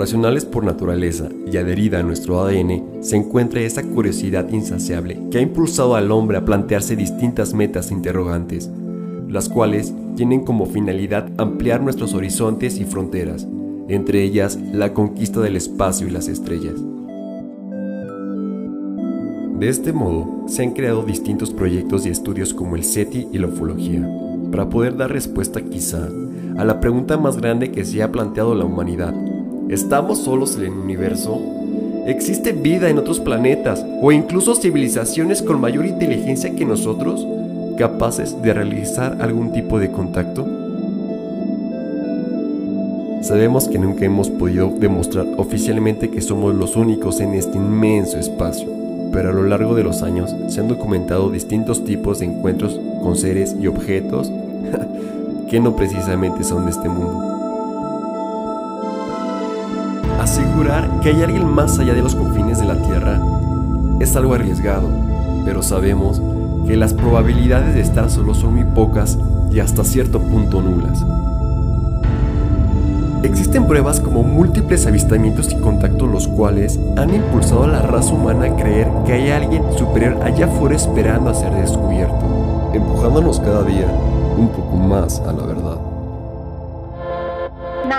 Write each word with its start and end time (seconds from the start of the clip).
Racionales 0.00 0.46
por 0.46 0.64
naturaleza 0.64 1.28
y 1.52 1.58
adherida 1.58 1.98
a 1.98 2.02
nuestro 2.02 2.40
ADN, 2.40 3.02
se 3.02 3.16
encuentra 3.16 3.60
esa 3.60 3.82
curiosidad 3.82 4.48
insaciable 4.48 5.20
que 5.30 5.36
ha 5.36 5.42
impulsado 5.42 5.94
al 5.94 6.10
hombre 6.10 6.38
a 6.38 6.44
plantearse 6.46 6.96
distintas 6.96 7.52
metas 7.52 7.90
interrogantes, 7.90 8.70
las 9.28 9.50
cuales 9.50 9.92
tienen 10.16 10.46
como 10.46 10.64
finalidad 10.64 11.28
ampliar 11.36 11.82
nuestros 11.82 12.14
horizontes 12.14 12.78
y 12.78 12.86
fronteras, 12.86 13.46
entre 13.88 14.22
ellas 14.22 14.58
la 14.72 14.94
conquista 14.94 15.42
del 15.42 15.56
espacio 15.56 16.08
y 16.08 16.12
las 16.12 16.28
estrellas. 16.28 16.76
De 19.58 19.68
este 19.68 19.92
modo, 19.92 20.46
se 20.48 20.62
han 20.62 20.70
creado 20.70 21.02
distintos 21.02 21.50
proyectos 21.50 22.06
y 22.06 22.08
estudios 22.08 22.54
como 22.54 22.74
el 22.74 22.84
SETI 22.84 23.28
y 23.34 23.38
la 23.38 23.48
ufología, 23.48 24.08
para 24.50 24.66
poder 24.70 24.96
dar 24.96 25.12
respuesta 25.12 25.60
quizá 25.60 26.08
a 26.56 26.64
la 26.64 26.80
pregunta 26.80 27.18
más 27.18 27.36
grande 27.36 27.70
que 27.70 27.84
se 27.84 28.02
ha 28.02 28.10
planteado 28.10 28.54
la 28.54 28.64
humanidad. 28.64 29.14
¿Estamos 29.70 30.18
solos 30.18 30.56
en 30.56 30.64
el 30.64 30.72
universo? 30.72 31.40
¿Existe 32.04 32.50
vida 32.50 32.90
en 32.90 32.98
otros 32.98 33.20
planetas 33.20 33.86
o 34.02 34.10
incluso 34.10 34.56
civilizaciones 34.56 35.42
con 35.42 35.60
mayor 35.60 35.86
inteligencia 35.86 36.56
que 36.56 36.64
nosotros, 36.64 37.24
capaces 37.78 38.42
de 38.42 38.52
realizar 38.52 39.18
algún 39.22 39.52
tipo 39.52 39.78
de 39.78 39.92
contacto? 39.92 40.44
Sabemos 43.22 43.68
que 43.68 43.78
nunca 43.78 44.04
hemos 44.04 44.28
podido 44.28 44.70
demostrar 44.70 45.24
oficialmente 45.36 46.10
que 46.10 46.20
somos 46.20 46.52
los 46.52 46.74
únicos 46.74 47.20
en 47.20 47.34
este 47.34 47.56
inmenso 47.56 48.18
espacio, 48.18 48.68
pero 49.12 49.28
a 49.28 49.32
lo 49.32 49.44
largo 49.44 49.76
de 49.76 49.84
los 49.84 50.02
años 50.02 50.34
se 50.48 50.58
han 50.58 50.66
documentado 50.66 51.30
distintos 51.30 51.84
tipos 51.84 52.18
de 52.18 52.26
encuentros 52.26 52.80
con 53.04 53.16
seres 53.16 53.54
y 53.60 53.68
objetos 53.68 54.32
que 55.48 55.60
no 55.60 55.76
precisamente 55.76 56.42
son 56.42 56.64
de 56.64 56.72
este 56.72 56.88
mundo. 56.88 57.29
Asegurar 60.30 61.00
que 61.00 61.08
hay 61.08 61.24
alguien 61.24 61.44
más 61.44 61.80
allá 61.80 61.92
de 61.92 62.02
los 62.02 62.14
confines 62.14 62.60
de 62.60 62.64
la 62.64 62.76
Tierra 62.76 63.20
es 63.98 64.14
algo 64.14 64.34
arriesgado, 64.34 64.88
pero 65.44 65.60
sabemos 65.60 66.22
que 66.68 66.76
las 66.76 66.94
probabilidades 66.94 67.74
de 67.74 67.80
estar 67.80 68.08
solo 68.08 68.32
son 68.34 68.54
muy 68.54 68.62
pocas 68.62 69.18
y 69.50 69.58
hasta 69.58 69.82
cierto 69.82 70.20
punto 70.20 70.62
nulas. 70.62 71.04
Existen 73.24 73.66
pruebas 73.66 73.98
como 73.98 74.22
múltiples 74.22 74.86
avistamientos 74.86 75.50
y 75.50 75.56
contactos 75.56 76.08
los 76.08 76.28
cuales 76.28 76.78
han 76.96 77.12
impulsado 77.12 77.64
a 77.64 77.66
la 77.66 77.82
raza 77.82 78.14
humana 78.14 78.44
a 78.44 78.56
creer 78.56 78.86
que 79.04 79.14
hay 79.14 79.30
alguien 79.30 79.64
superior 79.76 80.16
allá 80.22 80.44
afuera 80.44 80.76
esperando 80.76 81.30
a 81.30 81.34
ser 81.34 81.52
descubierto, 81.54 82.70
empujándonos 82.72 83.40
cada 83.40 83.64
día 83.64 83.88
un 84.38 84.46
poco 84.46 84.76
más 84.76 85.18
a 85.26 85.32
la 85.32 85.44
verdad. 85.44 85.89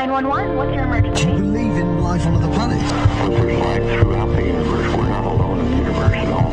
911, 0.07 0.57
what's 0.57 0.73
your 0.73 0.85
emergency? 0.85 1.25
Do 1.25 1.30
you 1.30 1.38
believe 1.38 1.77
in 1.77 2.02
life 2.02 2.25
on 2.25 2.33
other 2.33 2.52
planets? 2.55 2.91
There's 2.91 3.59
life 3.59 4.02
throughout 4.02 4.35
the 4.35 4.41
universe. 4.47 4.97
We're 4.97 5.09
not 5.09 5.25
alone 5.25 5.59
in 5.59 5.69
the 5.69 5.77
universe 5.77 6.13
at 6.13 6.31
all. 6.31 6.49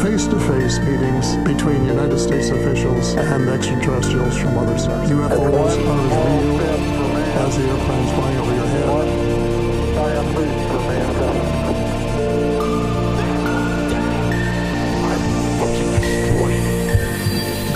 face 0.00 0.26
to 0.26 0.40
face 0.40 0.78
meetings 0.78 1.36
between 1.44 1.84
United 1.84 2.18
States 2.18 2.48
officials 2.48 3.12
and 3.16 3.50
extraterrestrials 3.50 4.38
from 4.38 4.56
other 4.56 4.78
stars. 4.78 5.10
UFOs 5.10 5.52
are 5.52 5.68
as 5.68 5.76
real 5.76 6.56
as 7.44 7.56
the 7.58 7.64
airplanes 7.68 8.10
flying 8.12 8.38
over 8.38 8.54
your 8.54 8.66
head. 8.66 9.26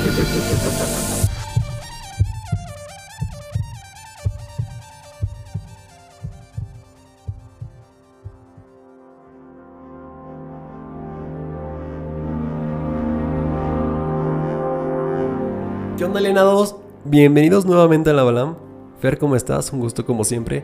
¿Qué 0.03 1.10
Bienvenidos 17.11 17.67
nuevamente 17.67 18.11
a 18.11 18.13
la 18.13 18.23
Balam. 18.23 18.55
Fer, 19.01 19.19
¿cómo 19.19 19.35
estás? 19.35 19.73
Un 19.73 19.81
gusto 19.81 20.07
como 20.07 20.23
siempre. 20.23 20.63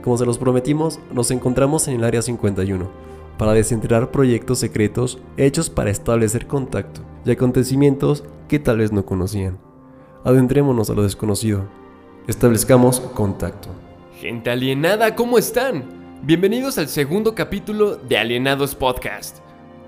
Como 0.00 0.16
se 0.16 0.24
los 0.24 0.38
prometimos, 0.38 1.00
nos 1.12 1.32
encontramos 1.32 1.88
en 1.88 1.96
el 1.96 2.04
Área 2.04 2.22
51 2.22 2.88
para 3.36 3.52
desenterrar 3.52 4.12
proyectos 4.12 4.60
secretos 4.60 5.18
hechos 5.36 5.70
para 5.70 5.90
establecer 5.90 6.46
contacto 6.46 7.00
y 7.24 7.32
acontecimientos 7.32 8.22
que 8.46 8.60
tal 8.60 8.78
vez 8.78 8.92
no 8.92 9.04
conocían. 9.04 9.58
Adentrémonos 10.22 10.88
a 10.88 10.94
lo 10.94 11.02
desconocido. 11.02 11.64
Establezcamos 12.28 13.00
contacto. 13.00 13.68
Gente 14.20 14.50
alienada, 14.50 15.16
¿cómo 15.16 15.36
están? 15.36 15.82
Bienvenidos 16.22 16.78
al 16.78 16.86
segundo 16.86 17.34
capítulo 17.34 17.96
de 17.96 18.18
Alienados 18.18 18.76
Podcast. 18.76 19.38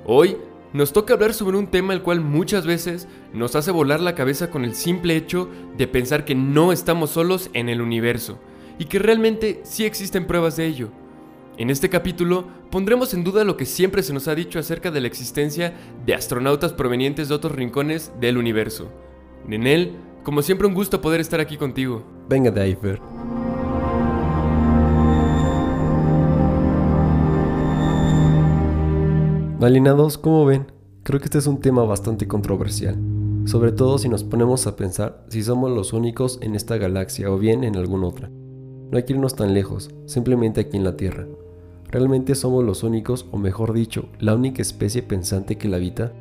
Hoy 0.05 0.37
nos 0.73 0.93
toca 0.93 1.15
hablar 1.15 1.35
sobre 1.35 1.57
un 1.57 1.67
tema 1.67 1.93
el 1.93 2.03
cual 2.03 2.21
muchas 2.21 2.67
veces 2.67 3.09
nos 3.33 3.57
hace 3.57 3.71
volar 3.71 4.01
la 4.01 4.15
cabeza 4.15 4.51
con 4.51 4.65
el 4.65 4.75
simple 4.75 5.17
hecho 5.17 5.49
de 5.77 5.89
pensar 5.89 6.25
que 6.25 6.35
no 6.35 6.73
estamos 6.73 7.11
solos 7.11 7.51
en 7.55 7.69
el 7.69 7.81
universo 7.81 8.39
y 8.79 8.85
que 8.85 8.99
realmente 8.99 9.61
sí 9.65 9.85
existen 9.85 10.27
pruebas 10.27 10.57
de 10.57 10.67
ello. 10.67 10.91
En 11.59 11.69
este 11.69 11.91
capítulo 11.91 12.47
pondremos 12.71 13.13
en 13.13 13.25
duda 13.25 13.45
lo 13.45 13.57
que 13.57 13.67
siempre 13.67 14.03
se 14.03 14.15
nos 14.15 14.29
ha 14.29 14.35
dicho 14.35 14.59
acerca 14.59 14.91
de 14.91 15.01
la 15.01 15.09
existencia 15.09 15.75
de 16.07 16.15
astronautas 16.15 16.73
provenientes 16.73 17.29
de 17.29 17.35
otros 17.35 17.55
rincones 17.55 18.13
del 18.21 18.39
universo. 18.39 18.91
Nenel, 19.47 19.97
como 20.23 20.41
siempre 20.41 20.67
un 20.67 20.75
gusto 20.75 21.01
poder 21.01 21.21
estar 21.21 21.41
aquí 21.41 21.57
contigo. 21.57 22.05
Venga 22.29 22.51
de. 22.51 23.20
Alienados, 29.63 30.17
¿cómo 30.17 30.47
ven? 30.47 30.73
Creo 31.03 31.21
que 31.21 31.27
este 31.27 31.37
es 31.37 31.47
un 31.47 31.61
tema 31.61 31.85
bastante 31.85 32.27
controversial, 32.27 32.97
sobre 33.45 33.73
todo 33.73 33.99
si 33.99 34.09
nos 34.09 34.25
ponemos 34.25 34.67
a 34.67 34.75
pensar 34.75 35.23
si 35.29 35.43
somos 35.43 35.71
los 35.71 35.93
únicos 35.93 36.39
en 36.41 36.55
esta 36.55 36.79
galaxia 36.79 37.31
o 37.31 37.37
bien 37.37 37.63
en 37.63 37.77
alguna 37.77 38.07
otra. 38.07 38.31
No 38.31 38.97
hay 38.97 39.03
que 39.03 39.13
irnos 39.13 39.37
tan 39.37 39.53
lejos, 39.53 39.91
simplemente 40.07 40.63
aquí 40.63 40.79
en 40.79 40.85
la 40.85 40.97
Tierra. 40.97 41.27
¿Realmente 41.91 42.35
somos 42.37 42.65
los 42.65 42.83
únicos, 42.85 43.27
o 43.33 43.37
mejor 43.37 43.75
dicho, 43.75 44.09
la 44.19 44.35
única 44.35 44.63
especie 44.63 45.03
pensante 45.03 45.59
que 45.59 45.69
la 45.69 45.77
habita? 45.77 46.15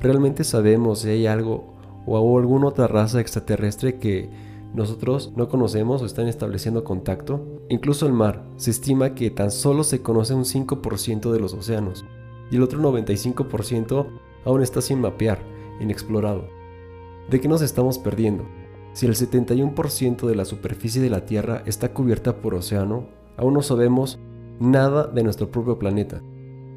¿Realmente 0.00 0.44
sabemos 0.44 1.00
si 1.00 1.08
hay 1.08 1.26
algo 1.26 1.74
o 2.06 2.38
alguna 2.38 2.68
otra 2.68 2.86
raza 2.86 3.20
extraterrestre 3.20 3.98
que 3.98 4.30
nosotros 4.74 5.32
no 5.34 5.48
conocemos 5.48 6.02
o 6.02 6.06
están 6.06 6.28
estableciendo 6.28 6.84
contacto? 6.84 7.64
Incluso 7.68 8.06
el 8.06 8.12
mar, 8.12 8.44
se 8.58 8.70
estima 8.70 9.16
que 9.16 9.30
tan 9.32 9.50
solo 9.50 9.82
se 9.82 10.02
conoce 10.02 10.34
un 10.34 10.44
5% 10.44 11.32
de 11.32 11.40
los 11.40 11.52
océanos 11.52 12.04
y 12.50 12.56
el 12.56 12.62
otro 12.62 12.80
95% 12.80 14.06
aún 14.44 14.62
está 14.62 14.80
sin 14.80 15.00
mapear, 15.00 15.40
inexplorado. 15.80 16.48
¿De 17.30 17.40
qué 17.40 17.48
nos 17.48 17.62
estamos 17.62 17.98
perdiendo? 17.98 18.44
Si 18.92 19.06
el 19.06 19.14
71% 19.14 20.26
de 20.26 20.34
la 20.34 20.44
superficie 20.44 21.02
de 21.02 21.10
la 21.10 21.26
Tierra 21.26 21.62
está 21.66 21.92
cubierta 21.92 22.36
por 22.36 22.54
océano, 22.54 23.08
aún 23.36 23.54
no 23.54 23.62
sabemos 23.62 24.18
nada 24.58 25.06
de 25.06 25.22
nuestro 25.22 25.50
propio 25.50 25.78
planeta. 25.78 26.22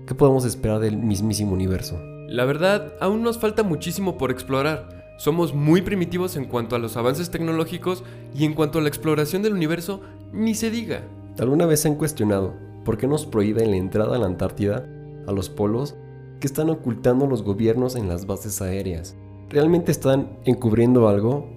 ¿Qué 0.06 0.16
podemos 0.16 0.44
esperar 0.44 0.80
del 0.80 0.97
mismísimo 0.97 1.53
universo? 1.53 1.97
La 2.28 2.46
verdad, 2.46 2.94
aún 3.00 3.24
nos 3.24 3.38
falta 3.38 3.63
muchísimo 3.63 4.18
por 4.18 4.31
explorar. 4.31 5.16
Somos 5.18 5.53
muy 5.53 5.81
primitivos 5.81 6.36
en 6.36 6.46
cuanto 6.46 6.75
a 6.75 6.80
los 6.80 6.97
avances 6.97 7.30
tecnológicos 7.30 8.03
y 8.34 8.46
en 8.46 8.53
cuanto 8.53 8.80
a 8.80 8.81
la 8.81 8.90
exploración 8.90 9.42
del 9.42 9.54
universo, 9.54 10.01
ni 10.33 10.56
se 10.56 10.71
diga. 10.71 11.04
¿Alguna 11.38 11.66
vez 11.66 11.81
se 11.81 11.88
han 11.88 11.95
cuestionado 11.95 12.54
por 12.86 12.98
qué 12.98 13.07
nos 13.07 13.25
prohíben 13.25 13.71
la 13.71 13.77
entrada 13.77 14.16
a 14.16 14.19
la 14.19 14.25
Antártida, 14.25 14.86
a 15.30 15.34
los 15.34 15.50
polos, 15.50 15.96
que 16.40 16.48
están 16.48 16.70
ocultando 16.70 17.28
los 17.28 17.44
gobiernos 17.44 17.96
en 17.96 18.08
las 18.08 18.26
bases 18.26 18.62
aéreas? 18.62 19.16
¿Realmente 19.50 19.92
están 19.92 20.40
encubriendo 20.46 21.08
algo? 21.08 21.48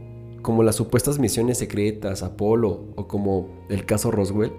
Como 0.43 0.63
las 0.63 0.77
supuestas 0.77 1.19
misiones 1.19 1.59
secretas, 1.59 2.23
Apolo 2.23 2.87
o 2.97 3.07
como 3.07 3.49
el 3.69 3.85
caso 3.85 4.11
Roswell. 4.11 4.53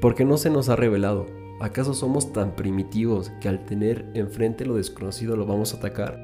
¿Por 0.00 0.14
qué 0.14 0.24
no 0.24 0.36
se 0.36 0.50
nos 0.50 0.68
ha 0.68 0.76
revelado? 0.76 1.26
¿Acaso 1.60 1.92
somos 1.92 2.32
tan 2.32 2.56
primitivos 2.56 3.30
que 3.40 3.48
al 3.48 3.66
tener 3.66 4.10
enfrente 4.14 4.64
lo 4.64 4.76
desconocido 4.76 5.36
lo 5.36 5.44
vamos 5.44 5.74
a 5.74 5.76
atacar? 5.76 6.18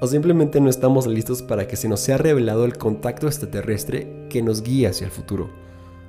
¿O 0.00 0.06
simplemente 0.06 0.60
no 0.60 0.68
estamos 0.68 1.06
listos 1.06 1.42
para 1.42 1.66
que 1.66 1.76
se 1.76 1.88
nos 1.88 2.00
sea 2.00 2.18
revelado 2.18 2.64
el 2.64 2.76
contacto 2.76 3.26
extraterrestre 3.26 4.28
que 4.28 4.42
nos 4.42 4.62
guía 4.62 4.90
hacia 4.90 5.06
el 5.06 5.10
futuro? 5.10 5.50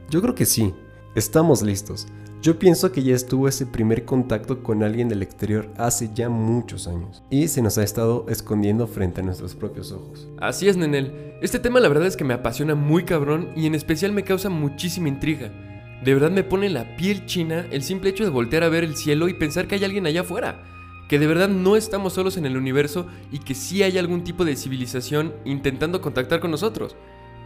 Yo 0.09 0.21
creo 0.21 0.35
que 0.35 0.45
sí, 0.45 0.73
estamos 1.15 1.63
listos. 1.63 2.07
Yo 2.39 2.59
pienso 2.59 2.91
que 2.91 3.01
ya 3.01 3.15
estuvo 3.15 3.47
ese 3.47 3.65
primer 3.65 4.05
contacto 4.05 4.61
con 4.61 4.83
alguien 4.83 5.09
del 5.09 5.23
exterior 5.23 5.71
hace 5.75 6.11
ya 6.13 6.29
muchos 6.29 6.87
años 6.87 7.23
y 7.31 7.47
se 7.47 7.63
nos 7.63 7.79
ha 7.79 7.83
estado 7.83 8.25
escondiendo 8.29 8.85
frente 8.85 9.21
a 9.21 9.23
nuestros 9.23 9.55
propios 9.55 9.91
ojos. 9.91 10.27
Así 10.39 10.67
es, 10.67 10.77
Nenel. 10.77 11.35
Este 11.41 11.57
tema 11.57 11.79
la 11.79 11.89
verdad 11.89 12.05
es 12.05 12.15
que 12.15 12.23
me 12.23 12.35
apasiona 12.35 12.75
muy 12.75 13.05
cabrón 13.05 13.49
y 13.55 13.65
en 13.65 13.73
especial 13.73 14.11
me 14.11 14.23
causa 14.23 14.49
muchísima 14.49 15.07
intriga. 15.07 15.51
De 16.03 16.13
verdad 16.13 16.29
me 16.29 16.43
pone 16.43 16.69
la 16.69 16.95
piel 16.95 17.25
china 17.25 17.65
el 17.71 17.81
simple 17.81 18.11
hecho 18.11 18.23
de 18.23 18.29
voltear 18.29 18.63
a 18.63 18.69
ver 18.69 18.83
el 18.83 18.95
cielo 18.95 19.29
y 19.29 19.33
pensar 19.33 19.67
que 19.67 19.75
hay 19.75 19.83
alguien 19.83 20.05
allá 20.05 20.21
afuera. 20.21 20.63
Que 21.09 21.17
de 21.17 21.27
verdad 21.27 21.49
no 21.49 21.75
estamos 21.75 22.13
solos 22.13 22.37
en 22.37 22.45
el 22.45 22.55
universo 22.55 23.07
y 23.31 23.39
que 23.39 23.55
sí 23.55 23.81
hay 23.81 23.97
algún 23.97 24.23
tipo 24.23 24.45
de 24.45 24.55
civilización 24.55 25.33
intentando 25.43 26.01
contactar 26.01 26.39
con 26.39 26.51
nosotros. 26.51 26.95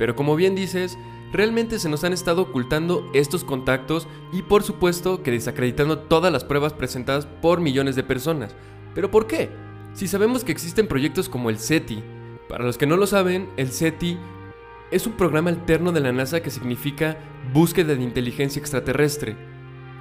Pero 0.02 0.16
como 0.16 0.36
bien 0.36 0.56
dices, 0.56 0.98
realmente 1.32 1.78
se 1.78 1.88
nos 1.88 2.04
han 2.04 2.12
estado 2.12 2.42
ocultando 2.42 3.08
estos 3.14 3.44
contactos 3.44 4.08
y 4.34 4.42
por 4.42 4.64
supuesto 4.64 5.22
que 5.22 5.30
desacreditando 5.30 6.00
todas 6.00 6.34
las 6.34 6.44
pruebas 6.44 6.74
presentadas 6.74 7.28
por 7.28 7.62
millones 7.62 7.96
de 7.96 8.02
personas. 8.02 8.56
¿Pero 8.96 9.12
por 9.12 9.28
qué? 9.28 9.52
Si 9.94 10.08
sabemos 10.08 10.44
que 10.44 10.52
existen 10.52 10.88
proyectos 10.88 11.30
como 11.30 11.52
el 11.52 11.60
SETI, 11.60 12.02
para 12.50 12.64
los 12.64 12.80
que 12.80 12.88
no 12.88 12.98
lo 12.98 13.06
saben, 13.06 13.48
el 13.58 13.72
SETI 13.72 14.18
es 14.90 15.06
un 15.06 15.14
programa 15.14 15.52
alterno 15.52 15.92
de 15.92 16.00
la 16.00 16.12
NASA 16.12 16.42
que 16.42 16.50
significa 16.50 17.20
búsqueda 17.54 17.94
de 17.94 18.02
inteligencia 18.02 18.60
extraterrestre. 18.60 19.36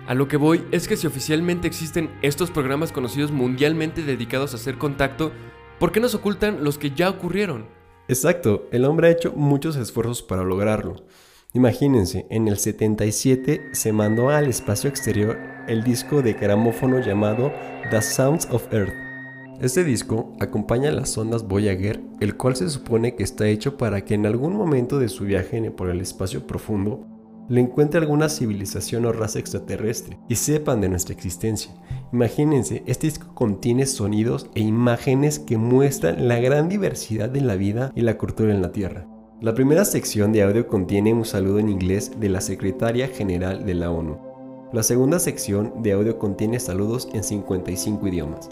A 0.06 0.14
lo 0.14 0.28
que 0.28 0.38
voy 0.38 0.64
es 0.70 0.88
que 0.88 0.96
si 0.96 1.06
oficialmente 1.06 1.68
existen 1.68 2.08
estos 2.22 2.50
programas 2.50 2.90
conocidos 2.90 3.32
mundialmente 3.32 4.02
dedicados 4.02 4.54
a 4.54 4.56
hacer 4.56 4.78
contacto, 4.78 5.30
¿por 5.78 5.92
qué 5.92 6.00
nos 6.00 6.14
ocultan 6.14 6.64
los 6.64 6.78
que 6.78 6.92
ya 6.92 7.10
ocurrieron? 7.10 7.79
Exacto, 8.10 8.66
el 8.72 8.86
hombre 8.86 9.06
ha 9.06 9.12
hecho 9.12 9.32
muchos 9.36 9.76
esfuerzos 9.76 10.20
para 10.20 10.42
lograrlo. 10.42 10.96
Imagínense, 11.52 12.26
en 12.28 12.48
el 12.48 12.58
77 12.58 13.68
se 13.70 13.92
mandó 13.92 14.30
al 14.30 14.48
espacio 14.48 14.90
exterior 14.90 15.38
el 15.68 15.84
disco 15.84 16.20
de 16.20 16.32
gramófono 16.32 16.98
llamado 16.98 17.52
The 17.88 18.02
Sounds 18.02 18.48
of 18.50 18.66
Earth. 18.72 18.92
Este 19.60 19.84
disco 19.84 20.34
acompaña 20.40 20.90
las 20.90 21.16
ondas 21.16 21.46
Voyager, 21.46 22.00
el 22.18 22.36
cual 22.36 22.56
se 22.56 22.68
supone 22.68 23.14
que 23.14 23.22
está 23.22 23.46
hecho 23.46 23.76
para 23.76 24.04
que 24.04 24.14
en 24.14 24.26
algún 24.26 24.56
momento 24.56 24.98
de 24.98 25.08
su 25.08 25.22
viaje 25.22 25.70
por 25.70 25.88
el 25.88 26.00
espacio 26.00 26.48
profundo 26.48 27.06
le 27.50 27.60
encuentre 27.60 27.98
alguna 27.98 28.28
civilización 28.28 29.04
o 29.06 29.12
raza 29.12 29.40
extraterrestre 29.40 30.18
y 30.28 30.36
sepan 30.36 30.80
de 30.80 30.88
nuestra 30.88 31.14
existencia. 31.14 31.72
Imagínense, 32.12 32.84
este 32.86 33.08
disco 33.08 33.34
contiene 33.34 33.86
sonidos 33.86 34.48
e 34.54 34.60
imágenes 34.60 35.40
que 35.40 35.58
muestran 35.58 36.28
la 36.28 36.38
gran 36.38 36.68
diversidad 36.68 37.28
de 37.28 37.40
la 37.40 37.56
vida 37.56 37.90
y 37.96 38.02
la 38.02 38.16
cultura 38.16 38.54
en 38.54 38.62
la 38.62 38.70
Tierra. 38.70 39.08
La 39.40 39.52
primera 39.52 39.84
sección 39.84 40.32
de 40.32 40.44
audio 40.44 40.68
contiene 40.68 41.12
un 41.12 41.24
saludo 41.24 41.58
en 41.58 41.68
inglés 41.68 42.12
de 42.20 42.28
la 42.28 42.40
Secretaria 42.40 43.08
General 43.08 43.66
de 43.66 43.74
la 43.74 43.90
ONU. 43.90 44.16
La 44.72 44.84
segunda 44.84 45.18
sección 45.18 45.82
de 45.82 45.90
audio 45.90 46.18
contiene 46.18 46.60
saludos 46.60 47.08
en 47.12 47.24
55 47.24 48.06
idiomas. 48.06 48.48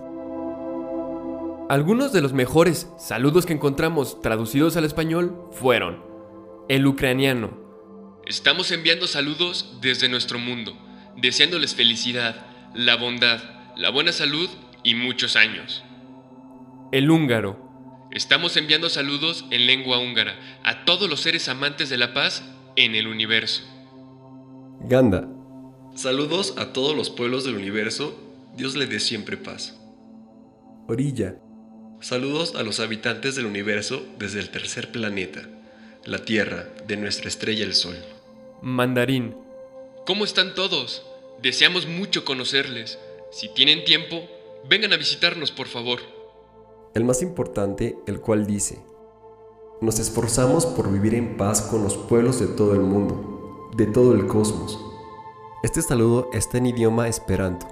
Algunos 1.68 2.12
de 2.12 2.20
los 2.20 2.32
mejores 2.32 2.90
saludos 2.96 3.46
que 3.46 3.52
encontramos 3.52 4.20
traducidos 4.22 4.76
al 4.76 4.84
español 4.84 5.36
fueron 5.52 5.98
el 6.68 6.84
ucraniano, 6.84 7.68
Estamos 8.28 8.70
enviando 8.72 9.06
saludos 9.06 9.78
desde 9.80 10.06
nuestro 10.10 10.38
mundo, 10.38 10.76
deseándoles 11.16 11.75
felicidad, 11.75 12.44
la 12.75 12.94
bondad, 12.96 13.40
la 13.75 13.88
buena 13.88 14.12
salud 14.12 14.50
y 14.84 14.94
muchos 14.94 15.34
años. 15.34 15.82
El 16.92 17.10
húngaro. 17.10 17.58
Estamos 18.10 18.58
enviando 18.58 18.90
saludos 18.90 19.46
en 19.50 19.66
lengua 19.66 19.96
húngara 19.96 20.38
a 20.62 20.84
todos 20.84 21.08
los 21.08 21.20
seres 21.20 21.48
amantes 21.48 21.88
de 21.88 21.96
la 21.96 22.12
paz 22.12 22.42
en 22.76 22.96
el 22.96 23.06
universo. 23.06 23.62
Ganda. 24.81 25.26
Saludos 25.94 26.52
a 26.58 26.74
todos 26.74 26.94
los 26.94 27.08
pueblos 27.08 27.44
del 27.44 27.56
universo. 27.56 28.14
Dios 28.54 28.76
le 28.76 28.84
dé 28.84 29.00
siempre 29.00 29.38
paz. 29.38 29.81
Orilla. 30.86 31.36
Saludos 32.00 32.56
a 32.56 32.62
los 32.62 32.78
habitantes 32.78 33.36
del 33.36 33.46
universo 33.46 34.06
desde 34.19 34.40
el 34.40 34.50
tercer 34.50 34.92
planeta, 34.92 35.48
la 36.04 36.19
Tierra, 36.19 36.69
de 36.86 36.98
nuestra 36.98 37.28
estrella 37.28 37.64
el 37.64 37.72
Sol. 37.72 37.96
Mandarín. 38.60 39.37
¿Cómo 40.05 40.25
están 40.25 40.55
todos? 40.55 41.06
Deseamos 41.40 41.87
mucho 41.87 42.25
conocerles. 42.25 42.99
Si 43.31 43.49
tienen 43.55 43.84
tiempo, 43.84 44.22
vengan 44.69 44.93
a 44.93 44.96
visitarnos, 44.96 45.52
por 45.52 45.69
favor. 45.69 46.00
El 46.94 47.05
más 47.05 47.22
importante, 47.22 47.96
el 48.08 48.20
cual 48.20 48.49
dice, 48.49 48.81
nos 49.81 50.00
esforzamos 50.00 50.66
por 50.66 50.93
vivir 50.93 51.14
en 51.14 51.37
paz 51.37 51.62
con 51.62 51.84
los 51.84 51.96
pueblos 51.96 52.40
de 52.40 52.49
todo 52.49 52.75
el 52.75 52.81
mundo, 52.81 53.70
de 53.76 53.87
todo 53.87 54.12
el 54.12 54.26
cosmos. 54.26 54.76
Este 55.62 55.81
saludo 55.81 56.28
está 56.32 56.58
en 56.58 56.66
idioma 56.66 57.06
esperanto, 57.06 57.69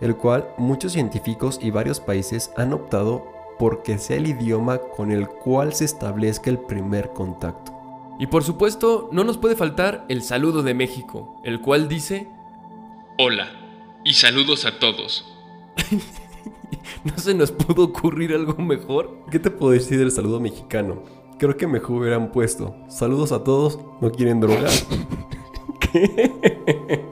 el 0.00 0.16
cual 0.16 0.54
muchos 0.56 0.92
científicos 0.92 1.58
y 1.60 1.72
varios 1.72 1.98
países 1.98 2.52
han 2.56 2.72
optado 2.72 3.26
porque 3.58 3.98
sea 3.98 4.18
el 4.18 4.28
idioma 4.28 4.78
con 4.78 5.10
el 5.10 5.28
cual 5.28 5.72
se 5.72 5.84
establezca 5.84 6.48
el 6.48 6.60
primer 6.60 7.12
contacto. 7.12 7.71
Y 8.22 8.28
por 8.28 8.44
supuesto, 8.44 9.08
no 9.10 9.24
nos 9.24 9.36
puede 9.36 9.56
faltar 9.56 10.04
el 10.08 10.22
saludo 10.22 10.62
de 10.62 10.74
México, 10.74 11.40
el 11.42 11.60
cual 11.60 11.88
dice, 11.88 12.28
Hola, 13.18 13.48
y 14.04 14.14
saludos 14.14 14.64
a 14.64 14.78
todos. 14.78 15.26
¿No 17.04 17.18
se 17.18 17.34
nos 17.34 17.50
pudo 17.50 17.82
ocurrir 17.82 18.32
algo 18.32 18.54
mejor? 18.62 19.24
¿Qué 19.28 19.40
te 19.40 19.50
puedo 19.50 19.72
decir 19.72 19.98
del 19.98 20.12
saludo 20.12 20.38
mexicano? 20.38 21.02
Creo 21.36 21.56
que 21.56 21.66
mejor 21.66 22.02
hubieran 22.02 22.30
puesto, 22.30 22.76
saludos 22.86 23.32
a 23.32 23.42
todos, 23.42 23.80
no 24.00 24.12
quieren 24.12 24.38
drogar. 24.38 24.70
¿Qué? 25.80 26.32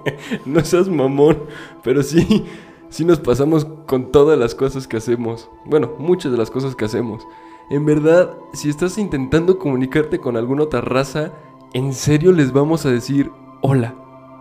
No 0.47 0.65
seas 0.65 0.89
mamón, 0.89 1.43
pero 1.83 2.05
sí, 2.05 2.45
sí 2.89 3.05
nos 3.05 3.19
pasamos 3.19 3.65
con 3.65 4.13
todas 4.13 4.39
las 4.39 4.55
cosas 4.55 4.87
que 4.87 4.99
hacemos. 4.99 5.51
Bueno, 5.65 5.91
muchas 5.99 6.31
de 6.31 6.39
las 6.39 6.53
cosas 6.53 6.77
que 6.77 6.85
hacemos. 6.85 7.27
En 7.71 7.87
verdad, 7.87 8.37
si 8.53 8.69
estás 8.69 8.99
intentando 8.99 9.57
comunicarte 9.57 10.19
con 10.19 10.37
alguna 10.37 10.65
otra 10.65 10.81
raza, 10.81 11.35
¿en 11.73 11.95
serio 11.95 12.33
les 12.33 12.51
vamos 12.51 12.85
a 12.85 12.91
decir 12.91 13.31
hola 13.61 13.95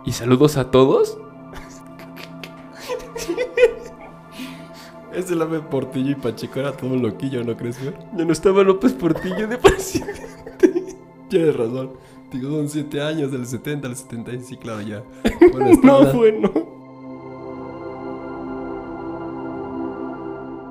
y 0.04 0.10
saludos 0.10 0.56
a 0.56 0.72
todos? 0.72 1.16
Ese 5.14 5.36
López 5.36 5.60
Portillo 5.70 6.10
y 6.10 6.14
Pacheco 6.16 6.58
era 6.58 6.72
todo 6.72 6.96
loquillo, 6.96 7.44
¿no 7.44 7.56
crees, 7.56 7.80
güey? 7.80 7.94
Ya 8.16 8.24
no 8.24 8.32
estaba 8.32 8.64
López 8.64 8.94
Portillo 8.94 9.46
de 9.46 9.58
presidente. 9.58 10.26
Tienes 11.28 11.56
razón. 11.56 11.92
Digo, 12.32 12.50
son 12.50 12.68
7 12.68 13.00
años, 13.00 13.30
del 13.30 13.46
70 13.46 13.86
al 13.86 13.94
70, 13.94 14.40
sí, 14.40 14.56
claro, 14.56 14.80
ya. 14.80 15.04
no, 15.84 16.12
bueno. 16.14 16.69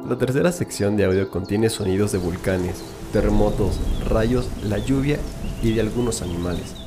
La 0.10 0.18
tercera 0.18 0.52
sección 0.52 0.98
de 0.98 1.06
audio 1.06 1.30
contiene 1.30 1.70
sonidos 1.70 2.12
de 2.12 2.18
volcanes, 2.18 2.84
terremotos, 3.14 3.80
rayos, 4.10 4.50
la 4.64 4.80
lluvia 4.80 5.20
y 5.62 5.74
de 5.74 5.82
algunos 5.82 6.24
animales. 6.24 6.78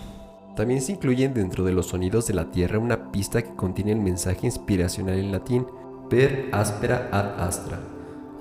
También 0.57 0.83
se 0.83 0.91
incluyen 0.91 1.33
dentro 1.33 1.63
de 1.63 1.71
los 1.71 1.87
sonidos 1.87 2.26
de 2.26 2.35
la 2.35 2.50
Tierra 2.50 2.81
una 2.81 3.12
pista 3.12 3.41
que 3.41 3.55
contiene 3.55 3.93
el 3.93 4.00
mensaje 4.00 4.47
inspiracional 4.47 5.21
en 5.21 5.31
latín 5.31 5.69
per 6.11 6.49
aspera 6.50 7.11
ad 7.12 7.47
astra, 7.47 7.79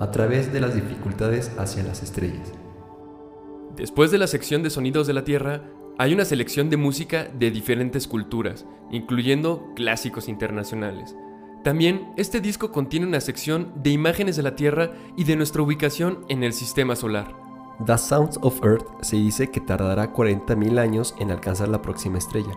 a 0.00 0.10
través 0.10 0.52
de 0.52 0.60
las 0.60 0.74
dificultades 0.74 1.52
hacia 1.58 1.84
las 1.84 2.02
estrellas. 2.02 2.52
Después 3.76 4.10
de 4.10 4.18
la 4.18 4.26
sección 4.26 4.64
de 4.64 4.70
sonidos 4.70 5.06
de 5.06 5.12
la 5.12 5.22
Tierra, 5.22 5.62
hay 5.96 6.12
una 6.12 6.24
selección 6.24 6.70
de 6.70 6.76
música 6.76 7.28
de 7.38 7.52
diferentes 7.52 8.08
culturas, 8.08 8.66
incluyendo 8.90 9.62
clásicos 9.76 10.28
internacionales. 10.28 11.14
También 11.62 12.12
este 12.16 12.40
disco 12.40 12.72
contiene 12.72 13.06
una 13.06 13.20
sección 13.20 13.72
de 13.76 13.90
imágenes 13.90 14.34
de 14.36 14.42
la 14.42 14.56
Tierra 14.56 14.92
y 15.16 15.24
de 15.24 15.36
nuestra 15.36 15.62
ubicación 15.62 16.24
en 16.28 16.42
el 16.42 16.52
sistema 16.52 16.96
solar. 16.96 17.36
The 17.86 17.98
Sounds 17.98 18.38
of 18.42 18.62
Earth 18.64 18.86
se 19.00 19.16
dice 19.16 19.50
que 19.50 19.60
tardará 19.60 20.12
40.000 20.12 20.78
años 20.78 21.14
en 21.18 21.30
alcanzar 21.30 21.68
la 21.68 21.80
próxima 21.80 22.18
estrella. 22.18 22.52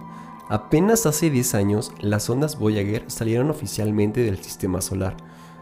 Apenas 0.49 1.05
hace 1.05 1.29
10 1.29 1.55
años, 1.55 1.91
las 1.99 2.29
ondas 2.29 2.57
Voyager 2.57 3.03
salieron 3.07 3.49
oficialmente 3.49 4.21
del 4.21 4.37
sistema 4.41 4.81
solar. 4.81 5.17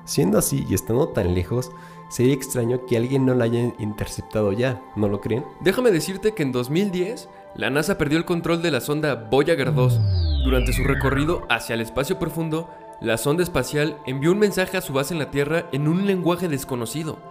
Siendo 0.06 0.38
así 0.38 0.66
y 0.70 0.74
estando 0.74 1.10
tan 1.10 1.34
lejos, 1.34 1.72
sería 2.10 2.34
extraño 2.34 2.86
que 2.86 2.98
alguien 2.98 3.26
no 3.26 3.34
la 3.34 3.46
haya 3.46 3.74
interceptado 3.80 4.52
ya, 4.52 4.82
¿no 4.96 5.08
lo 5.08 5.22
creen? 5.22 5.46
Déjame 5.62 5.92
decirte 5.92 6.34
que 6.34 6.44
en 6.44 6.52
2010, 6.52 7.30
la 7.56 7.70
NASA 7.70 7.98
perdió 7.98 8.18
el 8.18 8.26
control 8.26 8.62
de 8.62 8.72
la 8.72 8.82
sonda 8.82 9.16
Voyager 9.16 9.74
2. 9.74 10.00
Durante 10.44 10.74
su 10.74 10.84
recorrido 10.84 11.44
hacia 11.50 11.76
el 11.76 11.82
espacio 11.82 12.20
profundo, 12.20 12.70
la 13.04 13.18
sonda 13.18 13.44
espacial 13.44 13.98
envió 14.08 14.32
un 14.32 14.40
mensaje 14.40 14.78
a 14.78 14.82
su 14.82 14.94
base 14.94 15.14
en 15.14 15.20
la 15.20 15.30
Tierra 15.30 15.68
en 15.74 15.90
un 15.90 16.08
lenguaje 16.08 16.48
desconocido. 16.48 17.22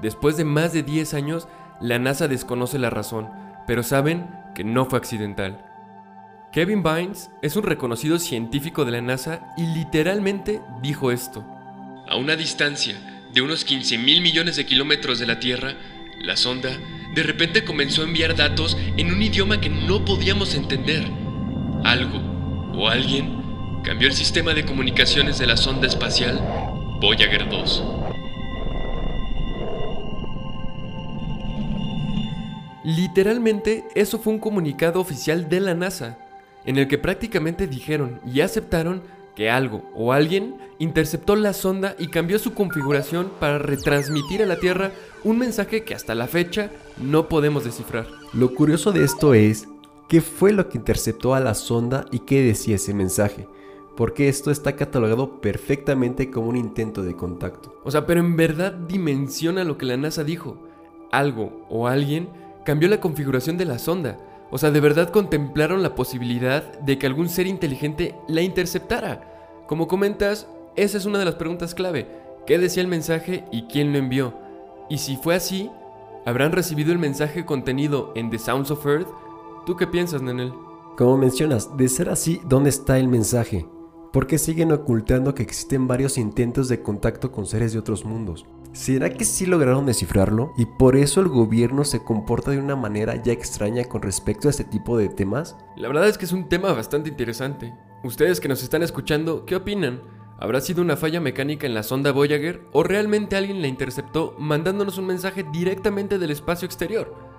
Después 0.00 0.36
de 0.36 0.44
más 0.44 0.72
de 0.72 0.84
10 0.84 1.14
años, 1.14 1.48
la 1.80 1.98
NASA 1.98 2.28
desconoce 2.28 2.78
la 2.78 2.90
razón, 2.90 3.28
pero 3.66 3.82
saben 3.82 4.30
que 4.54 4.62
no 4.62 4.86
fue 4.86 5.00
accidental. 5.00 5.64
Kevin 6.52 6.84
Vines 6.84 7.30
es 7.42 7.56
un 7.56 7.64
reconocido 7.64 8.20
científico 8.20 8.84
de 8.84 8.92
la 8.92 9.00
NASA 9.02 9.52
y 9.56 9.66
literalmente 9.66 10.62
dijo 10.80 11.10
esto. 11.10 11.44
A 12.08 12.16
una 12.16 12.36
distancia 12.36 12.94
de 13.34 13.42
unos 13.42 13.64
15 13.64 13.98
mil 13.98 14.20
millones 14.22 14.54
de 14.54 14.64
kilómetros 14.64 15.18
de 15.18 15.26
la 15.26 15.40
Tierra, 15.40 15.74
la 16.20 16.36
sonda 16.36 16.70
de 17.16 17.22
repente 17.24 17.64
comenzó 17.64 18.02
a 18.02 18.04
enviar 18.04 18.36
datos 18.36 18.78
en 18.96 19.12
un 19.12 19.20
idioma 19.20 19.60
que 19.60 19.70
no 19.70 20.04
podíamos 20.04 20.54
entender. 20.54 21.04
Algo 21.82 22.20
o 22.74 22.88
alguien 22.88 23.45
cambió 23.86 24.08
el 24.08 24.14
sistema 24.14 24.52
de 24.52 24.66
comunicaciones 24.66 25.38
de 25.38 25.46
la 25.46 25.56
sonda 25.56 25.86
espacial 25.86 26.40
Voyager 27.00 27.48
2. 27.48 27.84
Literalmente, 32.82 33.84
eso 33.94 34.18
fue 34.18 34.32
un 34.32 34.40
comunicado 34.40 35.00
oficial 35.00 35.48
de 35.48 35.60
la 35.60 35.74
NASA, 35.74 36.18
en 36.64 36.78
el 36.78 36.88
que 36.88 36.98
prácticamente 36.98 37.68
dijeron 37.68 38.20
y 38.26 38.40
aceptaron 38.40 39.04
que 39.36 39.50
algo 39.50 39.88
o 39.94 40.12
alguien 40.12 40.56
interceptó 40.80 41.36
la 41.36 41.52
sonda 41.52 41.94
y 41.96 42.08
cambió 42.08 42.40
su 42.40 42.54
configuración 42.54 43.30
para 43.38 43.58
retransmitir 43.58 44.42
a 44.42 44.46
la 44.46 44.58
Tierra 44.58 44.90
un 45.22 45.38
mensaje 45.38 45.84
que 45.84 45.94
hasta 45.94 46.16
la 46.16 46.26
fecha 46.26 46.72
no 46.96 47.28
podemos 47.28 47.62
descifrar. 47.62 48.08
Lo 48.32 48.52
curioso 48.52 48.90
de 48.90 49.04
esto 49.04 49.32
es 49.32 49.68
qué 50.08 50.20
fue 50.20 50.52
lo 50.52 50.68
que 50.68 50.78
interceptó 50.78 51.36
a 51.36 51.40
la 51.40 51.54
sonda 51.54 52.06
y 52.10 52.20
qué 52.20 52.42
decía 52.42 52.74
ese 52.74 52.92
mensaje. 52.92 53.46
Porque 53.96 54.28
esto 54.28 54.50
está 54.50 54.76
catalogado 54.76 55.40
perfectamente 55.40 56.30
como 56.30 56.48
un 56.48 56.56
intento 56.56 57.02
de 57.02 57.16
contacto. 57.16 57.80
O 57.82 57.90
sea, 57.90 58.06
pero 58.06 58.20
en 58.20 58.36
verdad 58.36 58.72
dimensiona 58.72 59.64
lo 59.64 59.78
que 59.78 59.86
la 59.86 59.96
NASA 59.96 60.22
dijo. 60.22 60.58
Algo 61.10 61.66
o 61.70 61.86
alguien 61.86 62.28
cambió 62.64 62.88
la 62.88 63.00
configuración 63.00 63.56
de 63.56 63.64
la 63.64 63.78
sonda. 63.78 64.18
O 64.50 64.58
sea, 64.58 64.70
de 64.70 64.80
verdad 64.80 65.10
contemplaron 65.10 65.82
la 65.82 65.94
posibilidad 65.94 66.78
de 66.80 66.98
que 66.98 67.06
algún 67.06 67.28
ser 67.28 67.46
inteligente 67.46 68.14
la 68.28 68.42
interceptara. 68.42 69.64
Como 69.66 69.88
comentas, 69.88 70.46
esa 70.76 70.98
es 70.98 71.06
una 71.06 71.18
de 71.18 71.24
las 71.24 71.36
preguntas 71.36 71.74
clave. 71.74 72.06
¿Qué 72.46 72.58
decía 72.58 72.82
el 72.82 72.88
mensaje 72.88 73.44
y 73.50 73.62
quién 73.62 73.92
lo 73.92 73.98
envió? 73.98 74.34
Y 74.88 74.98
si 74.98 75.16
fue 75.16 75.34
así, 75.34 75.70
¿habrán 76.24 76.52
recibido 76.52 76.92
el 76.92 76.98
mensaje 76.98 77.44
contenido 77.44 78.12
en 78.14 78.30
The 78.30 78.38
Sounds 78.38 78.70
of 78.70 78.86
Earth? 78.86 79.08
¿Tú 79.64 79.74
qué 79.74 79.86
piensas, 79.86 80.22
Nenel? 80.22 80.52
Como 80.96 81.16
mencionas, 81.16 81.76
de 81.76 81.88
ser 81.88 82.08
así, 82.08 82.40
¿dónde 82.46 82.70
está 82.70 82.98
el 82.98 83.08
mensaje? 83.08 83.66
¿Por 84.16 84.26
qué 84.26 84.38
siguen 84.38 84.72
ocultando 84.72 85.34
que 85.34 85.42
existen 85.42 85.86
varios 85.86 86.16
intentos 86.16 86.68
de 86.68 86.80
contacto 86.80 87.32
con 87.32 87.44
seres 87.44 87.74
de 87.74 87.78
otros 87.78 88.06
mundos? 88.06 88.46
¿Será 88.72 89.10
que 89.10 89.26
sí 89.26 89.44
lograron 89.44 89.84
descifrarlo? 89.84 90.54
¿Y 90.56 90.64
por 90.64 90.96
eso 90.96 91.20
el 91.20 91.28
gobierno 91.28 91.84
se 91.84 92.02
comporta 92.02 92.50
de 92.50 92.58
una 92.58 92.76
manera 92.76 93.22
ya 93.22 93.34
extraña 93.34 93.84
con 93.84 94.00
respecto 94.00 94.48
a 94.48 94.52
este 94.52 94.64
tipo 94.64 94.96
de 94.96 95.10
temas? 95.10 95.54
La 95.76 95.88
verdad 95.88 96.08
es 96.08 96.16
que 96.16 96.24
es 96.24 96.32
un 96.32 96.48
tema 96.48 96.72
bastante 96.72 97.10
interesante. 97.10 97.74
Ustedes 98.04 98.40
que 98.40 98.48
nos 98.48 98.62
están 98.62 98.82
escuchando, 98.82 99.44
¿qué 99.44 99.54
opinan? 99.54 100.00
¿Habrá 100.38 100.62
sido 100.62 100.80
una 100.80 100.96
falla 100.96 101.20
mecánica 101.20 101.66
en 101.66 101.74
la 101.74 101.82
sonda 101.82 102.10
Voyager 102.10 102.62
o 102.72 102.82
realmente 102.82 103.36
alguien 103.36 103.60
la 103.60 103.68
interceptó 103.68 104.34
mandándonos 104.38 104.96
un 104.96 105.08
mensaje 105.08 105.44
directamente 105.52 106.18
del 106.18 106.30
espacio 106.30 106.64
exterior? 106.64 107.35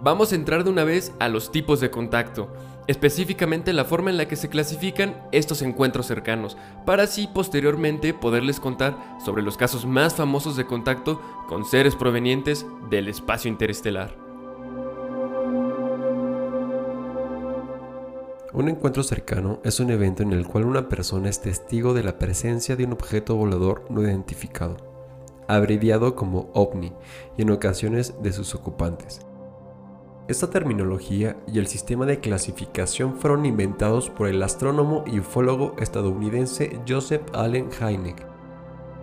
Vamos 0.00 0.32
a 0.32 0.36
entrar 0.36 0.62
de 0.62 0.70
una 0.70 0.84
vez 0.84 1.12
a 1.18 1.28
los 1.28 1.50
tipos 1.50 1.80
de 1.80 1.90
contacto, 1.90 2.48
específicamente 2.86 3.72
la 3.72 3.84
forma 3.84 4.10
en 4.10 4.16
la 4.16 4.28
que 4.28 4.36
se 4.36 4.48
clasifican 4.48 5.20
estos 5.32 5.60
encuentros 5.60 6.06
cercanos, 6.06 6.56
para 6.86 7.02
así 7.02 7.28
posteriormente 7.32 8.14
poderles 8.14 8.60
contar 8.60 8.96
sobre 9.24 9.42
los 9.42 9.56
casos 9.56 9.86
más 9.86 10.14
famosos 10.14 10.56
de 10.56 10.66
contacto 10.66 11.20
con 11.48 11.64
seres 11.64 11.96
provenientes 11.96 12.64
del 12.88 13.08
espacio 13.08 13.50
interestelar. 13.50 14.14
Un 18.52 18.68
encuentro 18.68 19.02
cercano 19.02 19.60
es 19.64 19.80
un 19.80 19.90
evento 19.90 20.22
en 20.22 20.32
el 20.32 20.46
cual 20.46 20.64
una 20.64 20.88
persona 20.88 21.28
es 21.28 21.40
testigo 21.40 21.92
de 21.92 22.04
la 22.04 22.18
presencia 22.18 22.76
de 22.76 22.84
un 22.84 22.92
objeto 22.92 23.34
volador 23.34 23.84
no 23.90 24.02
identificado, 24.02 24.76
abreviado 25.48 26.14
como 26.14 26.50
ovni, 26.54 26.92
y 27.36 27.42
en 27.42 27.50
ocasiones 27.50 28.14
de 28.22 28.32
sus 28.32 28.54
ocupantes. 28.54 29.27
Esta 30.28 30.50
terminología 30.50 31.38
y 31.50 31.58
el 31.58 31.68
sistema 31.68 32.04
de 32.04 32.20
clasificación 32.20 33.18
fueron 33.18 33.46
inventados 33.46 34.10
por 34.10 34.28
el 34.28 34.42
astrónomo 34.42 35.02
y 35.06 35.20
ufólogo 35.20 35.74
estadounidense 35.78 36.78
Joseph 36.86 37.22
Allen 37.32 37.70
Hynek. 37.72 38.26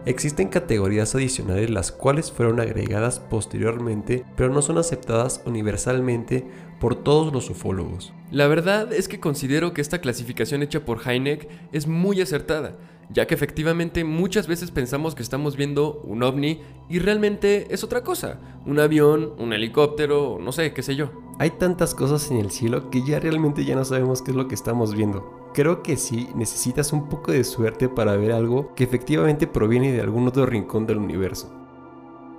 Existen 0.06 0.50
categorías 0.50 1.16
adicionales 1.16 1.72
las 1.72 1.92
cuales 1.92 2.32
fueron 2.32 2.60
agregadas 2.60 3.20
posteriormente, 3.20 4.24
pero 4.38 4.54
no 4.54 4.62
son 4.62 4.78
aceptadas 4.78 5.42
universalmente 5.48 6.46
por 6.80 6.94
todos 6.94 7.34
los 7.34 7.50
ufólogos. 7.50 8.14
La 8.30 8.46
verdad 8.46 8.94
es 8.94 9.08
que 9.08 9.20
considero 9.20 9.74
que 9.74 9.82
esta 9.82 10.02
clasificación 10.02 10.62
hecha 10.62 10.86
por 10.86 11.02
Heineck 11.10 11.50
es 11.72 11.88
muy 11.88 12.22
acertada, 12.22 12.76
ya 13.10 13.28
que 13.28 13.36
efectivamente 13.36 14.04
muchas 14.04 14.48
veces 14.48 14.72
pensamos 14.72 15.16
que 15.16 15.24
estamos 15.24 15.56
viendo 15.56 16.02
un 16.04 16.24
ovni 16.24 16.62
y 16.90 17.00
realmente 17.00 17.68
es 17.74 17.84
otra 17.84 18.04
cosa, 18.04 18.40
un 18.66 18.80
avión, 18.80 19.34
un 19.38 19.54
helicóptero, 19.54 20.38
no 20.42 20.52
sé, 20.52 20.74
qué 20.74 20.84
sé 20.84 20.96
yo. 20.96 21.12
Hay 21.40 21.52
tantas 21.52 21.94
cosas 21.94 22.32
en 22.32 22.38
el 22.38 22.52
cielo 22.52 22.90
que 22.90 23.04
ya 23.04 23.20
realmente 23.20 23.66
ya 23.66 23.76
no 23.76 23.86
sabemos 23.86 24.22
qué 24.22 24.32
es 24.32 24.38
lo 24.38 24.48
que 24.48 24.56
estamos 24.56 24.96
viendo. 24.96 25.52
Creo 25.54 25.84
que 25.84 25.98
sí, 25.98 26.30
necesitas 26.36 26.92
un 26.92 27.08
poco 27.08 27.32
de 27.32 27.44
suerte 27.44 27.88
para 27.88 28.18
ver 28.18 28.32
algo 28.32 28.74
que 28.76 28.84
efectivamente 28.84 29.48
proviene 29.48 29.92
de 29.92 30.02
algún 30.02 30.28
otro 30.28 30.46
rincón 30.46 30.86
del 30.86 30.98
universo. 30.98 31.54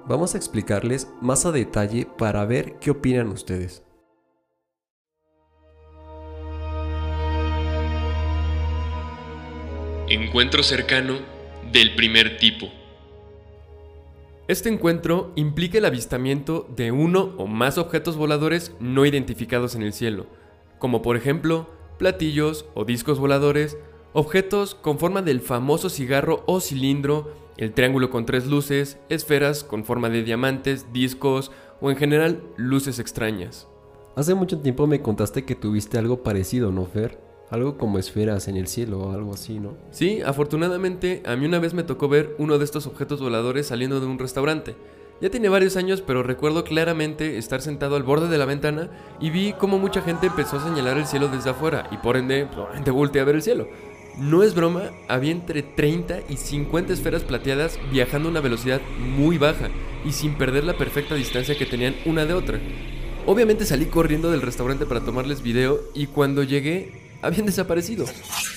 Vamos 0.06 0.34
a 0.34 0.38
explicarles 0.38 1.08
más 1.20 1.46
a 1.46 1.52
detalle 1.52 2.06
para 2.18 2.44
ver 2.44 2.78
qué 2.78 2.90
opinan 2.90 3.28
ustedes. 3.28 3.85
Encuentro 10.08 10.62
cercano 10.62 11.14
del 11.72 11.96
primer 11.96 12.38
tipo. 12.38 12.68
Este 14.46 14.68
encuentro 14.68 15.32
implica 15.34 15.78
el 15.78 15.84
avistamiento 15.84 16.68
de 16.76 16.92
uno 16.92 17.34
o 17.38 17.48
más 17.48 17.76
objetos 17.76 18.16
voladores 18.16 18.72
no 18.78 19.04
identificados 19.04 19.74
en 19.74 19.82
el 19.82 19.92
cielo, 19.92 20.26
como 20.78 21.02
por 21.02 21.16
ejemplo 21.16 21.68
platillos 21.98 22.66
o 22.74 22.84
discos 22.84 23.18
voladores, 23.18 23.78
objetos 24.12 24.76
con 24.76 25.00
forma 25.00 25.22
del 25.22 25.40
famoso 25.40 25.90
cigarro 25.90 26.44
o 26.46 26.60
cilindro, 26.60 27.34
el 27.56 27.72
triángulo 27.72 28.08
con 28.08 28.26
tres 28.26 28.46
luces, 28.46 28.98
esferas 29.08 29.64
con 29.64 29.84
forma 29.84 30.08
de 30.08 30.22
diamantes, 30.22 30.92
discos 30.92 31.50
o 31.80 31.90
en 31.90 31.96
general 31.96 32.44
luces 32.56 33.00
extrañas. 33.00 33.66
Hace 34.14 34.36
mucho 34.36 34.60
tiempo 34.60 34.86
me 34.86 35.02
contaste 35.02 35.44
que 35.44 35.56
tuviste 35.56 35.98
algo 35.98 36.22
parecido, 36.22 36.70
¿no, 36.70 36.86
Fer? 36.86 37.25
Algo 37.50 37.78
como 37.78 37.98
esferas 37.98 38.48
en 38.48 38.56
el 38.56 38.66
cielo 38.66 39.00
o 39.00 39.12
algo 39.12 39.32
así, 39.32 39.60
¿no? 39.60 39.76
Sí, 39.90 40.20
afortunadamente 40.24 41.22
a 41.24 41.36
mí 41.36 41.46
una 41.46 41.60
vez 41.60 41.74
me 41.74 41.84
tocó 41.84 42.08
ver 42.08 42.34
uno 42.38 42.58
de 42.58 42.64
estos 42.64 42.86
objetos 42.86 43.20
voladores 43.20 43.66
saliendo 43.66 44.00
de 44.00 44.06
un 44.06 44.18
restaurante. 44.18 44.74
Ya 45.20 45.30
tiene 45.30 45.48
varios 45.48 45.76
años, 45.76 46.02
pero 46.02 46.22
recuerdo 46.22 46.64
claramente 46.64 47.38
estar 47.38 47.62
sentado 47.62 47.96
al 47.96 48.02
borde 48.02 48.28
de 48.28 48.36
la 48.36 48.44
ventana 48.44 48.90
y 49.20 49.30
vi 49.30 49.54
cómo 49.54 49.78
mucha 49.78 50.02
gente 50.02 50.26
empezó 50.26 50.56
a 50.56 50.64
señalar 50.64 50.98
el 50.98 51.06
cielo 51.06 51.28
desde 51.28 51.50
afuera 51.50 51.88
y 51.90 51.96
por 51.98 52.16
ende, 52.16 52.46
probablemente 52.46 52.90
volteé 52.90 53.22
a 53.22 53.24
ver 53.24 53.36
el 53.36 53.42
cielo. 53.42 53.68
No 54.18 54.42
es 54.42 54.54
broma, 54.54 54.90
había 55.08 55.30
entre 55.30 55.62
30 55.62 56.20
y 56.28 56.36
50 56.36 56.92
esferas 56.92 57.22
plateadas 57.22 57.78
viajando 57.92 58.28
a 58.28 58.30
una 58.32 58.40
velocidad 58.40 58.80
muy 58.98 59.38
baja 59.38 59.68
y 60.04 60.12
sin 60.12 60.36
perder 60.36 60.64
la 60.64 60.76
perfecta 60.76 61.14
distancia 61.14 61.56
que 61.56 61.66
tenían 61.66 61.94
una 62.04 62.26
de 62.26 62.34
otra. 62.34 62.60
Obviamente 63.24 63.64
salí 63.64 63.86
corriendo 63.86 64.30
del 64.30 64.42
restaurante 64.42 64.86
para 64.86 65.04
tomarles 65.04 65.42
video 65.42 65.80
y 65.94 66.06
cuando 66.06 66.42
llegué 66.42 67.05
habían 67.22 67.46
desaparecido. 67.46 68.06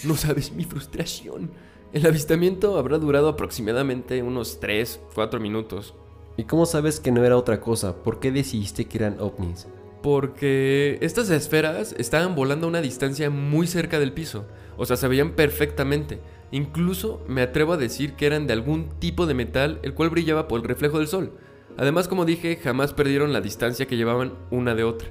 No 0.03 0.15
sabes 0.15 0.51
mi 0.51 0.65
frustración. 0.65 1.51
El 1.91 2.05
avistamiento 2.05 2.77
habrá 2.77 2.99
durado 2.99 3.29
aproximadamente 3.29 4.21
unos 4.21 4.59
3, 4.59 4.99
4 5.15 5.39
minutos. 5.39 5.95
¿Y 6.37 6.43
cómo 6.43 6.65
sabes 6.65 6.99
que 6.99 7.11
no 7.11 7.25
era 7.25 7.35
otra 7.35 7.59
cosa? 7.61 8.03
¿Por 8.03 8.19
qué 8.19 8.31
decidiste 8.31 8.85
que 8.85 8.97
eran 8.99 9.19
ovnis? 9.19 9.67
Porque 10.01 10.97
estas 11.01 11.29
esferas 11.31 11.93
estaban 11.97 12.35
volando 12.35 12.67
a 12.67 12.69
una 12.69 12.81
distancia 12.81 13.29
muy 13.29 13.67
cerca 13.67 13.99
del 13.99 14.13
piso. 14.13 14.45
O 14.77 14.85
sea, 14.85 14.95
se 14.95 15.07
veían 15.07 15.31
perfectamente. 15.31 16.19
Incluso 16.51 17.21
me 17.27 17.41
atrevo 17.41 17.73
a 17.73 17.77
decir 17.77 18.13
que 18.13 18.25
eran 18.25 18.47
de 18.47 18.53
algún 18.53 18.89
tipo 18.99 19.25
de 19.25 19.33
metal 19.33 19.79
el 19.83 19.93
cual 19.93 20.09
brillaba 20.09 20.47
por 20.47 20.61
el 20.61 20.67
reflejo 20.67 20.99
del 20.99 21.07
sol. 21.07 21.33
Además, 21.77 22.07
como 22.07 22.25
dije, 22.25 22.57
jamás 22.57 22.93
perdieron 22.93 23.33
la 23.33 23.41
distancia 23.41 23.87
que 23.87 23.97
llevaban 23.97 24.33
una 24.51 24.75
de 24.75 24.83
otra. 24.83 25.09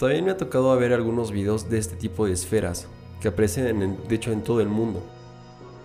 También 0.00 0.24
me 0.24 0.30
ha 0.30 0.36
tocado 0.38 0.74
ver 0.78 0.94
algunos 0.94 1.30
videos 1.30 1.68
de 1.68 1.76
este 1.76 1.94
tipo 1.94 2.24
de 2.24 2.32
esferas, 2.32 2.88
que 3.20 3.28
aparecen 3.28 3.98
de 4.08 4.14
hecho 4.14 4.32
en 4.32 4.42
todo 4.42 4.62
el 4.62 4.68
mundo. 4.68 5.02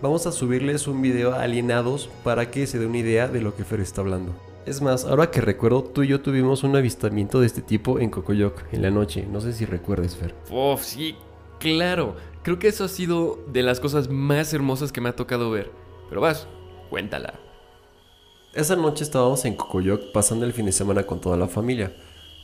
Vamos 0.01 0.25
a 0.25 0.31
subirles 0.31 0.87
un 0.87 1.01
video 1.01 1.33
a 1.33 1.41
alienados 1.41 2.09
para 2.23 2.49
que 2.49 2.65
se 2.65 2.79
dé 2.79 2.85
una 2.85 2.99
idea 2.99 3.27
de 3.27 3.41
lo 3.41 3.57
que 3.57 3.65
Fer 3.65 3.81
está 3.81 3.99
hablando. 3.99 4.33
Es 4.65 4.81
más, 4.81 5.03
ahora 5.03 5.31
que 5.31 5.41
recuerdo, 5.41 5.83
tú 5.83 6.03
y 6.03 6.07
yo 6.07 6.21
tuvimos 6.21 6.63
un 6.63 6.77
avistamiento 6.77 7.41
de 7.41 7.47
este 7.47 7.61
tipo 7.61 7.99
en 7.99 8.09
Cocoyoc, 8.09 8.63
en 8.71 8.83
la 8.83 8.89
noche. 8.89 9.27
No 9.29 9.41
sé 9.41 9.51
si 9.51 9.65
recuerdes, 9.65 10.15
Fer. 10.15 10.33
Oh, 10.49 10.77
sí, 10.77 11.17
claro. 11.59 12.15
Creo 12.41 12.57
que 12.57 12.69
eso 12.69 12.85
ha 12.85 12.87
sido 12.87 13.43
de 13.51 13.63
las 13.63 13.81
cosas 13.81 14.09
más 14.09 14.53
hermosas 14.53 14.93
que 14.93 15.01
me 15.01 15.09
ha 15.09 15.15
tocado 15.17 15.51
ver. 15.51 15.71
Pero 16.07 16.21
vas, 16.21 16.47
cuéntala. 16.89 17.37
Esa 18.53 18.77
noche 18.77 19.03
estábamos 19.03 19.43
en 19.43 19.55
Cocoyoc 19.55 20.13
pasando 20.13 20.45
el 20.45 20.53
fin 20.53 20.67
de 20.67 20.71
semana 20.71 21.03
con 21.03 21.19
toda 21.19 21.35
la 21.35 21.49
familia. 21.49 21.93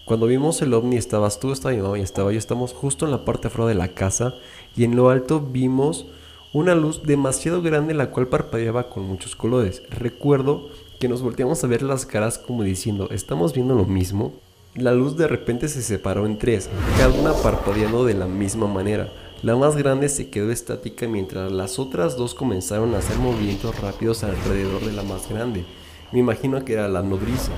Cuando 0.06 0.28
vimos 0.28 0.62
el 0.62 0.74
ovni 0.74 0.98
estabas 0.98 1.40
tú, 1.40 1.52
estaba 1.52 1.76
mi 1.76 1.82
mamá 1.82 1.98
y 1.98 2.02
estaba 2.02 2.32
yo, 2.32 2.38
estamos 2.38 2.74
justo 2.74 3.06
en 3.06 3.12
la 3.12 3.24
parte 3.24 3.48
afuera 3.48 3.68
de 3.68 3.76
la 3.76 3.90
casa 3.90 4.34
y 4.76 4.84
en 4.84 4.96
lo 4.96 5.10
alto 5.10 5.40
vimos 5.40 6.08
una 6.54 6.76
luz 6.76 7.04
demasiado 7.04 7.62
grande 7.62 7.94
la 7.94 8.12
cual 8.12 8.28
parpadeaba 8.28 8.90
con 8.90 9.04
muchos 9.04 9.36
colores. 9.36 9.84
Recuerdo 9.90 10.70
que 11.00 11.08
nos 11.08 11.22
volteamos 11.22 11.64
a 11.64 11.68
ver 11.68 11.82
las 11.82 12.06
caras 12.06 12.38
como 12.38 12.64
diciendo, 12.64 13.10
¿estamos 13.12 13.54
viendo 13.54 13.74
lo 13.76 13.86
mismo? 13.86 14.34
La 14.76 14.94
luz 14.94 15.18
de 15.18 15.28
repente 15.28 15.68
se 15.68 15.82
separó 15.82 16.26
en 16.26 16.38
tres, 16.38 16.70
cada 16.98 17.14
una 17.14 17.34
parpadeando 17.34 18.06
de 18.06 18.14
la 18.14 18.26
misma 18.26 18.68
manera. 18.68 19.12
La 19.44 19.56
más 19.56 19.76
grande 19.76 20.08
se 20.08 20.30
quedó 20.30 20.52
estática 20.52 21.08
mientras 21.08 21.52
las 21.52 21.80
otras 21.80 22.16
dos 22.16 22.36
comenzaron 22.36 22.94
a 22.94 23.00
hacer 23.00 23.18
movimientos 23.18 23.80
rápidos 23.80 24.24
alrededor 24.24 24.82
de 24.86 24.94
la 24.94 25.04
más 25.04 25.28
grande. 25.30 25.66
Me 26.12 26.20
imagino 26.20 26.64
que 26.64 26.74
era 26.74 26.88
la 26.88 27.02
nodriza. 27.02 27.52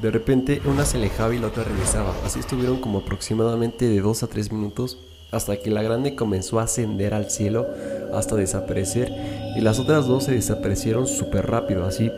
De 0.00 0.10
repente 0.10 0.62
una 0.64 0.84
se 0.84 0.96
alejaba 0.96 1.34
y 1.34 1.38
la 1.38 1.48
otra 1.48 1.64
regresaba. 1.64 2.14
Así 2.24 2.38
estuvieron 2.38 2.80
como 2.80 2.98
aproximadamente 2.98 3.88
de 3.88 4.00
2 4.00 4.22
a 4.22 4.26
3 4.28 4.52
minutos 4.52 4.98
hasta 5.32 5.56
que 5.58 5.70
la 5.70 5.82
grande 5.82 6.14
comenzó 6.14 6.60
a 6.60 6.64
ascender 6.64 7.14
al 7.14 7.30
cielo 7.30 7.66
hasta 8.12 8.36
desaparecer 8.36 9.12
y 9.56 9.60
las 9.60 9.78
otras 9.78 10.06
dos 10.06 10.24
se 10.24 10.32
desaparecieron 10.32 11.06
súper 11.06 11.46
rápido, 11.46 11.84
así 11.84 12.10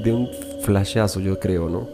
de 0.00 0.12
un 0.12 0.28
flashazo 0.62 1.20
yo 1.20 1.40
creo, 1.40 1.68
¿no? 1.68 1.88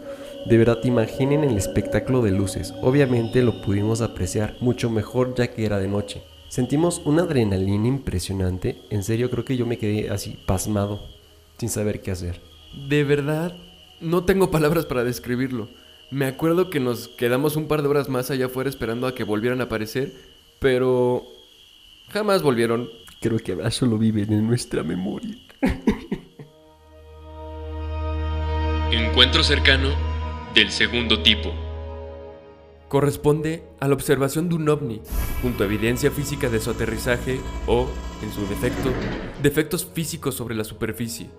De 0.45 0.57
verdad, 0.57 0.79
imaginen 0.83 1.43
el 1.43 1.55
espectáculo 1.55 2.21
de 2.21 2.31
luces. 2.31 2.73
Obviamente 2.81 3.43
lo 3.43 3.61
pudimos 3.61 4.01
apreciar 4.01 4.55
mucho 4.59 4.89
mejor 4.89 5.35
ya 5.35 5.47
que 5.47 5.65
era 5.65 5.77
de 5.77 5.87
noche. 5.87 6.23
Sentimos 6.49 7.01
una 7.05 7.23
adrenalina 7.23 7.87
impresionante. 7.87 8.81
En 8.89 9.03
serio, 9.03 9.29
creo 9.29 9.45
que 9.45 9.55
yo 9.55 9.65
me 9.67 9.77
quedé 9.77 10.09
así, 10.09 10.39
pasmado, 10.47 10.99
sin 11.57 11.69
saber 11.69 12.01
qué 12.01 12.11
hacer. 12.11 12.41
De 12.89 13.03
verdad, 13.03 13.53
no 14.01 14.25
tengo 14.25 14.51
palabras 14.51 14.85
para 14.85 15.03
describirlo. 15.03 15.69
Me 16.09 16.25
acuerdo 16.25 16.69
que 16.69 16.79
nos 16.79 17.07
quedamos 17.07 17.55
un 17.55 17.67
par 17.67 17.81
de 17.81 17.87
horas 17.87 18.09
más 18.09 18.31
allá 18.31 18.47
afuera 18.47 18.69
esperando 18.69 19.07
a 19.07 19.15
que 19.15 19.23
volvieran 19.23 19.61
a 19.61 19.65
aparecer, 19.65 20.11
pero 20.59 21.23
jamás 22.09 22.41
volvieron. 22.41 22.89
Creo 23.21 23.39
que 23.39 23.53
ahora 23.53 23.71
solo 23.71 23.97
viven 23.97 24.33
en 24.33 24.45
nuestra 24.45 24.83
memoria. 24.83 25.37
Encuentro 28.91 29.43
cercano 29.43 29.89
del 30.53 30.71
segundo 30.71 31.23
tipo. 31.23 31.53
Corresponde 32.89 33.63
a 33.79 33.87
la 33.87 33.93
observación 33.93 34.49
de 34.49 34.55
un 34.55 34.67
ovni, 34.67 35.01
junto 35.41 35.63
a 35.63 35.65
evidencia 35.67 36.11
física 36.11 36.49
de 36.49 36.59
su 36.59 36.71
aterrizaje 36.71 37.39
o, 37.67 37.87
en 38.21 38.33
su 38.33 38.41
defecto, 38.47 38.91
defectos 39.41 39.85
físicos 39.85 40.35
sobre 40.35 40.55
la 40.55 40.65
superficie. 40.65 41.29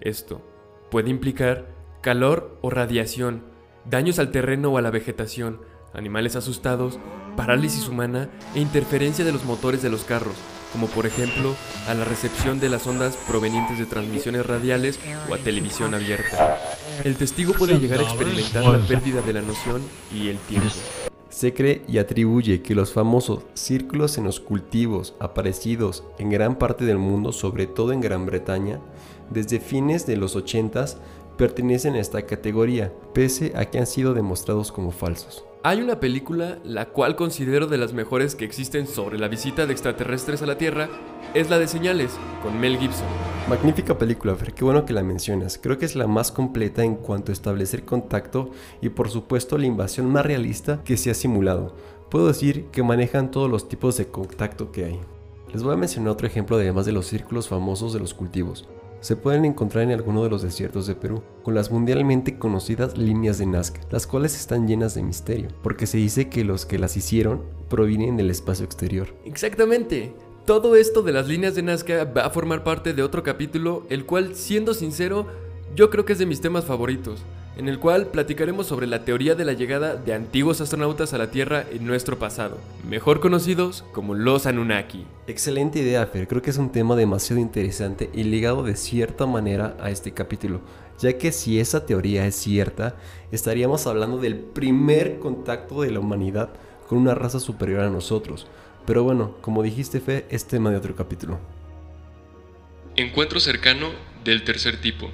Esto 0.00 0.42
puede 0.90 1.10
implicar 1.10 1.75
calor 2.06 2.56
o 2.62 2.70
radiación, 2.70 3.42
daños 3.84 4.20
al 4.20 4.30
terreno 4.30 4.70
o 4.70 4.78
a 4.78 4.80
la 4.80 4.92
vegetación, 4.92 5.60
animales 5.92 6.36
asustados, 6.36 7.00
parálisis 7.36 7.88
humana 7.88 8.30
e 8.54 8.60
interferencia 8.60 9.24
de 9.24 9.32
los 9.32 9.44
motores 9.44 9.82
de 9.82 9.90
los 9.90 10.04
carros, 10.04 10.36
como 10.72 10.86
por 10.86 11.04
ejemplo 11.04 11.56
a 11.88 11.94
la 11.94 12.04
recepción 12.04 12.60
de 12.60 12.68
las 12.68 12.86
ondas 12.86 13.18
provenientes 13.26 13.80
de 13.80 13.86
transmisiones 13.86 14.46
radiales 14.46 15.00
o 15.28 15.34
a 15.34 15.38
televisión 15.38 15.96
abierta. 15.96 16.56
El 17.02 17.16
testigo 17.16 17.54
puede 17.54 17.80
llegar 17.80 17.98
a 17.98 18.04
experimentar 18.04 18.64
la 18.64 18.86
pérdida 18.86 19.20
de 19.20 19.32
la 19.32 19.42
noción 19.42 19.82
y 20.14 20.28
el 20.28 20.38
tiempo. 20.38 20.70
Se 21.28 21.52
cree 21.54 21.82
y 21.88 21.98
atribuye 21.98 22.62
que 22.62 22.76
los 22.76 22.92
famosos 22.92 23.42
círculos 23.54 24.16
en 24.16 24.24
los 24.24 24.38
cultivos 24.38 25.16
aparecidos 25.18 26.04
en 26.20 26.30
gran 26.30 26.56
parte 26.56 26.84
del 26.84 26.98
mundo, 26.98 27.32
sobre 27.32 27.66
todo 27.66 27.92
en 27.92 28.00
Gran 28.00 28.26
Bretaña, 28.26 28.80
desde 29.28 29.58
fines 29.58 30.06
de 30.06 30.16
los 30.16 30.36
80s, 30.36 30.98
pertenecen 31.36 31.94
a 31.94 32.00
esta 32.00 32.22
categoría, 32.22 32.92
pese 33.12 33.52
a 33.56 33.66
que 33.66 33.78
han 33.78 33.86
sido 33.86 34.14
demostrados 34.14 34.72
como 34.72 34.90
falsos. 34.90 35.44
Hay 35.62 35.80
una 35.82 35.98
película 35.98 36.58
la 36.64 36.90
cual 36.90 37.16
considero 37.16 37.66
de 37.66 37.76
las 37.76 37.92
mejores 37.92 38.36
que 38.36 38.44
existen 38.44 38.86
sobre 38.86 39.18
la 39.18 39.26
visita 39.26 39.66
de 39.66 39.72
extraterrestres 39.72 40.40
a 40.42 40.46
la 40.46 40.58
Tierra, 40.58 40.88
es 41.34 41.50
la 41.50 41.58
de 41.58 41.66
Señales, 41.66 42.12
con 42.42 42.58
Mel 42.60 42.78
Gibson. 42.78 43.06
Magnífica 43.48 43.98
película, 43.98 44.36
Fer, 44.36 44.54
qué 44.54 44.64
bueno 44.64 44.84
que 44.84 44.92
la 44.92 45.02
mencionas. 45.02 45.58
Creo 45.60 45.76
que 45.76 45.84
es 45.84 45.96
la 45.96 46.06
más 46.06 46.30
completa 46.30 46.84
en 46.84 46.94
cuanto 46.94 47.32
a 47.32 47.34
establecer 47.34 47.84
contacto 47.84 48.50
y 48.80 48.90
por 48.90 49.10
supuesto 49.10 49.58
la 49.58 49.66
invasión 49.66 50.08
más 50.10 50.24
realista 50.24 50.82
que 50.84 50.96
se 50.96 51.10
ha 51.10 51.14
simulado. 51.14 51.74
Puedo 52.10 52.28
decir 52.28 52.66
que 52.66 52.84
manejan 52.84 53.32
todos 53.32 53.50
los 53.50 53.68
tipos 53.68 53.96
de 53.96 54.06
contacto 54.06 54.70
que 54.70 54.84
hay. 54.84 55.00
Les 55.52 55.64
voy 55.64 55.74
a 55.74 55.76
mencionar 55.76 56.10
otro 56.10 56.28
ejemplo 56.28 56.56
además 56.56 56.86
de 56.86 56.92
los 56.92 57.06
círculos 57.06 57.48
famosos 57.48 57.92
de 57.92 57.98
los 57.98 58.14
cultivos 58.14 58.68
se 59.06 59.14
pueden 59.14 59.44
encontrar 59.44 59.84
en 59.84 59.92
alguno 59.92 60.24
de 60.24 60.30
los 60.30 60.42
desiertos 60.42 60.88
de 60.88 60.96
Perú, 60.96 61.22
con 61.44 61.54
las 61.54 61.70
mundialmente 61.70 62.40
conocidas 62.40 62.98
líneas 62.98 63.38
de 63.38 63.46
Nazca, 63.46 63.80
las 63.88 64.04
cuales 64.04 64.34
están 64.34 64.66
llenas 64.66 64.96
de 64.96 65.04
misterio, 65.04 65.46
porque 65.62 65.86
se 65.86 65.96
dice 65.96 66.28
que 66.28 66.42
los 66.42 66.66
que 66.66 66.80
las 66.80 66.96
hicieron 66.96 67.44
provienen 67.68 68.16
del 68.16 68.30
espacio 68.30 68.64
exterior. 68.64 69.14
Exactamente. 69.24 70.12
Todo 70.44 70.74
esto 70.74 71.02
de 71.02 71.12
las 71.12 71.28
líneas 71.28 71.54
de 71.54 71.62
Nazca 71.62 72.02
va 72.02 72.22
a 72.22 72.30
formar 72.30 72.64
parte 72.64 72.94
de 72.94 73.04
otro 73.04 73.22
capítulo, 73.22 73.86
el 73.90 74.06
cual, 74.06 74.34
siendo 74.34 74.74
sincero, 74.74 75.28
yo 75.76 75.88
creo 75.88 76.04
que 76.04 76.14
es 76.14 76.18
de 76.18 76.26
mis 76.26 76.40
temas 76.40 76.64
favoritos 76.64 77.22
en 77.56 77.68
el 77.68 77.78
cual 77.78 78.08
platicaremos 78.08 78.66
sobre 78.66 78.86
la 78.86 79.04
teoría 79.04 79.34
de 79.34 79.44
la 79.44 79.54
llegada 79.54 79.96
de 79.96 80.12
antiguos 80.12 80.60
astronautas 80.60 81.14
a 81.14 81.18
la 81.18 81.30
Tierra 81.30 81.64
en 81.70 81.86
nuestro 81.86 82.18
pasado, 82.18 82.58
mejor 82.88 83.20
conocidos 83.20 83.84
como 83.92 84.14
los 84.14 84.46
Anunnaki. 84.46 85.06
Excelente 85.26 85.78
idea, 85.78 86.06
Fer. 86.06 86.28
Creo 86.28 86.42
que 86.42 86.50
es 86.50 86.58
un 86.58 86.70
tema 86.70 86.96
demasiado 86.96 87.40
interesante 87.40 88.10
y 88.12 88.24
ligado 88.24 88.62
de 88.62 88.76
cierta 88.76 89.24
manera 89.24 89.74
a 89.80 89.90
este 89.90 90.12
capítulo, 90.12 90.60
ya 90.98 91.16
que 91.16 91.32
si 91.32 91.58
esa 91.58 91.86
teoría 91.86 92.26
es 92.26 92.36
cierta, 92.36 92.96
estaríamos 93.32 93.86
hablando 93.86 94.18
del 94.18 94.36
primer 94.36 95.18
contacto 95.18 95.80
de 95.80 95.90
la 95.90 96.00
humanidad 96.00 96.50
con 96.88 96.98
una 96.98 97.14
raza 97.14 97.40
superior 97.40 97.80
a 97.80 97.90
nosotros. 97.90 98.46
Pero 98.84 99.02
bueno, 99.02 99.34
como 99.40 99.62
dijiste, 99.62 100.00
Fer, 100.00 100.26
es 100.30 100.44
tema 100.44 100.70
de 100.70 100.76
otro 100.76 100.94
capítulo. 100.94 101.38
Encuentro 102.96 103.40
cercano 103.40 103.88
del 104.24 104.44
tercer 104.44 104.80
tipo 104.80 105.10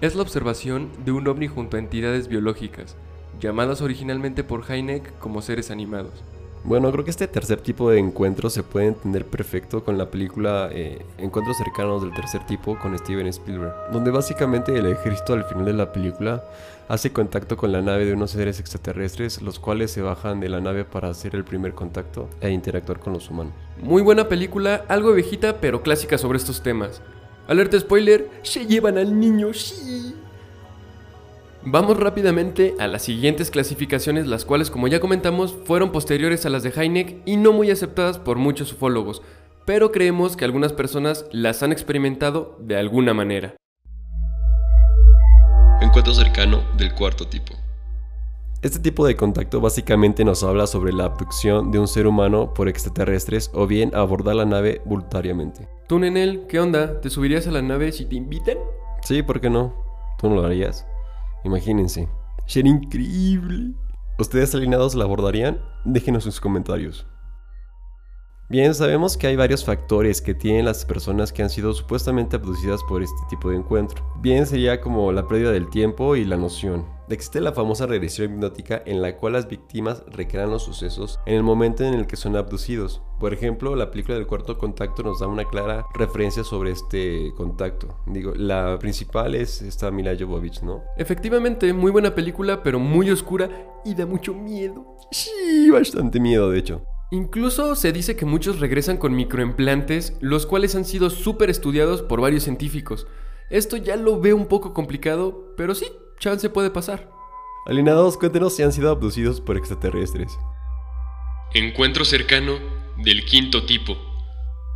es 0.00 0.14
la 0.14 0.22
observación 0.22 0.90
de 1.04 1.12
un 1.12 1.26
ovni 1.26 1.46
junto 1.46 1.76
a 1.76 1.80
entidades 1.80 2.28
biológicas, 2.28 2.96
llamadas 3.40 3.80
originalmente 3.80 4.44
por 4.44 4.70
Heineck 4.70 5.18
como 5.18 5.42
seres 5.42 5.70
animados. 5.70 6.22
Bueno, 6.64 6.90
creo 6.90 7.04
que 7.04 7.12
este 7.12 7.28
tercer 7.28 7.60
tipo 7.60 7.90
de 7.90 8.00
encuentros 8.00 8.52
se 8.52 8.64
puede 8.64 8.88
entender 8.88 9.24
perfecto 9.24 9.84
con 9.84 9.96
la 9.96 10.10
película 10.10 10.68
eh, 10.72 10.98
Encuentros 11.16 11.58
cercanos 11.58 12.02
del 12.02 12.12
tercer 12.12 12.44
tipo 12.44 12.76
con 12.76 12.98
Steven 12.98 13.28
Spielberg, 13.28 13.72
donde 13.92 14.10
básicamente 14.10 14.76
el 14.76 14.86
ejército 14.86 15.34
al 15.34 15.44
final 15.44 15.64
de 15.64 15.74
la 15.74 15.92
película 15.92 16.42
hace 16.88 17.12
contacto 17.12 17.56
con 17.56 17.70
la 17.70 17.82
nave 17.82 18.04
de 18.04 18.14
unos 18.14 18.32
seres 18.32 18.58
extraterrestres, 18.58 19.42
los 19.42 19.60
cuales 19.60 19.92
se 19.92 20.02
bajan 20.02 20.40
de 20.40 20.48
la 20.48 20.60
nave 20.60 20.84
para 20.84 21.08
hacer 21.08 21.36
el 21.36 21.44
primer 21.44 21.72
contacto 21.72 22.28
e 22.40 22.50
interactuar 22.50 22.98
con 22.98 23.12
los 23.12 23.30
humanos. 23.30 23.52
Muy 23.80 24.02
buena 24.02 24.28
película, 24.28 24.84
algo 24.88 25.12
viejita 25.12 25.60
pero 25.60 25.82
clásica 25.82 26.18
sobre 26.18 26.38
estos 26.38 26.64
temas. 26.64 27.00
Alerta 27.48 27.78
spoiler, 27.78 28.28
se 28.42 28.66
llevan 28.66 28.98
al 28.98 29.18
niño, 29.18 29.54
sí. 29.54 30.14
Vamos 31.68 31.96
rápidamente 31.96 32.74
a 32.78 32.86
las 32.86 33.02
siguientes 33.02 33.50
clasificaciones, 33.50 34.26
las 34.26 34.44
cuales 34.44 34.70
como 34.70 34.86
ya 34.86 35.00
comentamos 35.00 35.56
fueron 35.64 35.90
posteriores 35.90 36.46
a 36.46 36.50
las 36.50 36.62
de 36.62 36.70
Heineck 36.70 37.22
y 37.24 37.36
no 37.36 37.52
muy 37.52 37.70
aceptadas 37.70 38.18
por 38.18 38.36
muchos 38.38 38.72
ufólogos, 38.72 39.22
pero 39.64 39.90
creemos 39.90 40.36
que 40.36 40.44
algunas 40.44 40.72
personas 40.72 41.26
las 41.32 41.64
han 41.64 41.72
experimentado 41.72 42.56
de 42.60 42.76
alguna 42.76 43.14
manera. 43.14 43.56
Encuentro 45.80 46.14
cercano 46.14 46.62
del 46.76 46.94
cuarto 46.94 47.26
tipo. 47.26 47.55
Este 48.62 48.78
tipo 48.78 49.06
de 49.06 49.16
contacto 49.16 49.60
básicamente 49.60 50.24
nos 50.24 50.42
habla 50.42 50.66
sobre 50.66 50.92
la 50.92 51.04
abducción 51.04 51.70
de 51.70 51.78
un 51.78 51.86
ser 51.86 52.06
humano 52.06 52.54
por 52.54 52.68
extraterrestres 52.68 53.50
o 53.52 53.66
bien 53.66 53.94
abordar 53.94 54.34
la 54.34 54.46
nave 54.46 54.80
voluntariamente. 54.86 55.68
Tú, 55.86 55.98
Nenel, 55.98 56.46
¿qué 56.48 56.58
onda? 56.58 57.00
¿Te 57.02 57.10
subirías 57.10 57.46
a 57.46 57.50
la 57.50 57.60
nave 57.60 57.92
si 57.92 58.06
te 58.06 58.16
inviten? 58.16 58.58
Sí, 59.02 59.22
¿por 59.22 59.42
qué 59.42 59.50
no? 59.50 59.74
¿Tú 60.18 60.30
no 60.30 60.36
lo 60.36 60.46
harías? 60.46 60.86
Imagínense. 61.44 62.08
Sería 62.46 62.72
increíble. 62.72 63.74
¿Ustedes 64.18 64.54
alineados 64.54 64.94
la 64.94 65.04
abordarían? 65.04 65.60
Déjenos 65.84 66.24
sus 66.24 66.40
comentarios. 66.40 67.06
Bien, 68.48 68.74
sabemos 68.74 69.18
que 69.18 69.26
hay 69.26 69.36
varios 69.36 69.64
factores 69.64 70.22
que 70.22 70.32
tienen 70.32 70.64
las 70.64 70.86
personas 70.86 71.30
que 71.30 71.42
han 71.42 71.50
sido 71.50 71.74
supuestamente 71.74 72.36
abducidas 72.36 72.80
por 72.88 73.02
este 73.02 73.20
tipo 73.28 73.50
de 73.50 73.56
encuentro. 73.56 74.02
Bien 74.22 74.46
sería 74.46 74.80
como 74.80 75.12
la 75.12 75.28
pérdida 75.28 75.52
del 75.52 75.68
tiempo 75.68 76.16
y 76.16 76.24
la 76.24 76.38
noción. 76.38 76.95
Existe 77.08 77.40
la 77.40 77.52
famosa 77.52 77.86
regresión 77.86 78.32
hipnótica 78.32 78.82
en 78.84 79.00
la 79.00 79.16
cual 79.16 79.34
las 79.34 79.46
víctimas 79.46 80.02
recrean 80.08 80.50
los 80.50 80.64
sucesos 80.64 81.20
en 81.24 81.34
el 81.34 81.44
momento 81.44 81.84
en 81.84 81.94
el 81.94 82.08
que 82.08 82.16
son 82.16 82.34
abducidos. 82.34 83.00
Por 83.20 83.32
ejemplo, 83.32 83.76
la 83.76 83.92
película 83.92 84.16
del 84.16 84.26
cuarto 84.26 84.58
contacto 84.58 85.04
nos 85.04 85.20
da 85.20 85.28
una 85.28 85.44
clara 85.44 85.86
referencia 85.94 86.42
sobre 86.42 86.72
este 86.72 87.32
contacto. 87.36 88.00
Digo, 88.06 88.34
la 88.34 88.76
principal 88.80 89.36
es 89.36 89.62
esta 89.62 89.92
Mila 89.92 90.16
Jovovich, 90.18 90.62
¿no? 90.62 90.82
Efectivamente, 90.96 91.72
muy 91.72 91.92
buena 91.92 92.12
película, 92.12 92.64
pero 92.64 92.80
muy 92.80 93.08
oscura 93.08 93.48
y 93.84 93.94
da 93.94 94.04
mucho 94.04 94.34
miedo. 94.34 94.84
Sí, 95.12 95.70
bastante 95.70 96.18
miedo, 96.18 96.50
de 96.50 96.58
hecho. 96.58 96.82
Incluso 97.12 97.76
se 97.76 97.92
dice 97.92 98.16
que 98.16 98.26
muchos 98.26 98.58
regresan 98.58 98.96
con 98.96 99.14
microimplantes, 99.14 100.16
los 100.20 100.44
cuales 100.44 100.74
han 100.74 100.84
sido 100.84 101.08
súper 101.10 101.50
estudiados 101.50 102.02
por 102.02 102.20
varios 102.20 102.42
científicos. 102.42 103.06
Esto 103.48 103.76
ya 103.76 103.94
lo 103.94 104.20
veo 104.20 104.34
un 104.34 104.46
poco 104.46 104.74
complicado, 104.74 105.54
pero 105.56 105.76
sí, 105.76 105.86
chance 106.18 106.48
puede 106.50 106.70
pasar. 106.70 107.10
Alienados, 107.66 108.16
cuéntenos 108.16 108.54
si 108.54 108.62
han 108.62 108.72
sido 108.72 108.90
abducidos 108.90 109.40
por 109.40 109.56
extraterrestres. 109.56 110.38
Encuentro 111.54 112.04
cercano 112.04 112.54
del 113.02 113.24
quinto 113.24 113.66
tipo. 113.66 113.96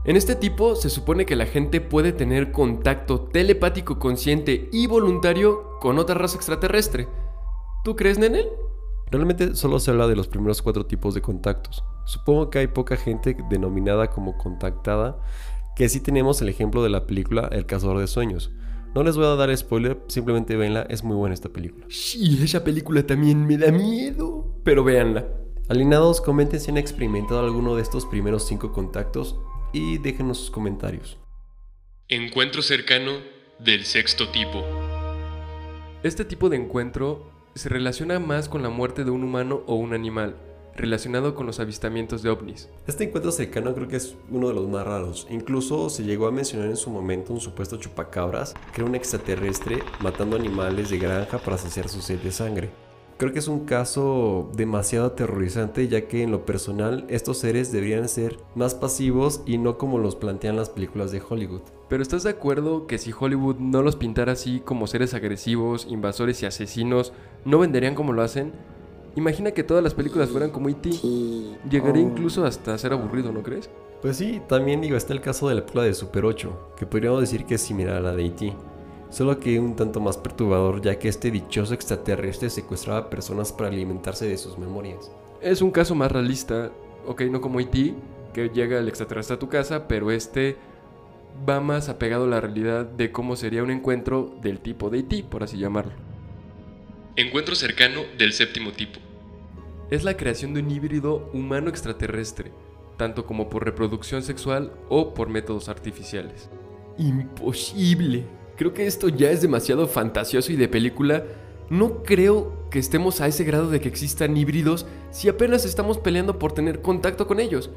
En 0.05 0.17
este 0.17 0.35
tipo 0.35 0.77
se 0.77 0.89
supone 0.89 1.27
que 1.27 1.37
la 1.37 1.47
gente 1.47 1.81
puede 1.81 2.13
tener 2.13 2.53
contacto 2.53 3.21
telepático 3.21 3.99
consciente 3.99 4.69
y 4.73 4.87
voluntario 4.87 5.79
con 5.79 5.99
otra 5.99 6.15
raza 6.15 6.37
extraterrestre. 6.37 7.07
¿Tú 7.85 7.97
crees, 7.97 8.19
Nenel? 8.19 8.49
Realmente 9.11 9.55
solo 9.57 9.79
se 9.79 9.91
habla 9.91 10.07
de 10.07 10.17
los 10.17 10.29
primeros 10.29 10.63
cuatro 10.63 10.87
tipos 10.87 11.15
de 11.15 11.21
contactos. 11.21 11.85
Supongo 12.07 12.49
que 12.49 12.61
hay 12.61 12.69
poca 12.69 12.97
gente 12.97 13.37
denominada 13.51 14.09
como 14.09 14.39
contactada, 14.39 15.21
que 15.77 15.89
sí 15.89 16.01
tenemos 16.01 16.41
el 16.41 16.49
ejemplo 16.49 16.83
de 16.83 16.91
la 16.91 17.07
película 17.07 17.49
El 17.53 17.67
cazador 17.67 17.99
de 17.99 18.07
sueños. 18.07 18.51
No 18.93 19.05
les 19.05 19.17
voy 19.17 19.27
a 19.27 19.37
dar 19.37 19.57
spoiler, 19.57 19.99
simplemente 20.09 20.57
véanla, 20.57 20.83
es 20.91 21.05
muy 21.05 21.17
buena 21.17 21.33
esta 21.33 21.49
película. 21.49 21.87
Sí, 21.89 22.41
esa 22.43 22.65
película 22.65 23.07
también 23.07 23.47
me 23.47 23.57
da 23.57 23.71
miedo, 23.71 24.61
pero 24.65 24.83
véanla. 24.83 25.29
Alinados, 25.69 26.21
comenten 26.21 26.59
si 26.59 26.73
han 26.73 26.77
experimentado 26.77 27.39
alguno 27.39 27.77
de 27.77 27.83
estos 27.83 28.05
primeros 28.05 28.49
cinco 28.49 28.73
contactos 28.73 29.39
y 29.73 29.99
déjenos 29.99 30.39
sus 30.39 30.51
comentarios. 30.51 31.19
Encuentro 32.09 32.63
cercano 32.63 33.13
del 33.61 33.85
sexto 33.85 34.31
tipo. 34.31 34.65
Este 36.03 36.25
tipo 36.25 36.49
de 36.49 36.57
encuentro 36.57 37.31
se 37.55 37.69
relaciona 37.69 38.19
más 38.19 38.49
con 38.49 38.61
la 38.63 38.71
muerte 38.71 39.05
de 39.05 39.13
un 39.13 39.23
humano 39.23 39.63
o 39.69 39.77
un 39.77 39.95
animal, 39.95 40.35
relacionado 40.81 41.35
con 41.35 41.47
los 41.47 41.61
avistamientos 41.61 42.23
de 42.23 42.31
ovnis. 42.31 42.69
Este 42.87 43.05
encuentro 43.05 43.33
cercano 43.33 43.75
creo 43.75 43.89
que 43.89 43.97
es 43.97 44.17
uno 44.31 44.49
de 44.49 44.55
los 44.55 44.69
más 44.69 44.87
raros. 44.87 45.27
Incluso 45.31 45.91
se 45.91 46.05
llegó 46.05 46.27
a 46.27 46.33
mencionar 46.33 46.69
en 46.69 46.77
su 46.77 46.91
momento 46.91 47.33
un 47.33 47.41
supuesto 47.41 47.77
chupacabras, 47.77 48.55
que 48.73 48.81
era 48.81 48.89
un 48.89 48.95
extraterrestre 48.95 49.83
matando 50.01 50.37
animales 50.37 50.91
de 50.91 50.99
granja 50.99 51.39
para 51.39 51.59
saciar 51.59 51.89
su 51.89 52.01
sed 52.01 52.21
de 52.21 52.33
sangre. 52.33 52.71
Creo 53.21 53.35
que 53.35 53.41
es 53.41 53.49
un 53.49 53.67
caso 53.67 54.51
demasiado 54.57 55.09
aterrorizante 55.09 55.87
ya 55.89 56.09
que 56.09 56.23
en 56.23 56.31
lo 56.31 56.47
personal 56.47 57.05
estos 57.11 57.37
seres 57.37 57.71
deberían 57.71 58.09
ser 58.09 58.39
más 58.55 58.75
pasivos 58.75 59.43
y 59.45 59.59
no 59.59 59.77
como 59.77 59.99
los 59.99 60.17
plantean 60.17 60.57
las 60.57 60.71
películas 60.71 61.13
de 61.13 61.21
Hollywood. 61.21 61.61
Pero 61.91 62.03
¿estás 62.03 62.23
de 62.23 62.31
acuerdo 62.31 62.87
que 62.87 62.97
si 62.97 63.13
Hollywood 63.13 63.57
no 63.57 63.83
los 63.83 63.97
pintara 63.97 64.33
así 64.33 64.61
como 64.61 64.87
seres 64.87 65.13
agresivos, 65.13 65.87
invasores 65.91 66.43
y 66.43 66.47
asesinos, 66.47 67.13
no 67.45 67.59
venderían 67.59 67.95
como 67.95 68.15
lo 68.15 68.23
hacen? 68.23 68.53
Imagina 69.17 69.51
que 69.51 69.65
todas 69.65 69.83
las 69.83 69.95
películas 69.95 70.31
fueran 70.31 70.51
como 70.51 70.69
E.T. 70.69 70.91
Llegaría 71.69 72.03
incluso 72.03 72.45
hasta 72.45 72.75
a 72.75 72.79
ser 72.79 72.93
aburrido, 72.93 73.33
¿no 73.33 73.43
crees? 73.43 73.69
Pues 74.03 74.17
sí, 74.17 74.41
también 74.49 74.81
digo, 74.81 74.97
está 74.97 75.13
el 75.13 75.21
caso 75.21 75.49
de 75.49 75.57
la 75.57 75.61
película 75.63 75.85
de 75.85 75.95
Super 75.95 76.25
8, 76.25 76.75
que 76.77 76.87
podríamos 76.87 77.21
decir 77.21 77.45
que 77.45 77.57
es 77.57 77.61
similar 77.61 77.97
a 77.97 78.01
la 78.01 78.15
de 78.15 78.27
E.T. 78.27 78.55
Solo 79.11 79.41
que 79.41 79.59
un 79.59 79.75
tanto 79.75 80.01
más 80.01 80.17
perturbador 80.17 80.81
ya 80.81 80.99
que 80.99 81.09
este 81.09 81.33
dichoso 81.33 81.75
extraterrestre 81.75 82.49
secuestraba 82.49 83.11
personas 83.11 83.53
para 83.53 83.69
alimentarse 83.69 84.29
de 84.29 84.39
sus 84.39 84.57
memorias. 84.57 85.11
Es 85.41 85.61
un 85.61 85.73
caso 85.73 85.97
más 85.97 86.13
realista, 86.13 86.71
ok, 87.07 87.23
no 87.23 87.41
como 87.41 87.61
E.T., 87.61 87.95
que 88.33 88.49
llega 88.51 88.79
el 88.79 88.89
extraterrestre 88.89 89.35
a 89.35 89.39
tu 89.41 89.49
casa, 89.49 89.89
pero 89.89 90.13
este 90.13 90.57
va 91.49 91.61
más 91.61 91.89
apegado 91.89 92.25
a 92.25 92.29
la 92.29 92.41
realidad 92.41 92.87
de 92.87 93.11
cómo 93.11 93.35
sería 93.35 93.65
un 93.65 93.71
encuentro 93.71 94.33
del 94.41 94.61
tipo 94.61 94.89
de 94.89 95.01
E.T., 95.01 95.25
por 95.29 95.43
así 95.43 95.59
llamarlo. 95.59 96.10
Encuentro 97.17 97.57
cercano 97.57 98.03
del 98.17 98.33
séptimo 98.33 98.71
tipo. 98.71 99.01
Es 99.91 100.05
la 100.05 100.17
creación 100.17 100.55
de 100.55 100.61
un 100.61 100.71
híbrido 100.71 101.29
humano 101.33 101.69
extraterrestre, 101.69 102.53
tanto 102.97 103.27
como 103.27 103.51
por 103.51 103.65
reproducción 103.65 104.23
sexual 104.23 104.73
o 104.89 105.13
por 105.13 105.29
métodos 105.29 105.69
artificiales. 105.69 106.49
Imposible. 106.99 108.25
Creo 108.57 108.73
que 108.73 108.87
esto 108.87 109.09
ya 109.09 109.31
es 109.31 109.43
demasiado 109.43 109.89
fantasioso 109.89 110.53
y 110.53 110.57
de 110.57 110.69
película. 110.69 111.25
No 111.69 112.05
creo 112.05 112.69
que 112.71 112.79
estemos 112.79 113.21
a 113.21 113.27
ese 113.27 113.43
grado 113.43 113.71
de 113.71 113.81
que 113.81 113.89
existan 113.89 114.37
híbridos 114.37 114.87
si 115.11 115.29
apenas 115.29 115.65
estamos 115.65 115.99
peleando 115.99 116.39
por 116.39 116.53
tener 116.53 116.81
contacto 116.81 117.27
con 117.27 117.41
ellos. 117.41 117.71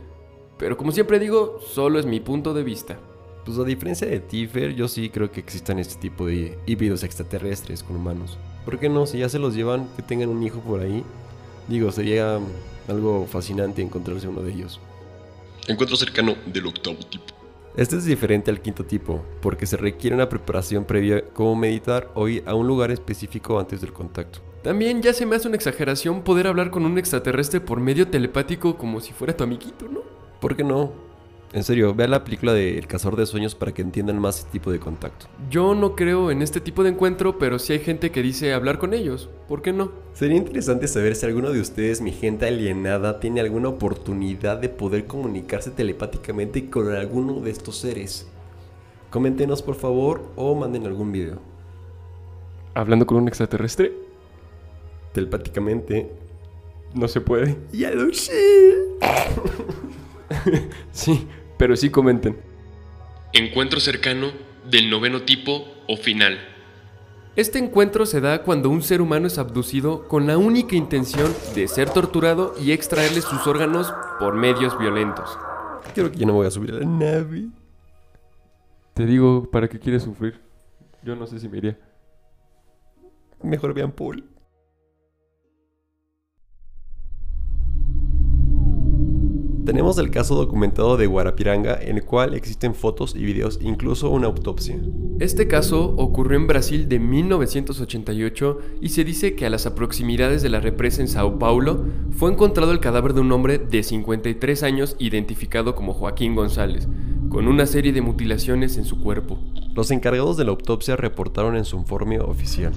Pero 0.59 0.77
como 0.77 0.91
siempre 0.91 1.17
digo, 1.17 1.59
solo 1.59 1.99
es 1.99 2.05
mi 2.05 2.19
punto 2.19 2.53
de 2.53 2.63
vista. 2.63 2.99
Pues 3.45 3.57
a 3.57 3.63
diferencia 3.63 4.07
de 4.07 4.19
Tifer, 4.19 4.75
yo 4.75 4.87
sí 4.87 5.09
creo 5.09 5.31
que 5.31 5.39
existan 5.39 5.79
este 5.79 5.99
tipo 5.99 6.27
de 6.27 6.59
híbridos 6.67 7.03
extraterrestres 7.03 7.81
con 7.81 7.95
humanos. 7.95 8.37
¿Por 8.65 8.79
qué 8.79 8.89
no? 8.89 9.05
Si 9.05 9.19
ya 9.19 9.29
se 9.29 9.39
los 9.39 9.55
llevan, 9.55 9.87
que 9.95 10.01
tengan 10.01 10.29
un 10.29 10.41
hijo 10.43 10.59
por 10.59 10.79
ahí. 10.79 11.03
Digo, 11.67 11.91
sería 11.91 12.39
algo 12.87 13.25
fascinante 13.25 13.81
encontrarse 13.81 14.27
uno 14.27 14.41
de 14.41 14.51
ellos. 14.51 14.79
Encuentro 15.67 15.95
cercano 15.95 16.35
del 16.45 16.67
octavo 16.67 16.97
tipo. 17.09 17.25
Este 17.75 17.97
es 17.97 18.05
diferente 18.05 18.51
al 18.51 18.61
quinto 18.61 18.85
tipo, 18.85 19.23
porque 19.41 19.65
se 19.65 19.77
requiere 19.77 20.15
una 20.15 20.29
preparación 20.29 20.85
previa 20.85 21.27
como 21.29 21.55
meditar 21.55 22.11
o 22.13 22.27
ir 22.27 22.43
a 22.45 22.53
un 22.53 22.67
lugar 22.67 22.91
específico 22.91 23.59
antes 23.59 23.81
del 23.81 23.91
contacto. 23.91 24.39
También 24.61 25.01
ya 25.01 25.11
se 25.11 25.25
me 25.25 25.35
hace 25.35 25.47
una 25.47 25.57
exageración 25.57 26.21
poder 26.21 26.47
hablar 26.47 26.69
con 26.69 26.85
un 26.85 26.97
extraterrestre 26.97 27.61
por 27.61 27.79
medio 27.79 28.07
telepático 28.07 28.77
como 28.77 29.01
si 29.01 29.11
fuera 29.11 29.35
tu 29.35 29.43
amiguito, 29.43 29.87
¿no? 29.87 30.01
¿Por 30.39 30.55
qué 30.55 30.63
no? 30.63 30.91
En 31.53 31.63
serio, 31.63 31.93
vea 31.93 32.07
la 32.07 32.23
película 32.23 32.51
de 32.51 32.79
El 32.79 32.87
Cazador 32.87 33.15
de 33.15 33.27
Sueños 33.27 33.53
para 33.53 33.71
que 33.71 33.83
entiendan 33.83 34.17
más 34.17 34.39
este 34.39 34.51
tipo 34.53 34.71
de 34.71 34.79
contacto. 34.79 35.27
Yo 35.51 35.75
no 35.75 35.95
creo 35.95 36.31
en 36.31 36.41
este 36.41 36.59
tipo 36.59 36.81
de 36.81 36.89
encuentro, 36.89 37.37
pero 37.37 37.59
sí 37.59 37.73
hay 37.73 37.79
gente 37.79 38.09
que 38.11 38.23
dice 38.23 38.53
hablar 38.53 38.79
con 38.79 38.95
ellos. 38.95 39.29
¿Por 39.47 39.61
qué 39.61 39.71
no? 39.71 39.91
Sería 40.13 40.37
interesante 40.37 40.87
saber 40.87 41.15
si 41.15 41.27
alguno 41.27 41.51
de 41.51 41.61
ustedes, 41.61 42.01
mi 42.01 42.11
gente 42.11 42.47
alienada, 42.47 43.19
tiene 43.19 43.39
alguna 43.39 43.69
oportunidad 43.69 44.57
de 44.57 44.69
poder 44.69 45.05
comunicarse 45.05 45.69
telepáticamente 45.69 46.71
con 46.71 46.91
alguno 46.91 47.39
de 47.39 47.51
estos 47.51 47.77
seres. 47.77 48.27
Coméntenos 49.11 49.61
por 49.61 49.75
favor 49.75 50.31
o 50.35 50.55
manden 50.55 50.87
algún 50.87 51.11
video. 51.11 51.37
¿Hablando 52.73 53.05
con 53.05 53.17
un 53.17 53.27
extraterrestre? 53.27 53.93
Telepáticamente. 55.11 56.09
No 56.95 57.07
se 57.07 57.21
puede. 57.21 57.57
Ya 57.71 57.91
lo 57.91 58.11
sé. 58.11 58.87
sí, 60.91 61.27
pero 61.57 61.75
sí 61.75 61.89
comenten. 61.89 62.37
Encuentro 63.33 63.79
cercano 63.79 64.31
del 64.69 64.89
noveno 64.89 65.23
tipo 65.23 65.65
o 65.87 65.97
final. 65.97 66.39
Este 67.35 67.57
encuentro 67.57 68.05
se 68.05 68.21
da 68.21 68.43
cuando 68.43 68.69
un 68.69 68.83
ser 68.83 69.01
humano 69.01 69.25
es 69.25 69.39
abducido 69.39 70.07
con 70.07 70.27
la 70.27 70.37
única 70.37 70.75
intención 70.75 71.33
de 71.55 71.67
ser 71.67 71.89
torturado 71.89 72.53
y 72.61 72.71
extraerle 72.71 73.21
sus 73.21 73.47
órganos 73.47 73.91
por 74.19 74.35
medios 74.35 74.77
violentos. 74.77 75.37
Creo 75.95 76.11
que 76.11 76.19
ya 76.19 76.27
no 76.27 76.33
voy 76.33 76.45
a 76.45 76.51
subir 76.51 76.71
a 76.71 76.79
la 76.79 76.85
nave. 76.85 77.47
Te 78.93 79.07
digo, 79.07 79.49
¿para 79.49 79.67
qué 79.67 79.79
quieres 79.79 80.03
sufrir? 80.03 80.39
Yo 81.01 81.15
no 81.15 81.25
sé 81.25 81.39
si 81.39 81.49
me 81.49 81.57
iría. 81.57 81.77
Mejor 83.41 83.73
vean 83.73 83.91
Paul. 83.91 84.23
Tenemos 89.65 89.97
el 89.97 90.11
caso 90.11 90.35
documentado 90.35 90.97
de 90.97 91.07
Guarapiranga 91.07 91.79
en 91.81 91.95
el 91.95 92.03
cual 92.03 92.33
existen 92.33 92.75
fotos 92.75 93.15
y 93.15 93.23
videos, 93.23 93.59
incluso 93.61 94.09
una 94.09 94.27
autopsia. 94.27 94.77
Este 95.19 95.47
caso 95.47 95.95
ocurrió 95.97 96.37
en 96.37 96.47
Brasil 96.47 96.89
de 96.89 96.99
1988 96.99 98.59
y 98.81 98.89
se 98.89 99.05
dice 99.05 99.35
que 99.35 99.45
a 99.45 99.49
las 99.49 99.65
proximidades 99.69 100.41
de 100.41 100.49
la 100.49 100.59
represa 100.59 101.01
en 101.01 101.07
Sao 101.07 101.39
Paulo 101.39 101.85
fue 102.11 102.29
encontrado 102.29 102.73
el 102.73 102.81
cadáver 102.81 103.13
de 103.13 103.21
un 103.21 103.31
hombre 103.31 103.57
de 103.57 103.83
53 103.83 104.63
años 104.63 104.97
identificado 104.99 105.75
como 105.75 105.93
Joaquín 105.93 106.35
González, 106.35 106.89
con 107.29 107.47
una 107.47 107.65
serie 107.65 107.93
de 107.93 108.01
mutilaciones 108.01 108.75
en 108.77 108.83
su 108.83 108.99
cuerpo. 108.99 109.39
Los 109.73 109.91
encargados 109.91 110.35
de 110.35 110.43
la 110.43 110.51
autopsia 110.51 110.97
reportaron 110.97 111.55
en 111.55 111.63
su 111.63 111.77
informe 111.77 112.19
oficial. 112.19 112.73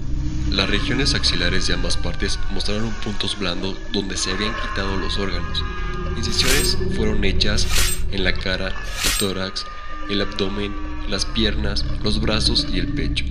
Las 0.51 0.69
regiones 0.69 1.15
axilares 1.15 1.67
de 1.67 1.73
ambas 1.73 1.97
partes 1.97 2.39
mostraron 2.53 2.91
puntos 3.03 3.37
blandos 3.37 3.75
donde 3.91 4.15
se 4.15 4.31
habían 4.31 4.53
quitado 4.53 4.95
los 4.95 5.19
órganos. 5.19 5.63
Incisiones 6.17 6.77
fueron 6.95 7.23
hechas 7.23 7.67
en 8.11 8.23
la 8.23 8.33
cara, 8.33 8.69
el 8.69 9.11
tórax, 9.19 9.65
el 10.09 10.21
abdomen, 10.21 10.73
las 11.09 11.25
piernas, 11.25 11.85
los 12.03 12.19
brazos 12.19 12.67
y 12.73 12.79
el 12.79 12.87
pecho. 12.87 13.25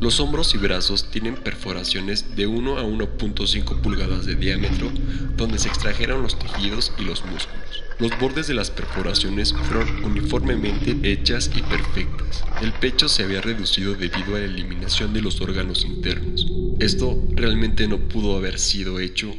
Los 0.00 0.20
hombros 0.20 0.54
y 0.54 0.58
brazos 0.58 1.10
tienen 1.10 1.36
perforaciones 1.36 2.36
de 2.36 2.46
1 2.46 2.78
a 2.78 2.82
1.5 2.82 3.80
pulgadas 3.80 4.26
de 4.26 4.34
diámetro 4.34 4.90
donde 5.36 5.58
se 5.58 5.68
extrajeron 5.68 6.22
los 6.22 6.38
tejidos 6.38 6.92
y 6.98 7.04
los 7.04 7.24
músculos. 7.24 7.82
Los 7.98 8.18
bordes 8.18 8.46
de 8.46 8.54
las 8.54 8.70
perforaciones 8.70 9.54
fueron 9.54 10.04
uniformemente 10.04 10.98
hechas 11.02 11.50
y 11.56 11.62
perfectas. 11.62 12.44
El 12.60 12.72
pecho 12.74 13.08
se 13.08 13.24
había 13.24 13.40
reducido 13.40 13.94
debido 13.94 14.36
a 14.36 14.40
la 14.40 14.44
eliminación 14.44 15.14
de 15.14 15.22
los 15.22 15.40
órganos 15.40 15.84
internos. 15.84 16.46
Esto 16.78 17.22
realmente 17.30 17.88
no 17.88 17.98
pudo 17.98 18.36
haber 18.36 18.58
sido 18.58 19.00
hecho 19.00 19.34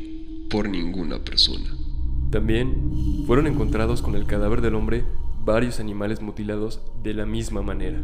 por 0.50 0.70
ninguna 0.70 1.20
persona. 1.20 1.77
También 2.30 3.24
fueron 3.26 3.48
encontrados 3.48 4.02
con 4.02 4.16
el 4.16 4.26
cadáver 4.26 4.62
del 4.62 4.76
hombre 4.76 5.06
varios 5.46 5.80
animales 5.80 6.22
mutilados 6.22 6.82
de 7.02 7.14
la 7.14 7.26
misma 7.26 7.62
manera. 7.62 8.04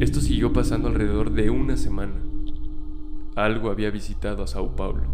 Esto 0.00 0.20
siguió 0.20 0.52
pasando 0.52 0.88
alrededor 0.88 1.32
de 1.32 1.48
una 1.48 1.78
semana. 1.78 2.20
Algo 3.34 3.70
había 3.70 3.90
visitado 3.90 4.42
a 4.42 4.46
Sao 4.46 4.76
Paulo. 4.76 5.04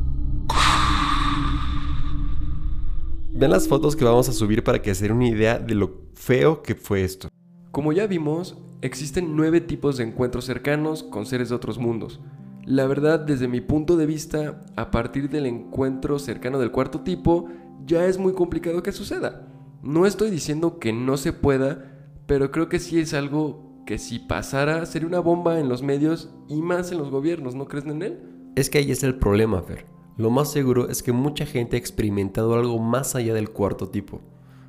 Vean 3.33 3.53
las 3.53 3.69
fotos 3.69 3.95
que 3.95 4.05
vamos 4.05 4.29
a 4.29 4.33
subir 4.33 4.65
para 4.65 4.83
que 4.83 4.95
se 4.95 5.05
den 5.05 5.17
una 5.17 5.29
idea 5.29 5.59
de 5.61 5.75
lo 5.77 6.01
feo 6.15 6.63
que 6.63 6.75
fue 6.75 7.05
esto. 7.05 7.29
Como 7.71 7.93
ya 7.93 8.09
vimos, 8.09 8.59
existen 8.83 9.37
nueve 9.37 9.61
tipos 9.61 9.97
de 9.97 10.05
encuentros 10.05 10.45
cercanos 10.47 11.05
con 11.05 11.27
seres 11.27 11.49
de 11.49 11.55
otros 11.55 11.79
mundos. 11.79 12.21
La 12.71 12.87
verdad, 12.87 13.19
desde 13.19 13.49
mi 13.49 13.61
punto 13.61 13.97
de 13.97 14.07
vista, 14.07 14.61
a 14.77 14.93
partir 14.93 15.29
del 15.29 15.47
encuentro 15.47 16.21
cercano 16.21 16.61
del 16.61 16.71
cuarto 16.71 17.01
tipo, 17.01 17.49
ya 17.85 18.07
es 18.07 18.17
muy 18.17 18.33
complicado 18.33 18.85
que 18.85 18.93
suceda. 18.93 19.49
No 19.83 20.07
estoy 20.07 20.31
diciendo 20.31 20.79
que 20.79 20.93
no 20.93 21.17
se 21.17 21.33
pueda, 21.33 21.99
pero 22.27 22.53
creo 22.53 22.69
que 22.69 22.79
sí 22.79 23.01
es 23.01 23.13
algo 23.13 23.83
que 23.87 23.99
si 23.99 24.21
pasara 24.21 24.87
sería 24.87 25.09
una 25.09 25.19
bomba 25.19 25.59
en 25.59 25.69
los 25.69 25.83
medios 25.83 26.33
y 26.49 26.63
más 26.63 26.93
en 26.93 26.99
los 26.99 27.11
gobiernos, 27.11 27.57
¿no 27.57 27.67
crees 27.67 27.87
en 27.87 28.03
él? 28.03 28.21
Es 28.55 28.71
que 28.71 28.79
ahí 28.79 28.93
es 28.93 29.03
el 29.03 29.17
problema, 29.17 29.61
Fer. 29.63 29.87
Lo 30.17 30.31
más 30.31 30.53
seguro 30.53 30.89
es 30.89 31.03
que 31.03 31.11
mucha 31.11 31.47
gente 31.47 31.75
ha 31.75 31.81
experimentado 31.81 32.55
algo 32.55 32.79
más 32.79 33.17
allá 33.17 33.35
del 33.35 33.51
cuarto 33.51 33.89
tipo. 33.89 34.21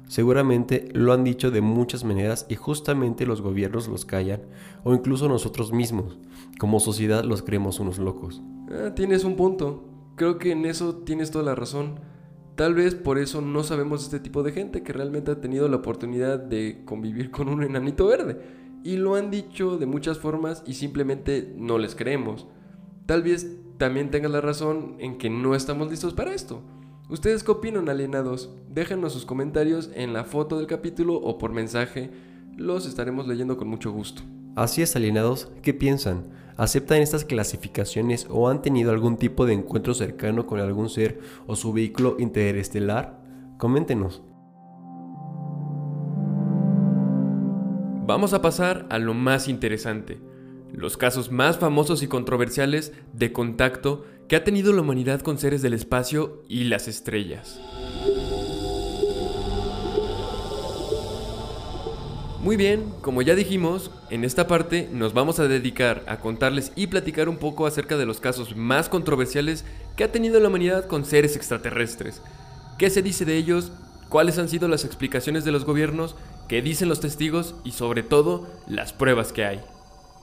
Seguramente 0.07 0.89
lo 0.93 1.13
han 1.13 1.23
dicho 1.23 1.51
de 1.51 1.61
muchas 1.61 2.03
maneras 2.03 2.47
y 2.49 2.55
justamente 2.55 3.27
los 3.27 3.41
gobiernos 3.41 3.87
los 3.87 4.05
callan 4.05 4.41
o 4.83 4.95
incluso 4.95 5.29
nosotros 5.29 5.71
mismos. 5.71 6.17
Como 6.59 6.79
sociedad 6.79 7.23
los 7.23 7.41
creemos 7.41 7.79
unos 7.79 7.97
locos. 7.97 8.41
Ah, 8.69 8.93
tienes 8.95 9.23
un 9.23 9.35
punto. 9.35 9.83
Creo 10.15 10.37
que 10.37 10.51
en 10.51 10.65
eso 10.65 10.97
tienes 10.97 11.31
toda 11.31 11.43
la 11.43 11.55
razón. 11.55 11.99
Tal 12.55 12.73
vez 12.73 12.95
por 12.95 13.17
eso 13.17 13.41
no 13.41 13.63
sabemos 13.63 14.03
este 14.03 14.19
tipo 14.19 14.43
de 14.43 14.51
gente 14.51 14.83
que 14.83 14.93
realmente 14.93 15.31
ha 15.31 15.41
tenido 15.41 15.67
la 15.67 15.77
oportunidad 15.77 16.37
de 16.37 16.83
convivir 16.85 17.31
con 17.31 17.49
un 17.49 17.63
enanito 17.63 18.05
verde. 18.07 18.39
Y 18.83 18.97
lo 18.97 19.15
han 19.15 19.31
dicho 19.31 19.77
de 19.77 19.85
muchas 19.85 20.19
formas 20.19 20.63
y 20.65 20.73
simplemente 20.73 21.53
no 21.57 21.77
les 21.77 21.95
creemos. 21.95 22.47
Tal 23.05 23.23
vez 23.23 23.57
también 23.77 24.11
tengas 24.11 24.31
la 24.31 24.41
razón 24.41 24.95
en 24.99 25.17
que 25.17 25.29
no 25.29 25.55
estamos 25.55 25.89
listos 25.89 26.13
para 26.13 26.33
esto. 26.33 26.61
¿Ustedes 27.09 27.43
qué 27.43 27.51
opinan, 27.51 27.89
alienados? 27.89 28.55
Déjanos 28.69 29.13
sus 29.13 29.25
comentarios 29.25 29.89
en 29.95 30.13
la 30.13 30.23
foto 30.23 30.57
del 30.57 30.67
capítulo 30.67 31.15
o 31.15 31.37
por 31.37 31.51
mensaje. 31.51 32.09
Los 32.55 32.85
estaremos 32.85 33.27
leyendo 33.27 33.57
con 33.57 33.67
mucho 33.67 33.91
gusto. 33.91 34.21
Así 34.55 34.81
es, 34.81 34.95
alienados, 34.95 35.49
¿qué 35.61 35.73
piensan? 35.73 36.25
¿Aceptan 36.57 37.01
estas 37.01 37.23
clasificaciones 37.23 38.27
o 38.29 38.49
han 38.49 38.61
tenido 38.61 38.91
algún 38.91 39.17
tipo 39.17 39.45
de 39.45 39.53
encuentro 39.53 39.93
cercano 39.93 40.45
con 40.45 40.59
algún 40.59 40.89
ser 40.89 41.19
o 41.47 41.55
su 41.55 41.71
vehículo 41.71 42.17
interestelar? 42.19 43.21
Coméntenos. 43.57 44.21
Vamos 48.05 48.33
a 48.33 48.41
pasar 48.41 48.87
a 48.89 48.99
lo 48.99 49.13
más 49.13 49.47
interesante, 49.47 50.19
los 50.73 50.97
casos 50.97 51.31
más 51.31 51.57
famosos 51.57 52.03
y 52.03 52.07
controversiales 52.07 52.91
de 53.13 53.31
contacto 53.31 54.05
que 54.27 54.35
ha 54.35 54.43
tenido 54.43 54.73
la 54.73 54.81
humanidad 54.81 55.21
con 55.21 55.37
seres 55.37 55.61
del 55.61 55.73
espacio 55.73 56.43
y 56.49 56.65
las 56.65 56.89
estrellas. 56.89 57.61
Muy 62.43 62.57
bien, 62.57 62.91
como 63.01 63.21
ya 63.21 63.35
dijimos, 63.35 63.91
en 64.09 64.23
esta 64.23 64.47
parte 64.47 64.89
nos 64.91 65.13
vamos 65.13 65.39
a 65.39 65.47
dedicar 65.47 66.01
a 66.07 66.17
contarles 66.17 66.71
y 66.75 66.87
platicar 66.87 67.29
un 67.29 67.37
poco 67.37 67.67
acerca 67.67 67.97
de 67.97 68.07
los 68.07 68.19
casos 68.19 68.55
más 68.55 68.89
controversiales 68.89 69.63
que 69.95 70.03
ha 70.03 70.11
tenido 70.11 70.39
la 70.39 70.47
humanidad 70.47 70.87
con 70.87 71.05
seres 71.05 71.35
extraterrestres. 71.35 72.19
¿Qué 72.79 72.89
se 72.89 73.03
dice 73.03 73.25
de 73.25 73.37
ellos? 73.37 73.71
¿Cuáles 74.09 74.39
han 74.39 74.49
sido 74.49 74.67
las 74.67 74.85
explicaciones 74.85 75.45
de 75.45 75.51
los 75.51 75.65
gobiernos? 75.65 76.15
¿Qué 76.47 76.63
dicen 76.63 76.89
los 76.89 76.99
testigos? 76.99 77.53
Y 77.63 77.73
sobre 77.73 78.01
todo, 78.01 78.47
las 78.67 78.91
pruebas 78.91 79.31
que 79.31 79.45
hay. 79.45 79.61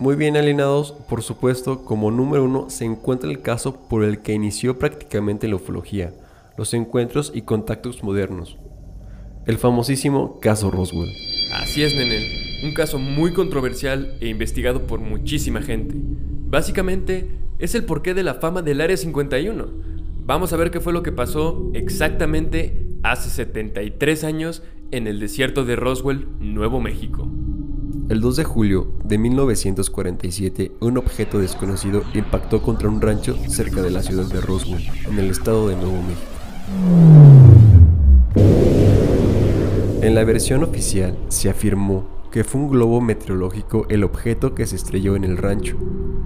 Muy 0.01 0.17
bien 0.17 0.37
alienados, 0.37 0.91
por 1.09 1.23
supuesto, 1.23 1.85
como 1.85 2.11
número 2.11 2.43
uno 2.43 2.69
se 2.69 2.85
encuentra 2.85 3.31
el 3.31 3.43
caso 3.43 3.89
por 3.89 4.03
el 4.03 4.23
que 4.23 4.33
inició 4.33 4.77
prácticamente 4.81 5.47
la 5.47 5.55
ufología, 5.55 6.13
los 6.57 6.75
encuentros 6.75 7.31
y 7.33 7.43
contactos 7.43 8.03
modernos. 8.03 8.57
El 9.49 9.57
famosísimo 9.57 10.39
caso 10.41 10.71
Roswell. 10.71 11.11
Así 11.55 11.83
es, 11.83 11.95
Nenel. 11.95 12.23
Un 12.65 12.75
caso 12.75 12.99
muy 12.99 13.33
controversial 13.33 14.19
e 14.21 14.29
investigado 14.29 14.87
por 14.87 15.01
muchísima 15.01 15.63
gente. 15.63 15.95
Básicamente, 15.97 17.31
es 17.59 17.75
el 17.75 17.85
porqué 17.85 18.13
de 18.13 18.23
la 18.23 18.35
fama 18.35 18.61
del 18.61 18.83
Área 18.83 18.99
51. 18.99 19.67
Vamos 20.27 20.53
a 20.53 20.59
ver 20.59 20.71
qué 20.71 20.81
fue 20.81 20.93
lo 20.93 21.03
que 21.03 21.13
pasó 21.13 21.71
exactamente 21.73 22.89
hace 23.03 23.31
73 23.31 24.23
años 24.25 24.63
en 24.91 25.07
el 25.07 25.19
desierto 25.19 25.65
de 25.65 25.77
Roswell, 25.77 26.29
Nuevo 26.41 26.79
México. 26.83 27.27
El 28.11 28.21
2 28.21 28.37
de 28.37 28.45
julio 28.45 28.93
de 29.03 29.17
1947, 29.17 30.73
un 30.81 30.99
objeto 30.99 31.39
desconocido 31.39 32.03
impactó 32.13 32.61
contra 32.61 32.91
un 32.91 33.01
rancho 33.01 33.35
cerca 33.49 33.81
de 33.81 33.93
la 33.93 34.03
ciudad 34.03 34.31
de 34.31 34.43
Roswell, 34.43 34.87
en 35.09 35.19
el 35.19 35.31
estado 35.31 35.71
de 35.71 35.77
Nuevo 35.77 36.03
México. 36.03 37.48
En 40.01 40.15
la 40.15 40.23
versión 40.23 40.63
oficial 40.63 41.19
se 41.27 41.51
afirmó 41.51 42.07
que 42.31 42.45
fue 42.45 42.61
un 42.61 42.71
globo 42.71 43.01
meteorológico 43.01 43.85
el 43.89 44.05
objeto 44.05 44.55
que 44.55 44.65
se 44.65 44.77
estrelló 44.77 45.17
en 45.17 45.25
el 45.25 45.37
rancho, 45.37 45.77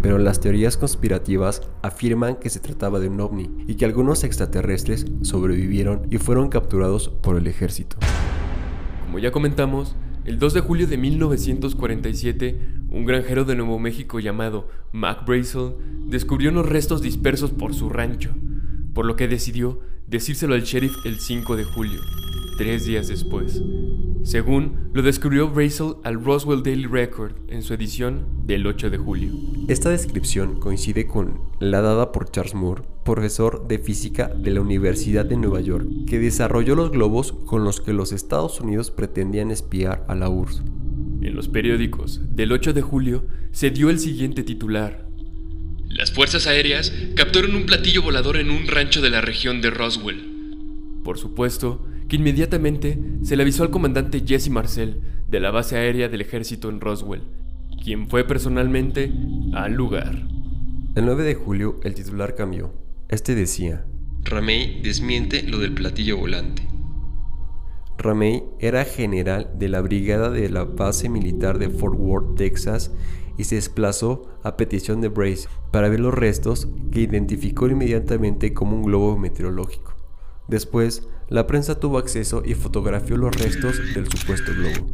pero 0.03 0.19
las 0.19 0.41
teorías 0.41 0.77
conspirativas 0.77 1.63
afirman 1.81 2.37
que 2.37 2.51
se 2.51 2.61
trataba 2.61 3.01
de 3.01 3.09
un 3.09 3.19
ovni 3.19 3.51
y 3.67 3.77
que 3.77 3.87
algunos 3.87 4.25
extraterrestres 4.25 5.07
sobrevivieron 5.23 6.07
y 6.11 6.19
fueron 6.19 6.51
capturados 6.51 7.09
por 7.09 7.39
el 7.39 7.47
ejército. 7.47 7.97
Como 9.07 9.19
ya 9.19 9.33
comentamos, 9.33 9.97
el 10.27 10.39
2 10.39 10.53
de 10.53 10.61
julio 10.61 10.87
de 10.87 10.99
1947, 10.99 12.61
un 12.91 13.07
granjero 13.07 13.47
de 13.47 13.57
Nuevo 13.57 13.79
México 13.79 14.21
llamado 14.21 14.69
Mac 14.93 15.25
Brazel 15.25 15.77
descubrió 16.09 16.51
unos 16.51 16.69
restos 16.69 17.01
dispersos 17.01 17.53
por 17.53 17.73
su 17.73 17.89
rancho, 17.89 18.33
por 18.93 19.07
lo 19.07 19.17
que 19.17 19.29
decidió 19.29 19.81
decírselo 20.07 20.53
al 20.53 20.63
sheriff 20.63 21.07
el 21.07 21.21
5 21.21 21.57
de 21.57 21.65
julio 21.65 22.01
tres 22.57 22.85
días 22.85 23.09
después. 23.09 23.62
Según 24.25 24.91
lo 24.93 25.03
descubrió 25.03 25.49
Brazel 25.49 25.95
al 26.05 26.23
Roswell 26.23 26.62
Daily 26.62 26.87
Record 26.87 27.33
en 27.49 27.62
su 27.62 27.75
edición 27.75 28.27
del 28.47 28.67
8 28.67 28.91
de 28.91 28.99
julio. 28.99 29.33
Esta 29.69 29.91
descripción 29.91 30.61
coincide 30.61 31.07
con 31.07 31.41
la 31.59 31.81
dada 31.81 32.12
por 32.12 32.31
Charles 32.31 32.55
Moore, 32.55 32.83
profesor 33.05 33.67
de 33.67 33.79
física 33.79 34.29
de 34.29 34.53
la 34.53 34.61
Universidad 34.61 35.25
de 35.25 35.37
Nueva 35.37 35.61
York, 35.61 35.87
que 36.07 36.21
desarrolló 36.21 36.77
los 36.77 36.93
globos 36.93 37.33
con 37.33 37.65
los 37.65 37.81
que 37.81 37.93
los 37.93 38.12
Estados 38.12 38.61
Unidos 38.61 38.93
pretendían 38.93 39.51
espiar 39.51 40.05
a 40.09 40.15
la 40.15 40.29
URSS. 40.29 40.62
En 41.23 41.35
los 41.35 41.49
periódicos 41.49 42.21
del 42.35 42.53
8 42.53 42.73
de 42.73 42.83
julio 42.83 43.25
se 43.51 43.71
dio 43.71 43.91
el 43.91 43.99
siguiente 43.99 44.45
titular. 44.45 45.09
Las 45.88 46.12
fuerzas 46.12 46.47
aéreas 46.47 46.93
capturaron 47.17 47.55
un 47.57 47.67
platillo 47.67 48.03
volador 48.03 48.37
en 48.37 48.51
un 48.51 48.67
rancho 48.67 49.01
de 49.01 49.11
la 49.11 49.21
región 49.21 49.61
de 49.61 49.71
Roswell. 49.71 50.33
Por 51.05 51.19
supuesto, 51.19 51.85
que 52.12 52.16
inmediatamente 52.16 52.98
se 53.22 53.37
le 53.37 53.42
avisó 53.42 53.62
al 53.62 53.70
comandante 53.70 54.22
Jesse 54.27 54.51
Marcel 54.51 55.01
de 55.31 55.40
la 55.40 55.51
base 55.51 55.79
aérea 55.79 56.11
del 56.11 56.20
ejército 56.20 56.68
en 56.68 56.79
Roswell, 56.79 57.22
quien 57.83 58.07
fue 58.07 58.25
personalmente 58.25 59.11
al 59.55 59.72
lugar. 59.72 60.22
El 60.94 61.07
9 61.07 61.22
de 61.22 61.35
julio 61.35 61.81
el 61.85 61.94
titular 61.94 62.35
cambió. 62.35 62.75
Este 63.09 63.35
decía, 63.35 63.87
Ramey 64.25 64.83
desmiente 64.83 65.42
lo 65.44 65.57
del 65.57 65.72
platillo 65.72 66.18
volante. 66.18 66.68
Ramey 67.96 68.42
era 68.59 68.85
general 68.85 69.51
de 69.59 69.70
la 69.70 69.81
brigada 69.81 70.29
de 70.29 70.51
la 70.51 70.64
base 70.64 71.09
militar 71.09 71.59
de 71.59 71.70
Fort 71.70 71.98
Worth, 71.98 72.37
Texas, 72.37 72.92
y 73.38 73.44
se 73.44 73.55
desplazó 73.55 74.29
a 74.42 74.59
petición 74.59 75.01
de 75.01 75.09
Brace 75.09 75.48
para 75.70 75.88
ver 75.88 76.01
los 76.01 76.12
restos 76.12 76.68
que 76.90 77.01
identificó 77.01 77.68
inmediatamente 77.68 78.53
como 78.53 78.77
un 78.77 78.83
globo 78.83 79.16
meteorológico. 79.16 79.94
Después, 80.46 81.09
la 81.33 81.47
prensa 81.47 81.81
tuvo 81.81 81.97
acceso 81.97 82.42
y 82.45 82.53
fotografió 82.53 83.16
los 83.16 83.35
restos 83.35 83.81
del 83.95 84.07
supuesto 84.07 84.53
globo. 84.53 84.87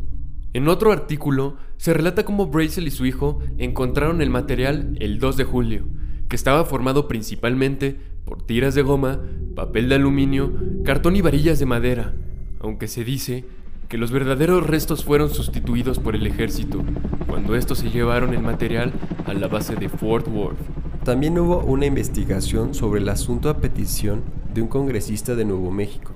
En 0.53 0.68
otro 0.68 0.92
artículo 0.92 1.57
se 1.79 1.92
relata 1.92 2.24
cómo 2.24 2.46
Brazel 2.46 2.87
y 2.87 2.92
su 2.92 3.07
hijo 3.07 3.40
encontraron 3.59 4.22
el 4.22 4.31
material 4.31 4.96
el 5.01 5.18
2 5.18 5.37
de 5.37 5.44
julio, 5.44 5.88
que 6.29 6.37
estaba 6.37 6.64
formado 6.64 7.09
principalmente 7.09 7.96
por 8.24 8.42
tiras 8.42 8.77
de 8.77 8.83
goma, 8.83 9.20
papel 9.57 9.88
de 9.88 9.96
aluminio, 9.96 10.53
cartón 10.85 11.16
y 11.16 11.22
varillas 11.22 11.59
de 11.59 11.66
madera, 11.66 12.14
aunque 12.61 12.87
se 12.87 13.03
dice 13.03 13.44
que 13.88 13.98
los 13.98 14.12
verdaderos 14.12 14.64
restos 14.64 15.05
fueron 15.05 15.31
sustituidos 15.31 15.98
por 15.98 16.14
el 16.14 16.27
ejército 16.27 16.85
cuando 17.27 17.57
estos 17.57 17.79
se 17.79 17.90
llevaron 17.90 18.33
el 18.33 18.42
material 18.42 18.92
a 19.27 19.35
la 19.35 19.48
base 19.48 19.74
de 19.74 19.88
Fort 19.88 20.29
Worth. 20.29 20.59
También 21.05 21.37
hubo 21.38 21.64
una 21.64 21.87
investigación 21.87 22.74
sobre 22.74 23.01
el 23.01 23.09
asunto 23.09 23.51
a 23.51 23.59
petición 23.59 24.22
de 24.55 24.62
un 24.62 24.68
congresista 24.68 25.35
de 25.35 25.44
Nuevo 25.44 25.70
México, 25.70 26.12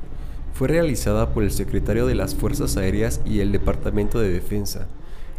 fue 0.55 0.69
realizada 0.69 1.33
por 1.33 1.43
el 1.43 1.51
secretario 1.51 2.07
de 2.07 2.15
las 2.15 2.35
Fuerzas 2.35 2.77
Aéreas 2.77 3.21
y 3.25 3.41
el 3.41 3.53
Departamento 3.53 4.21
de 4.21 4.31
Defensa. 4.31 4.89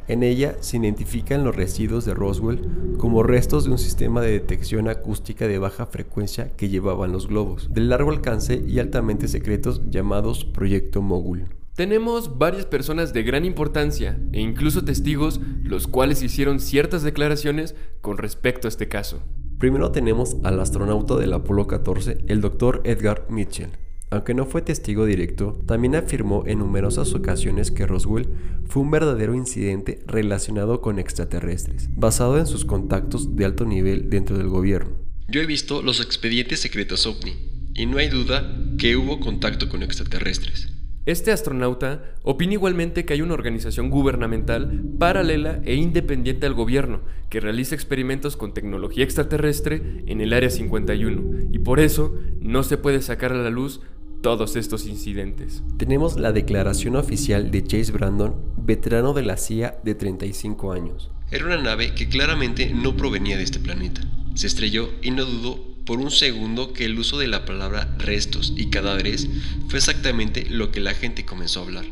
En 0.07 0.21
ella 0.21 0.57
se 0.59 0.77
identifican 0.77 1.45
los 1.45 1.55
residuos 1.55 2.03
de 2.03 2.13
Roswell 2.13 2.95
como 2.97 3.23
restos 3.23 3.63
de 3.63 3.71
un 3.71 3.77
sistema 3.77 4.21
de 4.21 4.31
detección 4.31 4.89
acústica 4.89 5.47
de 5.47 5.59
baja 5.59 5.85
frecuencia 5.85 6.51
que 6.57 6.67
llevaban 6.67 7.13
los 7.13 7.27
globos, 7.27 7.73
de 7.73 7.81
largo 7.81 8.11
alcance 8.11 8.61
y 8.67 8.79
altamente 8.79 9.29
secretos 9.29 9.81
llamados 9.89 10.43
Proyecto 10.43 11.01
Mogul. 11.01 11.45
Tenemos 11.75 12.37
varias 12.37 12.65
personas 12.65 13.13
de 13.13 13.23
gran 13.23 13.45
importancia 13.45 14.19
e 14.31 14.41
incluso 14.41 14.83
testigos 14.83 15.39
los 15.63 15.87
cuales 15.87 16.21
hicieron 16.21 16.59
ciertas 16.59 17.01
declaraciones 17.01 17.73
con 18.01 18.17
respecto 18.17 18.67
a 18.67 18.69
este 18.69 18.89
caso. 18.89 19.23
Primero 19.57 19.91
tenemos 19.91 20.35
al 20.43 20.59
astronauta 20.59 21.15
del 21.15 21.33
Apolo 21.33 21.65
14, 21.65 22.25
el 22.27 22.41
Dr. 22.41 22.81
Edgar 22.83 23.25
Mitchell, 23.29 23.69
aunque 24.13 24.35
no 24.35 24.45
fue 24.45 24.61
testigo 24.61 25.05
directo, 25.05 25.59
también 25.65 25.95
afirmó 25.95 26.43
en 26.45 26.59
numerosas 26.59 27.15
ocasiones 27.15 27.71
que 27.71 27.87
Roswell 27.87 28.29
fue 28.67 28.83
un 28.83 28.91
verdadero 28.91 29.33
incidente 29.33 30.01
relacionado 30.05 30.81
con 30.81 30.99
extraterrestres, 30.99 31.89
basado 31.95 32.37
en 32.37 32.45
sus 32.45 32.63
contactos 32.63 33.35
de 33.35 33.45
alto 33.45 33.65
nivel 33.65 34.11
dentro 34.11 34.37
del 34.37 34.49
gobierno. 34.49 34.91
Yo 35.27 35.41
he 35.41 35.47
visto 35.47 35.81
los 35.81 35.99
expedientes 35.99 36.59
secretos 36.59 37.07
OVNI, 37.07 37.33
y 37.73 37.87
no 37.87 37.97
hay 37.97 38.09
duda 38.09 38.55
que 38.77 38.95
hubo 38.95 39.19
contacto 39.19 39.67
con 39.67 39.81
extraterrestres. 39.81 40.69
Este 41.07 41.31
astronauta 41.31 42.15
opina 42.21 42.53
igualmente 42.53 43.03
que 43.05 43.13
hay 43.13 43.21
una 43.21 43.33
organización 43.33 43.89
gubernamental 43.89 44.79
paralela 44.99 45.59
e 45.65 45.73
independiente 45.73 46.45
al 46.45 46.53
gobierno 46.53 47.01
que 47.29 47.39
realiza 47.41 47.73
experimentos 47.73 48.37
con 48.37 48.53
tecnología 48.53 49.03
extraterrestre 49.03 50.03
en 50.05 50.21
el 50.21 50.33
Área 50.33 50.51
51 50.51 51.49
y 51.51 51.59
por 51.59 51.79
eso 51.79 52.17
no 52.39 52.63
se 52.63 52.77
puede 52.77 53.01
sacar 53.01 53.33
a 53.33 53.41
la 53.41 53.49
luz 53.49 53.81
todos 54.23 54.55
estos 54.55 54.87
incidentes. 54.87 55.63
Tenemos 55.77 56.17
la 56.17 56.31
declaración 56.31 56.95
oficial 56.95 57.51
de 57.51 57.61
Chase 57.61 57.91
Brandon, 57.91 58.33
veterano 58.57 59.13
de 59.13 59.21
la 59.21 59.35
CIA 59.35 59.75
de 59.83 59.95
35 59.95 60.71
años. 60.71 61.11
Era 61.29 61.45
una 61.45 61.57
nave 61.57 61.93
que 61.93 62.07
claramente 62.07 62.71
no 62.73 62.95
provenía 62.95 63.35
de 63.35 63.43
este 63.43 63.59
planeta. 63.59 64.01
Se 64.33 64.47
estrelló 64.47 64.89
y 65.01 65.11
no 65.11 65.25
dudó 65.25 65.61
por 65.85 65.99
un 65.99 66.09
segundo 66.09 66.71
que 66.71 66.85
el 66.85 66.97
uso 66.97 67.19
de 67.19 67.27
la 67.27 67.43
palabra 67.43 67.93
restos 67.99 68.53
y 68.55 68.69
cadáveres 68.69 69.27
fue 69.67 69.79
exactamente 69.79 70.47
lo 70.49 70.71
que 70.71 70.79
la 70.79 70.93
gente 70.93 71.25
comenzó 71.25 71.59
a 71.59 71.63
hablar. 71.63 71.85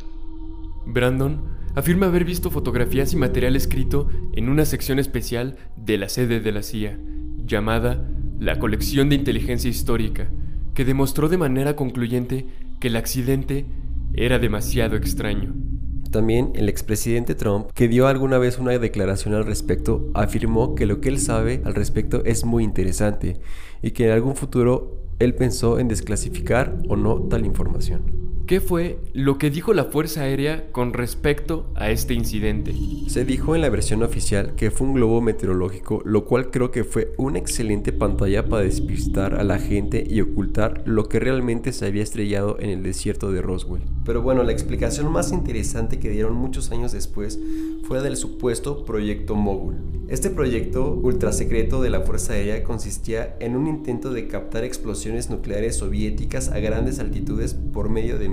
Brandon 0.85 1.41
afirma 1.75 2.05
haber 2.05 2.23
visto 2.23 2.49
fotografías 2.49 3.11
y 3.11 3.17
material 3.17 3.57
escrito 3.57 4.07
en 4.33 4.47
una 4.47 4.63
sección 4.63 4.99
especial 4.99 5.57
de 5.75 5.97
la 5.97 6.07
sede 6.07 6.39
de 6.39 6.51
la 6.53 6.63
CIA, 6.63 6.97
llamada 7.45 8.09
la 8.39 8.57
colección 8.57 9.09
de 9.09 9.15
inteligencia 9.15 9.69
histórica, 9.69 10.31
que 10.73 10.85
demostró 10.85 11.29
de 11.29 11.37
manera 11.37 11.75
concluyente 11.75 12.47
que 12.79 12.87
el 12.87 12.95
accidente 12.95 13.65
era 14.13 14.39
demasiado 14.39 14.95
extraño. 14.95 15.53
También 16.11 16.51
el 16.55 16.67
expresidente 16.67 17.35
Trump, 17.35 17.67
que 17.73 17.87
dio 17.87 18.07
alguna 18.07 18.37
vez 18.37 18.59
una 18.59 18.77
declaración 18.77 19.33
al 19.33 19.45
respecto, 19.45 20.11
afirmó 20.13 20.75
que 20.75 20.85
lo 20.85 20.99
que 20.99 21.09
él 21.09 21.19
sabe 21.19 21.61
al 21.63 21.73
respecto 21.73 22.23
es 22.25 22.43
muy 22.43 22.65
interesante 22.65 23.39
y 23.81 23.91
que 23.91 24.05
en 24.05 24.11
algún 24.11 24.35
futuro 24.35 24.97
él 25.19 25.35
pensó 25.35 25.79
en 25.79 25.87
desclasificar 25.87 26.77
o 26.89 26.97
no 26.97 27.21
tal 27.29 27.45
información. 27.45 28.20
¿Qué 28.51 28.59
fue 28.59 28.99
lo 29.13 29.37
que 29.37 29.49
dijo 29.49 29.73
la 29.73 29.85
Fuerza 29.85 30.23
Aérea 30.23 30.73
con 30.73 30.91
respecto 30.91 31.71
a 31.73 31.89
este 31.89 32.13
incidente? 32.13 32.75
Se 33.07 33.23
dijo 33.23 33.55
en 33.55 33.61
la 33.61 33.69
versión 33.69 34.03
oficial 34.03 34.55
que 34.55 34.71
fue 34.71 34.87
un 34.87 34.95
globo 34.95 35.21
meteorológico, 35.21 36.01
lo 36.03 36.25
cual 36.25 36.51
creo 36.51 36.69
que 36.69 36.83
fue 36.83 37.13
una 37.15 37.39
excelente 37.39 37.93
pantalla 37.93 38.49
para 38.49 38.63
despistar 38.63 39.35
a 39.35 39.45
la 39.45 39.57
gente 39.57 40.05
y 40.05 40.19
ocultar 40.19 40.83
lo 40.85 41.07
que 41.07 41.21
realmente 41.21 41.71
se 41.71 41.85
había 41.85 42.03
estrellado 42.03 42.57
en 42.59 42.71
el 42.71 42.83
desierto 42.83 43.31
de 43.31 43.41
Roswell. 43.41 43.83
Pero 44.03 44.21
bueno, 44.21 44.43
la 44.43 44.51
explicación 44.51 45.09
más 45.09 45.31
interesante 45.31 45.99
que 45.99 46.09
dieron 46.09 46.33
muchos 46.33 46.71
años 46.71 46.91
después 46.91 47.39
fue 47.83 48.01
del 48.01 48.17
supuesto 48.17 48.83
proyecto 48.83 49.33
Mogul. 49.35 49.77
Este 50.11 50.29
proyecto 50.29 50.93
ultrasecreto 50.93 51.81
de 51.81 51.89
la 51.89 52.01
Fuerza 52.01 52.33
Aérea 52.33 52.65
consistía 52.65 53.37
en 53.39 53.55
un 53.55 53.67
intento 53.67 54.11
de 54.11 54.27
captar 54.27 54.65
explosiones 54.65 55.29
nucleares 55.29 55.77
soviéticas 55.77 56.49
a 56.49 56.59
grandes 56.59 56.99
altitudes 56.99 57.53
por 57.53 57.87
medio 57.87 58.19
de 58.19 58.27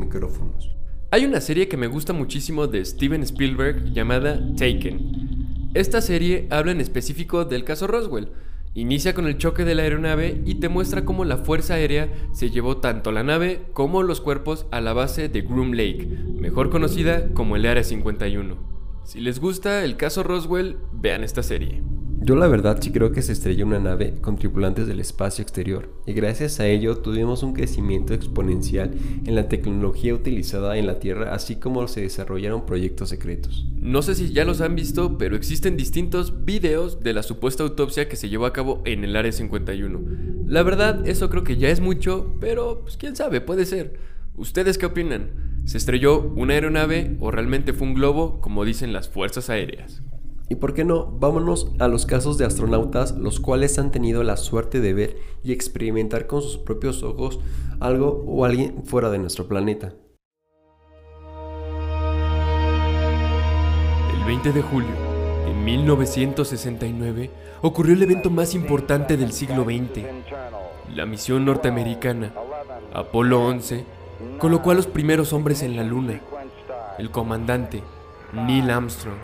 Hay 1.10 1.24
una 1.24 1.40
serie 1.40 1.68
que 1.68 1.76
me 1.76 1.86
gusta 1.86 2.12
muchísimo 2.12 2.66
de 2.66 2.84
Steven 2.84 3.22
Spielberg 3.22 3.92
llamada 3.92 4.40
Taken. 4.56 5.70
Esta 5.74 6.00
serie 6.00 6.46
habla 6.50 6.72
en 6.72 6.80
específico 6.80 7.44
del 7.44 7.64
caso 7.64 7.86
Roswell. 7.86 8.32
Inicia 8.74 9.14
con 9.14 9.26
el 9.26 9.38
choque 9.38 9.64
de 9.64 9.74
la 9.74 9.82
aeronave 9.82 10.42
y 10.44 10.56
te 10.56 10.68
muestra 10.68 11.04
cómo 11.04 11.24
la 11.24 11.38
Fuerza 11.38 11.74
Aérea 11.74 12.12
se 12.32 12.50
llevó 12.50 12.76
tanto 12.76 13.10
la 13.10 13.22
nave 13.22 13.62
como 13.72 14.02
los 14.02 14.20
cuerpos 14.20 14.66
a 14.70 14.80
la 14.80 14.92
base 14.92 15.28
de 15.28 15.40
Groom 15.40 15.72
Lake, 15.72 16.06
mejor 16.40 16.70
conocida 16.70 17.32
como 17.32 17.56
el 17.56 17.66
Área 17.66 17.82
51. 17.82 18.56
Si 19.04 19.20
les 19.20 19.40
gusta 19.40 19.84
el 19.84 19.96
caso 19.96 20.22
Roswell, 20.22 20.76
vean 20.92 21.24
esta 21.24 21.42
serie. 21.42 21.82
Yo 22.20 22.34
la 22.34 22.48
verdad 22.48 22.78
sí 22.80 22.90
creo 22.90 23.12
que 23.12 23.22
se 23.22 23.32
estrelló 23.32 23.64
una 23.64 23.78
nave 23.78 24.14
con 24.20 24.36
tripulantes 24.36 24.86
del 24.86 25.00
espacio 25.00 25.40
exterior 25.40 25.88
y 26.04 26.12
gracias 26.12 26.58
a 26.58 26.66
ello 26.66 26.98
tuvimos 26.98 27.42
un 27.42 27.54
crecimiento 27.54 28.12
exponencial 28.12 28.90
en 29.24 29.34
la 29.34 29.48
tecnología 29.48 30.14
utilizada 30.14 30.76
en 30.76 30.86
la 30.86 30.98
Tierra 30.98 31.32
así 31.32 31.56
como 31.56 31.86
se 31.86 32.02
desarrollaron 32.02 32.66
proyectos 32.66 33.10
secretos. 33.10 33.66
No 33.80 34.02
sé 34.02 34.16
si 34.16 34.32
ya 34.32 34.44
los 34.44 34.60
han 34.60 34.74
visto, 34.74 35.16
pero 35.16 35.36
existen 35.36 35.76
distintos 35.76 36.44
videos 36.44 37.00
de 37.00 37.14
la 37.14 37.22
supuesta 37.22 37.62
autopsia 37.62 38.08
que 38.08 38.16
se 38.16 38.28
llevó 38.28 38.46
a 38.46 38.52
cabo 38.52 38.82
en 38.84 39.04
el 39.04 39.14
Área 39.14 39.32
51. 39.32 40.00
La 40.46 40.62
verdad, 40.64 41.06
eso 41.06 41.30
creo 41.30 41.44
que 41.44 41.56
ya 41.56 41.68
es 41.68 41.80
mucho, 41.80 42.34
pero 42.40 42.80
pues 42.82 42.96
quién 42.96 43.14
sabe, 43.14 43.40
puede 43.40 43.64
ser. 43.64 43.94
¿Ustedes 44.36 44.76
qué 44.76 44.86
opinan? 44.86 45.62
¿Se 45.64 45.78
estrelló 45.78 46.20
una 46.20 46.54
aeronave 46.54 47.16
o 47.20 47.30
realmente 47.30 47.72
fue 47.72 47.86
un 47.86 47.94
globo 47.94 48.40
como 48.40 48.64
dicen 48.64 48.92
las 48.92 49.08
fuerzas 49.08 49.50
aéreas? 49.50 50.02
Y 50.50 50.54
por 50.54 50.72
qué 50.72 50.84
no, 50.84 51.06
vámonos 51.06 51.72
a 51.78 51.88
los 51.88 52.06
casos 52.06 52.38
de 52.38 52.46
astronautas 52.46 53.12
los 53.12 53.38
cuales 53.38 53.78
han 53.78 53.90
tenido 53.90 54.22
la 54.22 54.38
suerte 54.38 54.80
de 54.80 54.94
ver 54.94 55.16
y 55.42 55.52
experimentar 55.52 56.26
con 56.26 56.40
sus 56.40 56.56
propios 56.56 57.02
ojos 57.02 57.38
algo 57.80 58.24
o 58.26 58.44
alguien 58.46 58.82
fuera 58.84 59.10
de 59.10 59.18
nuestro 59.18 59.46
planeta. 59.46 59.92
El 64.14 64.24
20 64.24 64.52
de 64.52 64.62
julio 64.62 64.94
de 65.44 65.52
1969 65.52 67.30
ocurrió 67.60 67.94
el 67.94 68.02
evento 68.02 68.30
más 68.30 68.54
importante 68.54 69.18
del 69.18 69.32
siglo 69.32 69.64
XX. 69.64 70.06
La 70.94 71.04
misión 71.04 71.44
norteamericana, 71.44 72.32
Apolo 72.94 73.44
11, 73.44 73.84
colocó 74.38 74.70
a 74.70 74.74
los 74.74 74.86
primeros 74.86 75.34
hombres 75.34 75.62
en 75.62 75.76
la 75.76 75.82
Luna. 75.82 76.22
El 76.98 77.10
comandante, 77.10 77.82
Neil 78.32 78.70
Armstrong, 78.70 79.18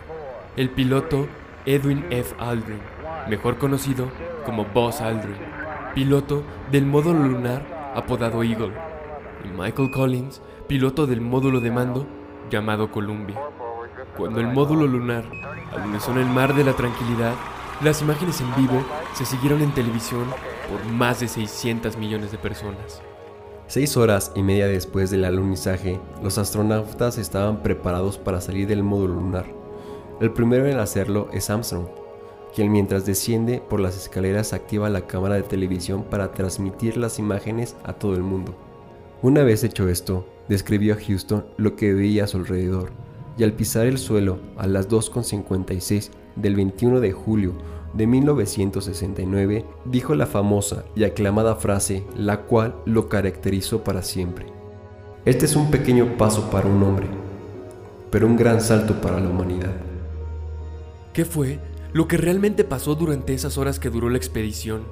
el 0.57 0.69
piloto 0.69 1.27
Edwin 1.65 2.05
F. 2.11 2.33
Aldrin, 2.39 2.79
mejor 3.29 3.57
conocido 3.57 4.07
como 4.45 4.63
Buzz 4.65 5.01
Aldrin, 5.01 5.35
piloto 5.93 6.43
del 6.71 6.85
módulo 6.85 7.19
lunar 7.27 7.93
apodado 7.93 8.41
Eagle, 8.41 8.73
y 9.43 9.49
Michael 9.49 9.91
Collins, 9.91 10.41
piloto 10.67 11.07
del 11.07 11.19
módulo 11.19 11.59
de 11.59 11.71
mando 11.71 12.07
llamado 12.49 12.89
Columbia. 12.89 13.39
Cuando 14.15 14.39
el 14.39 14.47
módulo 14.47 14.87
lunar 14.87 15.25
alunizó 15.73 16.11
en 16.11 16.19
el 16.19 16.27
mar 16.27 16.55
de 16.55 16.63
la 16.63 16.73
tranquilidad, 16.73 17.33
las 17.83 18.01
imágenes 18.01 18.39
en 18.39 18.55
vivo 18.55 18.81
se 19.13 19.25
siguieron 19.25 19.61
en 19.61 19.73
televisión 19.73 20.23
por 20.71 20.85
más 20.93 21.19
de 21.19 21.27
600 21.27 21.97
millones 21.97 22.31
de 22.31 22.37
personas. 22.37 23.01
Seis 23.67 23.97
horas 23.97 24.31
y 24.35 24.43
media 24.43 24.67
después 24.67 25.09
del 25.09 25.25
alunizaje, 25.25 25.99
los 26.23 26.37
astronautas 26.37 27.17
estaban 27.17 27.61
preparados 27.61 28.17
para 28.17 28.39
salir 28.39 28.67
del 28.67 28.83
módulo 28.83 29.15
lunar. 29.15 29.64
El 30.21 30.31
primero 30.31 30.65
en 30.67 30.77
hacerlo 30.77 31.27
es 31.33 31.49
Armstrong, 31.49 31.87
quien 32.55 32.71
mientras 32.71 33.05
desciende 33.05 33.61
por 33.61 33.81
las 33.81 33.97
escaleras 33.97 34.53
activa 34.53 34.89
la 34.89 35.07
cámara 35.07 35.35
de 35.35 35.43
televisión 35.43 36.03
para 36.03 36.31
transmitir 36.31 36.95
las 36.95 37.19
imágenes 37.19 37.75
a 37.83 37.93
todo 37.93 38.15
el 38.15 38.23
mundo. 38.23 38.55
Una 39.21 39.43
vez 39.43 39.65
hecho 39.65 39.89
esto, 39.89 40.25
describió 40.47 40.93
a 40.93 40.97
Houston 40.97 41.45
lo 41.57 41.75
que 41.75 41.93
veía 41.93 42.23
a 42.23 42.27
su 42.27 42.37
alrededor, 42.37 42.91
y 43.37 43.43
al 43.43 43.51
pisar 43.51 43.87
el 43.87 43.97
suelo 43.97 44.39
a 44.55 44.67
las 44.67 44.87
2.56 44.87 46.11
del 46.37 46.55
21 46.55 47.01
de 47.01 47.11
julio 47.11 47.51
de 47.93 48.07
1969, 48.07 49.65
dijo 49.83 50.15
la 50.15 50.27
famosa 50.27 50.85
y 50.95 51.03
aclamada 51.03 51.55
frase 51.55 52.05
la 52.15 52.41
cual 52.43 52.75
lo 52.85 53.09
caracterizó 53.09 53.83
para 53.83 54.01
siempre. 54.01 54.45
Este 55.25 55.45
es 55.45 55.57
un 55.57 55.71
pequeño 55.71 56.17
paso 56.17 56.49
para 56.49 56.69
un 56.69 56.81
hombre, 56.83 57.07
pero 58.11 58.27
un 58.27 58.37
gran 58.37 58.61
salto 58.61 59.01
para 59.01 59.19
la 59.19 59.29
humanidad. 59.29 59.84
¿Qué 61.15 61.23
fue 61.23 61.59
lo 61.93 62.09
que 62.09 62.17
realmente 62.17 62.65
pasó 62.65 62.93
durante 62.93 63.33
esas 63.33 63.57
horas 63.57 63.79
que 63.79 63.89
duró 63.89 64.09
la 64.09 64.17
expedición? 64.17 64.83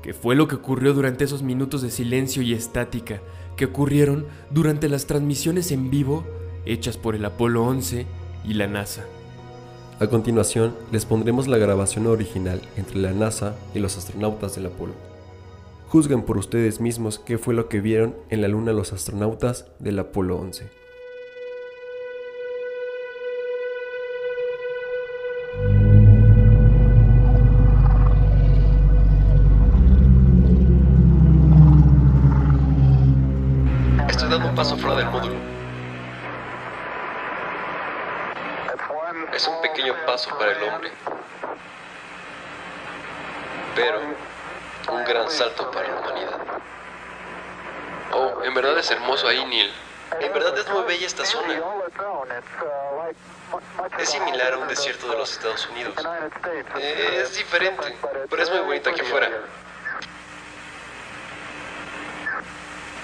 ¿Qué 0.00 0.14
fue 0.14 0.34
lo 0.34 0.48
que 0.48 0.54
ocurrió 0.54 0.94
durante 0.94 1.24
esos 1.24 1.42
minutos 1.42 1.82
de 1.82 1.90
silencio 1.90 2.40
y 2.40 2.54
estática 2.54 3.20
que 3.54 3.66
ocurrieron 3.66 4.24
durante 4.50 4.88
las 4.88 5.04
transmisiones 5.04 5.70
en 5.70 5.90
vivo 5.90 6.24
hechas 6.64 6.96
por 6.96 7.14
el 7.14 7.26
Apolo 7.26 7.66
11 7.66 8.06
y 8.46 8.54
la 8.54 8.66
NASA? 8.66 9.04
A 10.00 10.06
continuación, 10.06 10.74
les 10.90 11.04
pondremos 11.04 11.48
la 11.48 11.58
grabación 11.58 12.06
original 12.06 12.62
entre 12.78 13.00
la 13.00 13.12
NASA 13.12 13.54
y 13.74 13.78
los 13.78 13.98
astronautas 13.98 14.54
del 14.54 14.64
Apolo. 14.64 14.94
Juzguen 15.88 16.22
por 16.22 16.38
ustedes 16.38 16.80
mismos 16.80 17.18
qué 17.18 17.36
fue 17.36 17.52
lo 17.52 17.68
que 17.68 17.82
vieron 17.82 18.16
en 18.30 18.40
la 18.40 18.48
Luna 18.48 18.72
los 18.72 18.94
astronautas 18.94 19.66
del 19.80 19.98
Apolo 19.98 20.38
11. 20.38 20.81
Paso 34.54 34.76
fuera 34.76 34.96
del 34.96 35.06
módulo. 35.06 35.36
Es 39.32 39.46
un 39.46 39.60
pequeño 39.62 39.94
paso 40.06 40.36
para 40.38 40.52
el 40.52 40.62
hombre, 40.62 40.92
pero 43.74 44.00
un 44.90 45.04
gran 45.04 45.30
salto 45.30 45.70
para 45.70 45.88
la 45.88 46.00
humanidad. 46.00 46.38
Oh, 48.12 48.42
en 48.44 48.54
verdad 48.54 48.78
es 48.78 48.90
hermoso 48.90 49.26
ahí, 49.26 49.44
Neil. 49.46 49.72
En 50.20 50.32
verdad 50.34 50.56
es 50.58 50.68
muy 50.68 50.82
bella 50.82 51.06
esta 51.06 51.24
zona. 51.24 51.60
Es 53.98 54.10
similar 54.10 54.52
a 54.52 54.58
un 54.58 54.68
desierto 54.68 55.08
de 55.08 55.16
los 55.16 55.32
Estados 55.32 55.66
Unidos. 55.68 55.94
Es 56.78 57.36
diferente, 57.36 57.96
pero 58.28 58.42
es 58.42 58.50
muy 58.50 58.60
bonito 58.60 58.90
aquí 58.90 59.00
afuera. 59.00 59.30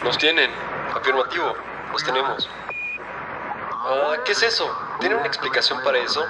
Nos 0.02 0.18
tienen. 0.18 0.50
Afirmativo. 1.08 1.54
Los 1.90 2.04
tenemos. 2.04 2.50
Ah, 3.72 4.12
¿Qué 4.26 4.32
es 4.32 4.42
eso? 4.42 4.70
¿Tiene 5.00 5.14
una 5.14 5.26
explicación 5.26 5.82
para 5.82 5.96
eso? 5.96 6.22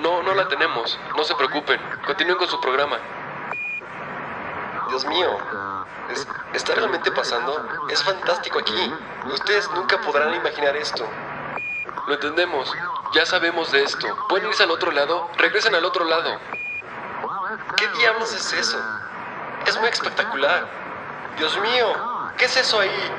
No, 0.00 0.24
no 0.24 0.34
la 0.34 0.48
tenemos. 0.48 0.98
No 1.16 1.22
se 1.22 1.36
preocupen. 1.36 1.80
Continúen 2.04 2.36
con 2.36 2.48
su 2.48 2.60
programa. 2.60 2.98
Dios 4.88 5.04
mío. 5.04 5.38
¿Está 6.52 6.74
realmente 6.74 7.12
pasando? 7.12 7.64
Es 7.90 8.02
fantástico 8.02 8.58
aquí. 8.58 8.92
Ustedes 9.32 9.70
nunca 9.70 10.00
podrán 10.00 10.34
imaginar 10.34 10.76
esto. 10.76 11.06
Lo 12.08 12.14
entendemos. 12.14 12.72
Ya 13.14 13.24
sabemos 13.24 13.70
de 13.70 13.84
esto. 13.84 14.26
¿Pueden 14.28 14.48
irse 14.48 14.64
al 14.64 14.72
otro 14.72 14.90
lado? 14.90 15.30
Regresen 15.36 15.76
al 15.76 15.84
otro 15.84 16.04
lado. 16.06 16.40
¿Qué 17.76 17.86
diablos 17.98 18.32
es 18.32 18.52
eso? 18.52 18.80
Es 19.64 19.78
muy 19.78 19.90
espectacular. 19.90 20.66
Dios 21.38 21.56
mío. 21.60 22.32
¿Qué 22.36 22.46
es 22.46 22.56
eso 22.56 22.80
ahí? 22.80 23.12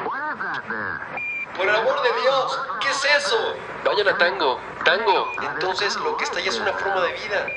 Por 1.56 1.68
el 1.68 1.76
amor 1.76 2.02
de 2.02 2.22
Dios, 2.22 2.62
¿qué 2.82 2.90
es 2.90 3.06
eso? 3.06 3.56
Vayan 3.86 4.08
a 4.08 4.18
tango, 4.18 4.60
tango. 4.84 5.32
Entonces 5.42 5.96
lo 5.98 6.18
que 6.18 6.24
está 6.24 6.40
ahí 6.40 6.48
es 6.48 6.60
una 6.60 6.74
forma 6.74 7.02
de 7.02 7.14
vida. 7.14 7.48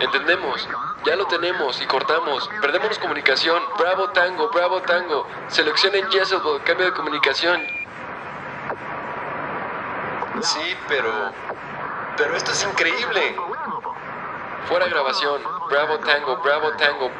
Entendemos. 0.00 0.66
Ya 1.04 1.16
lo 1.16 1.26
tenemos 1.26 1.80
y 1.80 1.86
cortamos. 1.86 2.48
Perdemos 2.60 2.98
comunicación. 2.98 3.62
Bravo 3.78 4.10
Tango, 4.10 4.48
Bravo 4.50 4.80
Tango. 4.82 5.26
Seleccionen 5.48 6.10
Jezebel, 6.10 6.62
cambio 6.64 6.86
de 6.86 6.92
comunicación. 6.92 7.60
Sí, 10.40 10.76
pero... 10.88 11.32
Pero 12.16 12.36
esto 12.36 12.52
es 12.52 12.64
increíble. 12.64 13.36
Fuera 14.68 14.86
grabación. 14.86 15.42
Bravo 15.68 15.98
Tango, 15.98 16.36
Bravo 16.38 16.70
Tango. 16.72 17.10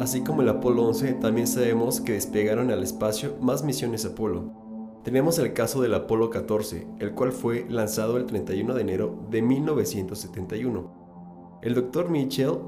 Así 0.00 0.22
como 0.22 0.42
el 0.42 0.48
Apolo 0.48 0.86
11, 0.88 1.14
también 1.14 1.46
sabemos 1.46 2.00
que 2.00 2.12
despegaron 2.12 2.70
al 2.70 2.82
espacio 2.82 3.36
más 3.40 3.62
misiones 3.62 4.04
Apolo. 4.04 4.50
Tenemos 5.04 5.38
el 5.38 5.52
caso 5.52 5.80
del 5.80 5.94
Apolo 5.94 6.30
14, 6.30 6.86
el 6.98 7.12
cual 7.12 7.32
fue 7.32 7.64
lanzado 7.68 8.16
el 8.16 8.26
31 8.26 8.74
de 8.74 8.80
enero 8.80 9.26
de 9.30 9.40
1971. 9.40 11.60
El 11.62 11.74
Dr. 11.74 12.10
Mitchell 12.10 12.58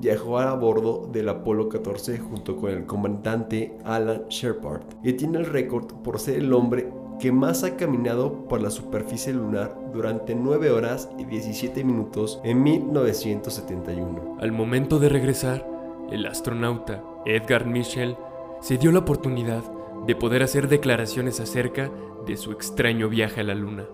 viajó 0.00 0.38
a 0.38 0.54
bordo 0.54 1.08
del 1.10 1.28
Apolo 1.28 1.68
14 1.68 2.18
junto 2.18 2.56
con 2.56 2.70
el 2.70 2.86
comandante 2.86 3.78
Alan 3.84 4.28
Shepard 4.28 4.82
y 5.02 5.14
tiene 5.14 5.38
el 5.38 5.46
récord 5.46 5.86
por 6.02 6.18
ser 6.18 6.38
el 6.38 6.52
hombre 6.52 6.92
que 7.18 7.32
más 7.32 7.62
ha 7.62 7.76
caminado 7.76 8.48
por 8.48 8.60
la 8.60 8.70
superficie 8.70 9.32
lunar 9.32 9.78
durante 9.92 10.34
9 10.34 10.70
horas 10.70 11.08
y 11.18 11.24
17 11.24 11.84
minutos 11.84 12.40
en 12.42 12.62
1971. 12.62 14.38
Al 14.40 14.52
momento 14.52 14.98
de 14.98 15.08
regresar, 15.08 15.71
el 16.12 16.26
astronauta 16.26 17.02
Edgar 17.24 17.66
Mitchell 17.66 18.16
se 18.60 18.76
dio 18.76 18.92
la 18.92 19.00
oportunidad 19.00 19.64
de 20.06 20.14
poder 20.14 20.42
hacer 20.42 20.68
declaraciones 20.68 21.40
acerca 21.40 21.90
de 22.26 22.36
su 22.36 22.52
extraño 22.52 23.08
viaje 23.08 23.40
a 23.40 23.44
la 23.44 23.54
Luna. 23.54 23.84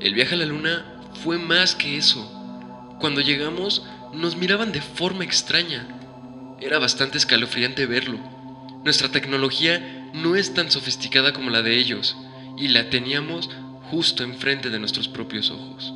El 0.00 0.14
viaje 0.14 0.34
a 0.34 0.38
la 0.38 0.46
Luna 0.46 1.00
fue 1.22 1.38
más 1.38 1.74
que 1.74 1.96
eso. 1.96 2.20
Cuando 3.00 3.20
llegamos, 3.20 3.86
nos 4.12 4.36
miraban 4.36 4.72
de 4.72 4.80
forma 4.80 5.24
extraña. 5.24 6.56
Era 6.60 6.78
bastante 6.78 7.18
escalofriante 7.18 7.86
verlo. 7.86 8.18
Nuestra 8.84 9.10
tecnología 9.10 10.10
no 10.14 10.36
es 10.36 10.52
tan 10.54 10.70
sofisticada 10.70 11.32
como 11.32 11.50
la 11.50 11.62
de 11.62 11.76
ellos, 11.78 12.16
y 12.56 12.68
la 12.68 12.90
teníamos 12.90 13.48
justo 13.90 14.24
enfrente 14.24 14.70
de 14.70 14.78
nuestros 14.78 15.08
propios 15.08 15.50
ojos. 15.50 15.94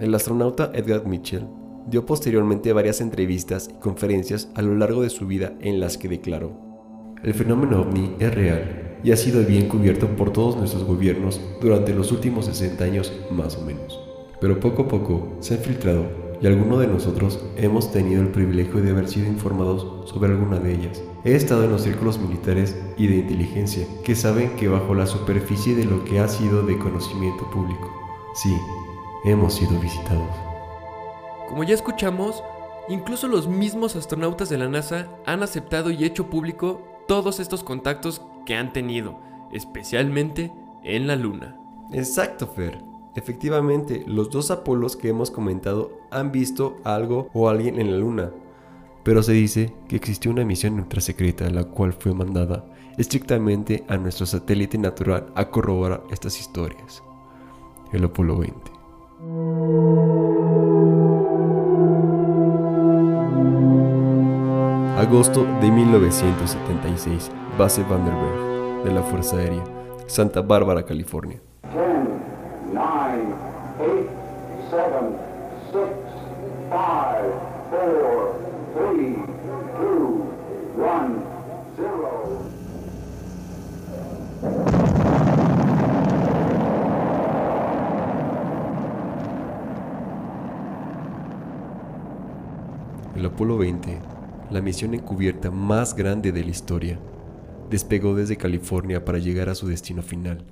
El 0.00 0.14
astronauta 0.14 0.70
Edgar 0.74 1.06
Mitchell 1.06 1.46
dio 1.86 2.06
posteriormente 2.06 2.72
varias 2.72 3.00
entrevistas 3.00 3.68
y 3.70 3.80
conferencias 3.80 4.50
a 4.54 4.62
lo 4.62 4.74
largo 4.74 5.02
de 5.02 5.10
su 5.10 5.26
vida 5.26 5.54
en 5.60 5.80
las 5.80 5.98
que 5.98 6.08
declaró, 6.08 6.72
el 7.22 7.34
fenómeno 7.34 7.80
ovni 7.82 8.16
es 8.18 8.34
real 8.34 8.98
y 9.04 9.12
ha 9.12 9.16
sido 9.16 9.44
bien 9.44 9.68
cubierto 9.68 10.08
por 10.08 10.32
todos 10.32 10.56
nuestros 10.56 10.82
gobiernos 10.84 11.40
durante 11.60 11.94
los 11.94 12.10
últimos 12.10 12.46
60 12.46 12.82
años 12.82 13.12
más 13.30 13.56
o 13.56 13.64
menos. 13.64 14.00
Pero 14.40 14.58
poco 14.58 14.82
a 14.82 14.88
poco 14.88 15.36
se 15.38 15.54
han 15.54 15.60
filtrado 15.60 16.04
y 16.40 16.46
algunos 16.48 16.80
de 16.80 16.88
nosotros 16.88 17.38
hemos 17.56 17.92
tenido 17.92 18.20
el 18.20 18.32
privilegio 18.32 18.80
de 18.80 18.90
haber 18.90 19.08
sido 19.08 19.28
informados 19.28 20.10
sobre 20.10 20.32
alguna 20.32 20.58
de 20.58 20.74
ellas. 20.74 21.00
He 21.24 21.36
estado 21.36 21.62
en 21.64 21.70
los 21.70 21.82
círculos 21.82 22.18
militares 22.18 22.76
y 22.96 23.06
de 23.06 23.18
inteligencia 23.18 23.86
que 24.02 24.16
saben 24.16 24.56
que 24.56 24.66
bajo 24.66 24.92
la 24.96 25.06
superficie 25.06 25.76
de 25.76 25.84
lo 25.84 26.04
que 26.04 26.18
ha 26.18 26.26
sido 26.26 26.66
de 26.66 26.76
conocimiento 26.76 27.48
público, 27.52 27.88
sí, 28.34 28.52
hemos 29.24 29.54
sido 29.54 29.78
visitados. 29.78 30.51
Como 31.52 31.64
ya 31.64 31.74
escuchamos, 31.74 32.42
incluso 32.88 33.28
los 33.28 33.46
mismos 33.46 33.94
astronautas 33.94 34.48
de 34.48 34.56
la 34.56 34.70
NASA 34.70 35.08
han 35.26 35.42
aceptado 35.42 35.90
y 35.90 36.02
hecho 36.02 36.30
público 36.30 36.80
todos 37.06 37.40
estos 37.40 37.62
contactos 37.62 38.22
que 38.46 38.54
han 38.56 38.72
tenido, 38.72 39.20
especialmente 39.52 40.50
en 40.82 41.06
la 41.06 41.14
Luna. 41.14 41.60
Exacto, 41.92 42.46
Fer. 42.46 42.78
Efectivamente, 43.16 44.02
los 44.06 44.30
dos 44.30 44.50
Apolos 44.50 44.96
que 44.96 45.10
hemos 45.10 45.30
comentado 45.30 45.90
han 46.10 46.32
visto 46.32 46.76
algo 46.84 47.28
o 47.34 47.50
alguien 47.50 47.78
en 47.78 47.90
la 47.90 47.98
Luna, 47.98 48.30
pero 49.02 49.22
se 49.22 49.32
dice 49.32 49.74
que 49.88 49.96
existió 49.96 50.30
una 50.30 50.46
misión 50.46 50.80
ultrasecreta 50.80 51.50
la 51.50 51.64
cual 51.64 51.92
fue 51.92 52.14
mandada 52.14 52.64
estrictamente 52.96 53.84
a 53.88 53.98
nuestro 53.98 54.24
satélite 54.24 54.78
natural 54.78 55.30
a 55.34 55.50
corroborar 55.50 56.02
estas 56.10 56.40
historias, 56.40 57.02
el 57.92 58.04
Apolo 58.04 58.38
20. 58.38 58.72
Agosto 65.02 65.44
de 65.60 65.68
1976, 65.68 67.32
base 67.58 67.82
Vandenberg 67.82 68.84
de 68.84 68.92
la 68.92 69.02
Fuerza 69.02 69.36
Aérea, 69.36 69.64
Santa 70.06 70.42
Bárbara, 70.42 70.84
California. 70.84 71.40
10, 71.72 71.74
9, 72.72 72.84
8, 73.80 74.08
7, 74.70 74.86
6, 75.72 75.82
5, 75.82 76.70
4, 76.70 77.18
3, 78.78 79.16
2, 79.80 80.02
1, 80.76 81.22
0. 81.76 82.08
El 93.16 93.26
Apolo 93.26 93.58
20, 93.58 94.11
la 94.52 94.60
misión 94.60 94.94
encubierta 94.94 95.50
más 95.50 95.96
grande 95.96 96.30
de 96.30 96.44
la 96.44 96.50
historia, 96.50 96.98
despegó 97.70 98.14
desde 98.14 98.36
California 98.36 99.04
para 99.04 99.18
llegar 99.18 99.48
a 99.48 99.54
su 99.54 99.66
destino 99.66 100.02
final, 100.02 100.44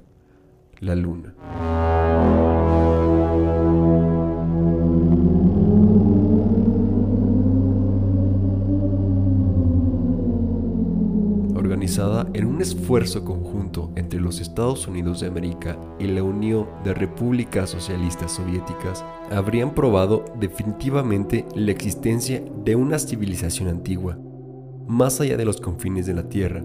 la 0.81 0.95
Luna. 0.97 1.80
En 12.41 12.47
un 12.47 12.63
esfuerzo 12.63 13.23
conjunto 13.23 13.93
entre 13.97 14.19
los 14.19 14.41
Estados 14.41 14.89
Unidos 14.89 15.21
de 15.21 15.27
América 15.27 15.79
y 15.99 16.07
la 16.07 16.23
Unión 16.23 16.67
de 16.83 16.95
Repúblicas 16.95 17.69
Socialistas 17.69 18.33
Soviéticas, 18.33 19.05
habrían 19.31 19.75
probado 19.75 20.25
definitivamente 20.41 21.45
la 21.55 21.71
existencia 21.71 22.43
de 22.65 22.77
una 22.77 22.99
civilización 22.99 23.69
antigua, 23.69 24.19
más 24.89 25.21
allá 25.21 25.37
de 25.37 25.45
los 25.45 25.61
confines 25.61 26.07
de 26.07 26.15
la 26.15 26.31
Tierra, 26.31 26.65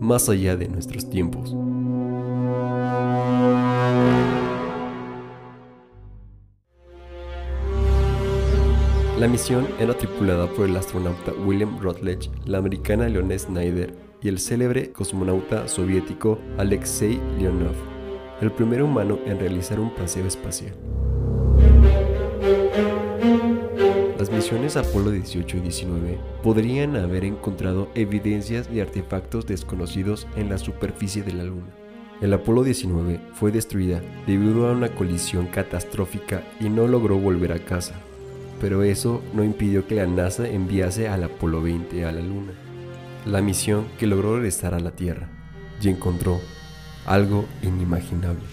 más 0.00 0.28
allá 0.28 0.56
de 0.56 0.66
nuestros 0.66 1.08
tiempos. 1.08 1.54
La 9.20 9.28
misión 9.28 9.64
era 9.78 9.96
tripulada 9.96 10.48
por 10.48 10.66
el 10.68 10.76
astronauta 10.76 11.32
William 11.46 11.78
Rutledge, 11.78 12.30
la 12.46 12.58
americana 12.58 13.08
Leonette 13.08 13.42
Snyder 13.42 14.07
y 14.22 14.28
el 14.28 14.38
célebre 14.38 14.92
cosmonauta 14.92 15.68
soviético 15.68 16.38
Alexei 16.56 17.20
Leonov, 17.38 17.76
el 18.40 18.52
primer 18.52 18.82
humano 18.82 19.18
en 19.26 19.38
realizar 19.38 19.78
un 19.80 19.94
paseo 19.94 20.26
espacial. 20.26 20.74
Las 24.18 24.32
misiones 24.32 24.76
Apolo 24.76 25.12
18 25.12 25.58
y 25.58 25.60
19 25.60 26.18
podrían 26.42 26.96
haber 26.96 27.24
encontrado 27.24 27.88
evidencias 27.94 28.70
de 28.70 28.82
artefactos 28.82 29.46
desconocidos 29.46 30.26
en 30.36 30.48
la 30.48 30.58
superficie 30.58 31.22
de 31.22 31.32
la 31.32 31.44
Luna. 31.44 31.74
El 32.20 32.32
Apolo 32.32 32.64
19 32.64 33.20
fue 33.34 33.52
destruida 33.52 34.02
debido 34.26 34.66
a 34.66 34.72
una 34.72 34.88
colisión 34.88 35.46
catastrófica 35.46 36.42
y 36.58 36.68
no 36.68 36.88
logró 36.88 37.16
volver 37.16 37.52
a 37.52 37.64
casa, 37.64 37.94
pero 38.60 38.82
eso 38.82 39.22
no 39.34 39.44
impidió 39.44 39.86
que 39.86 39.94
la 39.94 40.06
NASA 40.08 40.48
enviase 40.48 41.06
al 41.06 41.22
Apolo 41.22 41.62
20 41.62 42.04
a 42.04 42.10
la 42.10 42.20
Luna, 42.20 42.54
la 43.28 43.42
misión 43.42 43.90
que 43.98 44.06
logró 44.06 44.36
regresar 44.36 44.72
a 44.72 44.80
la 44.80 44.92
Tierra 44.92 45.28
y 45.82 45.88
encontró 45.90 46.40
algo 47.06 47.46
inimaginable. 47.62 48.44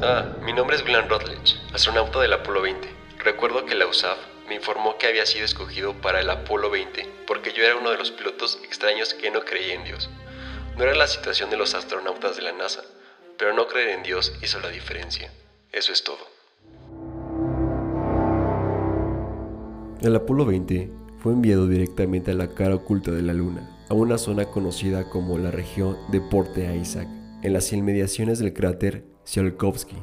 Ah, 0.00 0.36
mi 0.44 0.52
nombre 0.52 0.76
es 0.76 0.84
Glenn 0.84 1.08
Rutledge, 1.08 1.56
astronauta 1.72 2.20
del 2.20 2.32
Apolo 2.32 2.62
20. 2.62 2.88
Recuerdo 3.18 3.66
que 3.66 3.74
la 3.74 3.86
USAF 3.86 4.18
me 4.48 4.54
informó 4.54 4.96
que 4.96 5.08
había 5.08 5.26
sido 5.26 5.44
escogido 5.44 5.94
para 5.94 6.20
el 6.20 6.30
Apolo 6.30 6.70
20 6.70 7.24
porque 7.26 7.52
yo 7.52 7.64
era 7.64 7.76
uno 7.76 7.90
de 7.90 7.98
los 7.98 8.12
pilotos 8.12 8.60
extraños 8.62 9.14
que 9.14 9.30
no 9.30 9.40
creía 9.40 9.74
en 9.74 9.84
Dios. 9.84 10.08
No 10.76 10.84
era 10.84 10.94
la 10.94 11.08
situación 11.08 11.50
de 11.50 11.56
los 11.56 11.74
astronautas 11.74 12.36
de 12.36 12.42
la 12.42 12.52
NASA, 12.52 12.82
pero 13.38 13.54
no 13.54 13.66
creer 13.66 13.90
en 13.90 14.02
Dios 14.04 14.32
hizo 14.42 14.60
la 14.60 14.68
diferencia. 14.68 15.32
Eso 15.72 15.92
es 15.92 16.04
todo. 16.04 16.28
El 20.00 20.14
Apolo 20.14 20.44
20 20.44 21.03
fue 21.24 21.32
enviado 21.32 21.66
directamente 21.66 22.32
a 22.32 22.34
la 22.34 22.48
cara 22.48 22.74
oculta 22.74 23.10
de 23.10 23.22
la 23.22 23.32
Luna, 23.32 23.66
a 23.88 23.94
una 23.94 24.18
zona 24.18 24.44
conocida 24.44 25.08
como 25.08 25.38
la 25.38 25.50
región 25.50 25.96
de 26.12 26.20
Porte 26.20 26.76
Isaac, 26.76 27.08
en 27.42 27.54
las 27.54 27.72
inmediaciones 27.72 28.40
del 28.40 28.52
cráter 28.52 29.06
Tsiolkovsky. 29.24 29.96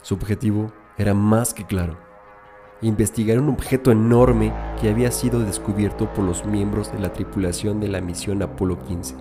Su 0.00 0.14
objetivo 0.14 0.72
era 0.96 1.12
más 1.12 1.52
que 1.52 1.66
claro, 1.66 1.98
investigar 2.80 3.38
un 3.38 3.50
objeto 3.50 3.92
enorme 3.92 4.50
que 4.80 4.88
había 4.88 5.10
sido 5.10 5.40
descubierto 5.40 6.10
por 6.14 6.24
los 6.24 6.46
miembros 6.46 6.90
de 6.90 6.98
la 6.98 7.12
tripulación 7.12 7.80
de 7.80 7.88
la 7.88 8.00
misión 8.00 8.40
Apolo 8.40 8.82
15, 8.82 9.14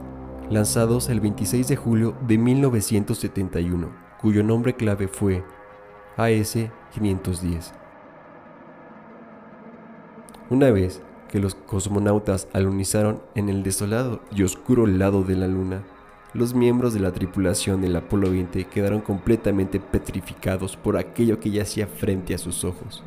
lanzados 0.49 1.09
el 1.09 1.19
26 1.19 1.67
de 1.67 1.75
julio 1.75 2.15
de 2.25 2.37
1971, 2.37 3.93
cuyo 4.21 4.41
nombre 4.41 4.73
clave 4.73 5.09
fue 5.09 5.43
AS-510. 6.15 7.86
Una 10.49 10.71
vez 10.71 11.01
que 11.29 11.39
los 11.39 11.55
cosmonautas 11.55 12.47
alunizaron 12.53 13.21
en 13.35 13.49
el 13.49 13.63
desolado 13.63 14.21
y 14.33 14.43
oscuro 14.43 14.87
lado 14.87 15.23
de 15.23 15.35
la 15.35 15.45
Luna, 15.49 15.83
los 16.33 16.53
miembros 16.53 16.93
de 16.93 17.01
la 17.01 17.11
tripulación 17.11 17.81
del 17.81 17.97
Apolo 17.97 18.31
20 18.31 18.63
quedaron 18.63 19.01
completamente 19.01 19.81
petrificados 19.81 20.77
por 20.77 20.95
aquello 20.95 21.41
que 21.41 21.51
yacía 21.51 21.85
frente 21.85 22.33
a 22.33 22.37
sus 22.37 22.63
ojos. 22.63 23.03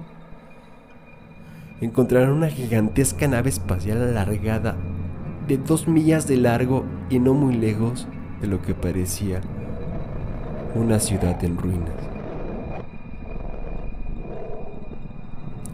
Encontraron 1.81 2.37
una 2.37 2.51
gigantesca 2.51 3.27
nave 3.27 3.49
espacial 3.49 4.03
alargada 4.03 4.77
de 5.49 5.57
dos 5.57 5.89
millas 5.89 6.27
de 6.27 6.37
largo 6.37 6.85
y 7.09 7.21
no 7.21 7.33
muy 7.33 7.55
lejos 7.55 8.07
de 8.43 8.49
lo 8.49 8.61
que 8.61 8.75
parecía 8.75 9.41
una 10.75 11.01
ciudad 11.01 11.43
en 11.43 11.57
ruinas. 11.57 11.95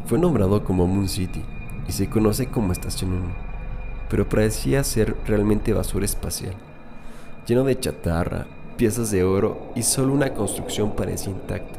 Fue 0.05 0.17
nombrado 0.17 0.63
como 0.63 0.87
Moon 0.87 1.09
City 1.09 1.43
y 1.89 1.93
se 1.93 2.09
conoce 2.09 2.49
como 2.49 2.73
Estación 2.73 3.13
1, 3.13 3.35
pero 4.09 4.29
parecía 4.29 4.83
ser 4.85 5.17
realmente 5.27 5.73
basura 5.73 6.05
espacial, 6.05 6.55
lleno 7.47 7.65
de 7.65 7.79
chatarra, 7.79 8.47
piezas 8.77 9.11
de 9.11 9.25
oro 9.25 9.73
y 9.75 9.83
solo 9.83 10.13
una 10.13 10.35
construcción 10.35 10.95
parecía 10.95 11.33
intacta. 11.33 11.79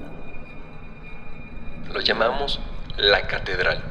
Lo 1.93 1.99
llamamos 2.01 2.59
la 2.97 3.27
catedral. 3.27 3.83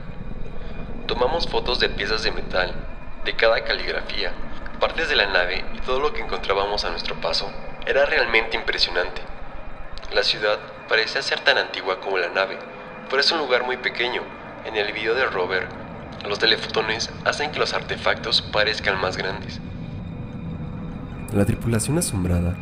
Tomamos 1.07 1.47
fotos 1.47 1.79
de 1.79 1.89
piezas 1.89 2.23
de 2.25 2.33
metal, 2.33 2.73
de 3.25 3.35
cada 3.35 3.63
caligrafía, 3.65 4.33
partes 4.81 5.09
de 5.09 5.17
la 5.17 5.27
nave 5.27 5.65
y 5.75 5.81
todo 5.81 6.01
lo 6.01 6.13
que 6.13 6.23
encontrábamos 6.23 6.85
a 6.85 6.91
nuestro 6.91 7.15
paso. 7.21 7.51
Era 7.87 8.05
realmente 8.07 8.57
impresionante. 8.57 9.23
La 10.13 10.25
ciudad 10.25 10.59
parecía 10.89 11.23
ser 11.23 11.41
tan 11.41 11.59
antigua 11.59 12.01
como 12.01 12.19
la 12.19 12.29
nave, 12.29 12.59
pero 13.09 13.21
es 13.21 13.31
un 13.31 13.39
lugar 13.39 13.65
muy 13.65 13.77
pequeño. 13.77 14.23
En 14.65 14.75
el 14.75 14.93
video 14.93 15.15
de 15.15 15.27
Robert 15.27 15.86
los 16.27 16.39
telefotones 16.39 17.11
hacen 17.25 17.51
que 17.53 17.59
los 17.59 17.75
artefactos 17.75 18.43
parezcan 18.43 19.01
más 19.01 19.17
grandes. 19.17 19.61
La 21.33 21.45
tripulación 21.45 21.99
asombrada 21.99 22.57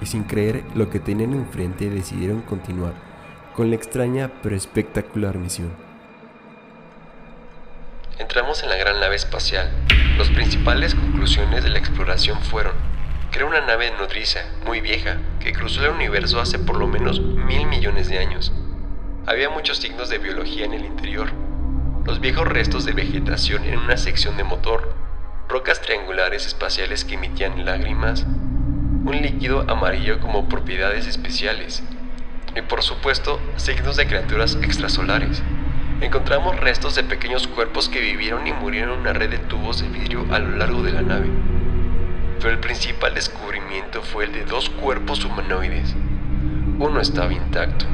y 0.00 0.06
sin 0.06 0.24
creer 0.24 0.64
lo 0.74 0.90
que 0.90 1.00
tenían 1.00 1.32
enfrente 1.32 1.90
decidieron 1.90 2.42
continuar 2.42 2.94
con 3.54 3.70
la 3.70 3.76
extraña 3.76 4.30
pero 4.42 4.56
espectacular 4.56 5.36
misión. 5.36 5.72
Entramos 8.18 8.62
en 8.62 8.68
la 8.68 8.76
gran 8.76 9.00
nave 9.00 9.16
espacial. 9.16 9.70
Las 10.18 10.28
principales 10.28 10.94
conclusiones 10.94 11.64
de 11.64 11.70
la 11.70 11.78
exploración 11.78 12.40
fueron 12.42 12.90
era 13.40 13.46
una 13.46 13.60
nave 13.62 13.90
nodriza, 13.92 14.40
muy 14.66 14.82
vieja, 14.82 15.16
que 15.38 15.52
cruzó 15.52 15.82
el 15.82 15.92
universo 15.92 16.40
hace 16.40 16.58
por 16.58 16.76
lo 16.76 16.86
menos 16.86 17.20
mil 17.20 17.64
millones 17.66 18.08
de 18.08 18.18
años. 18.18 18.52
Había 19.24 19.48
muchos 19.48 19.78
signos 19.78 20.10
de 20.10 20.18
biología 20.18 20.66
en 20.66 20.74
el 20.74 20.84
interior, 20.84 21.30
los 22.04 22.20
viejos 22.20 22.46
restos 22.46 22.84
de 22.84 22.92
vegetación 22.92 23.64
en 23.64 23.78
una 23.78 23.96
sección 23.96 24.36
de 24.36 24.44
motor, 24.44 24.94
rocas 25.48 25.80
triangulares 25.80 26.46
espaciales 26.46 27.04
que 27.04 27.14
emitían 27.14 27.64
lágrimas, 27.64 28.24
un 29.04 29.20
líquido 29.22 29.64
amarillo 29.68 30.20
como 30.20 30.48
propiedades 30.48 31.06
especiales, 31.06 31.82
y 32.56 32.62
por 32.62 32.82
supuesto 32.82 33.40
signos 33.56 33.96
de 33.96 34.06
criaturas 34.06 34.56
extrasolares. 34.62 35.42
Encontramos 36.00 36.58
restos 36.58 36.94
de 36.94 37.04
pequeños 37.04 37.46
cuerpos 37.46 37.88
que 37.88 38.00
vivieron 38.00 38.46
y 38.46 38.52
murieron 38.52 38.94
en 38.94 39.00
una 39.00 39.12
red 39.12 39.30
de 39.30 39.38
tubos 39.38 39.82
de 39.82 39.88
vidrio 39.88 40.26
a 40.30 40.38
lo 40.38 40.56
largo 40.56 40.82
de 40.82 40.92
la 40.92 41.02
nave. 41.02 41.28
Pero 42.38 42.50
el 42.50 42.58
principal 42.58 43.14
descubrimiento 43.14 44.00
fue 44.00 44.24
el 44.24 44.32
de 44.32 44.44
dos 44.46 44.70
cuerpos 44.70 45.24
humanoides. 45.24 45.94
Uno 46.78 47.00
estaba 47.00 47.32
intacto. 47.32 47.84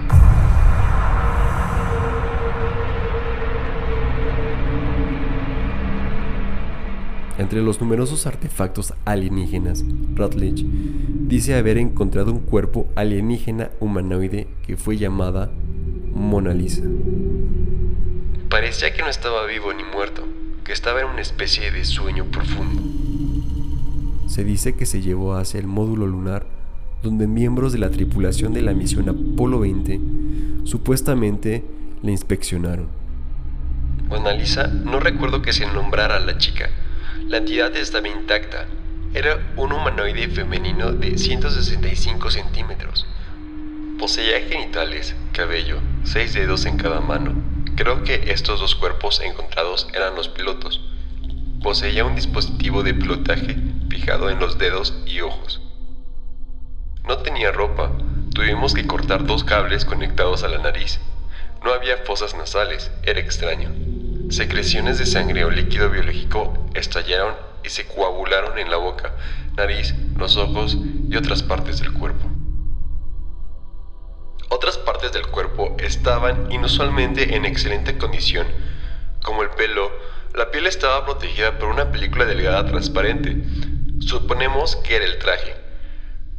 Entre 7.39 7.61
los 7.61 7.81
numerosos 7.81 8.27
artefactos 8.27 8.95
alienígenas, 9.05 9.85
Rutledge 10.15 10.65
dice 10.65 11.55
haber 11.55 11.77
encontrado 11.77 12.33
un 12.33 12.41
cuerpo 12.41 12.89
alienígena 12.95 13.71
humanoide 13.79 14.49
que 14.67 14.79
fue 14.79 14.97
llamada 14.97 15.51
Mona 16.15 16.55
Lisa. 16.55 16.83
Parecía 18.49 18.95
que 18.95 19.03
no 19.03 19.09
estaba 19.09 19.45
vivo 19.45 19.73
ni 19.75 19.85
muerto, 19.85 20.23
que 20.65 20.73
estaba 20.73 21.03
en 21.03 21.09
una 21.09 21.21
especie 21.21 21.71
de 21.71 21.85
sueño 21.85 22.25
profundo. 22.25 22.83
Se 24.29 24.43
dice 24.43 24.75
que 24.75 24.87
se 24.87 25.03
llevó 25.03 25.35
hacia 25.35 25.61
el 25.61 25.67
módulo 25.67 26.07
lunar 26.07 26.47
donde 27.03 27.27
miembros 27.27 27.73
de 27.73 27.79
la 27.79 27.91
tripulación 27.91 28.55
de 28.55 28.63
la 28.63 28.73
misión 28.73 29.09
Apolo 29.09 29.61
20 29.61 30.01
supuestamente 30.65 31.65
le 32.03 32.13
inspeccionaron. 32.13 32.89
Mona 34.09 34.33
Lisa 34.33 34.69
no 34.69 35.01
recuerdo 35.01 35.43
que 35.43 35.53
se 35.53 35.67
nombrara 35.67 36.17
a 36.17 36.21
la 36.21 36.39
chica, 36.39 36.71
la 37.29 37.39
entidad 37.39 37.75
estaba 37.77 38.09
intacta. 38.09 38.67
Era 39.15 39.39
un 39.57 39.73
humanoide 39.73 40.29
femenino 40.29 40.93
de 40.93 41.19
165 41.19 42.31
centímetros. 42.31 43.07
Poseía 43.99 44.41
genitales, 44.49 45.17
cabello, 45.33 45.81
seis 46.05 46.35
dedos 46.35 46.67
en 46.67 46.77
cada 46.77 47.01
mano. 47.01 47.35
Creo 47.77 48.05
que 48.05 48.31
estos 48.31 48.61
dos 48.61 48.75
cuerpos 48.75 49.21
encontrados 49.21 49.89
eran 49.95 50.15
los 50.15 50.29
pilotos. 50.29 50.81
Poseía 51.63 52.05
un 52.05 52.15
dispositivo 52.15 52.83
de 52.83 52.95
pilotaje 52.95 53.57
fijado 53.89 54.31
en 54.31 54.39
los 54.39 54.59
dedos 54.59 54.95
y 55.07 55.21
ojos. 55.21 55.61
No 57.05 57.19
tenía 57.19 57.53
ropa. 57.53 57.91
Tuvimos 58.35 58.75
que 58.75 58.87
cortar 58.87 59.25
dos 59.25 59.45
cables 59.45 59.85
conectados 59.85 60.43
a 60.43 60.49
la 60.49 60.59
nariz. 60.59 61.01
No 61.65 61.73
había 61.73 61.97
fosas 61.99 62.35
nasales. 62.35 62.91
Era 63.03 63.21
extraño. 63.21 63.86
Secreciones 64.29 64.99
de 64.99 65.07
sangre 65.07 65.45
o 65.45 65.51
líquido 65.51 65.89
biológico 65.89 66.53
estallaron 66.75 67.37
y 67.63 67.69
se 67.69 67.87
coagularon 67.87 68.59
en 68.59 68.71
la 68.71 68.77
boca, 68.77 69.15
nariz, 69.57 69.95
los 70.17 70.37
ojos 70.37 70.77
y 71.09 71.17
otras 71.17 71.45
partes 71.45 71.79
del 71.79 71.93
cuerpo. 71.93 72.27
Otras 74.49 74.79
partes 74.79 75.13
del 75.13 75.29
cuerpo 75.29 75.77
estaban 75.79 76.51
inusualmente 76.51 77.37
en 77.37 77.45
excelente 77.45 77.99
condición, 77.99 78.49
como 79.23 79.43
el 79.43 79.51
pelo, 79.51 79.93
la 80.35 80.51
piel 80.51 80.67
estaba 80.67 81.05
protegida 81.05 81.59
por 81.59 81.69
una 81.69 81.93
película 81.93 82.25
delgada 82.25 82.67
transparente. 82.67 83.37
Suponemos 84.01 84.77
que 84.77 84.97
era 84.97 85.05
el 85.05 85.19
traje. 85.19 85.57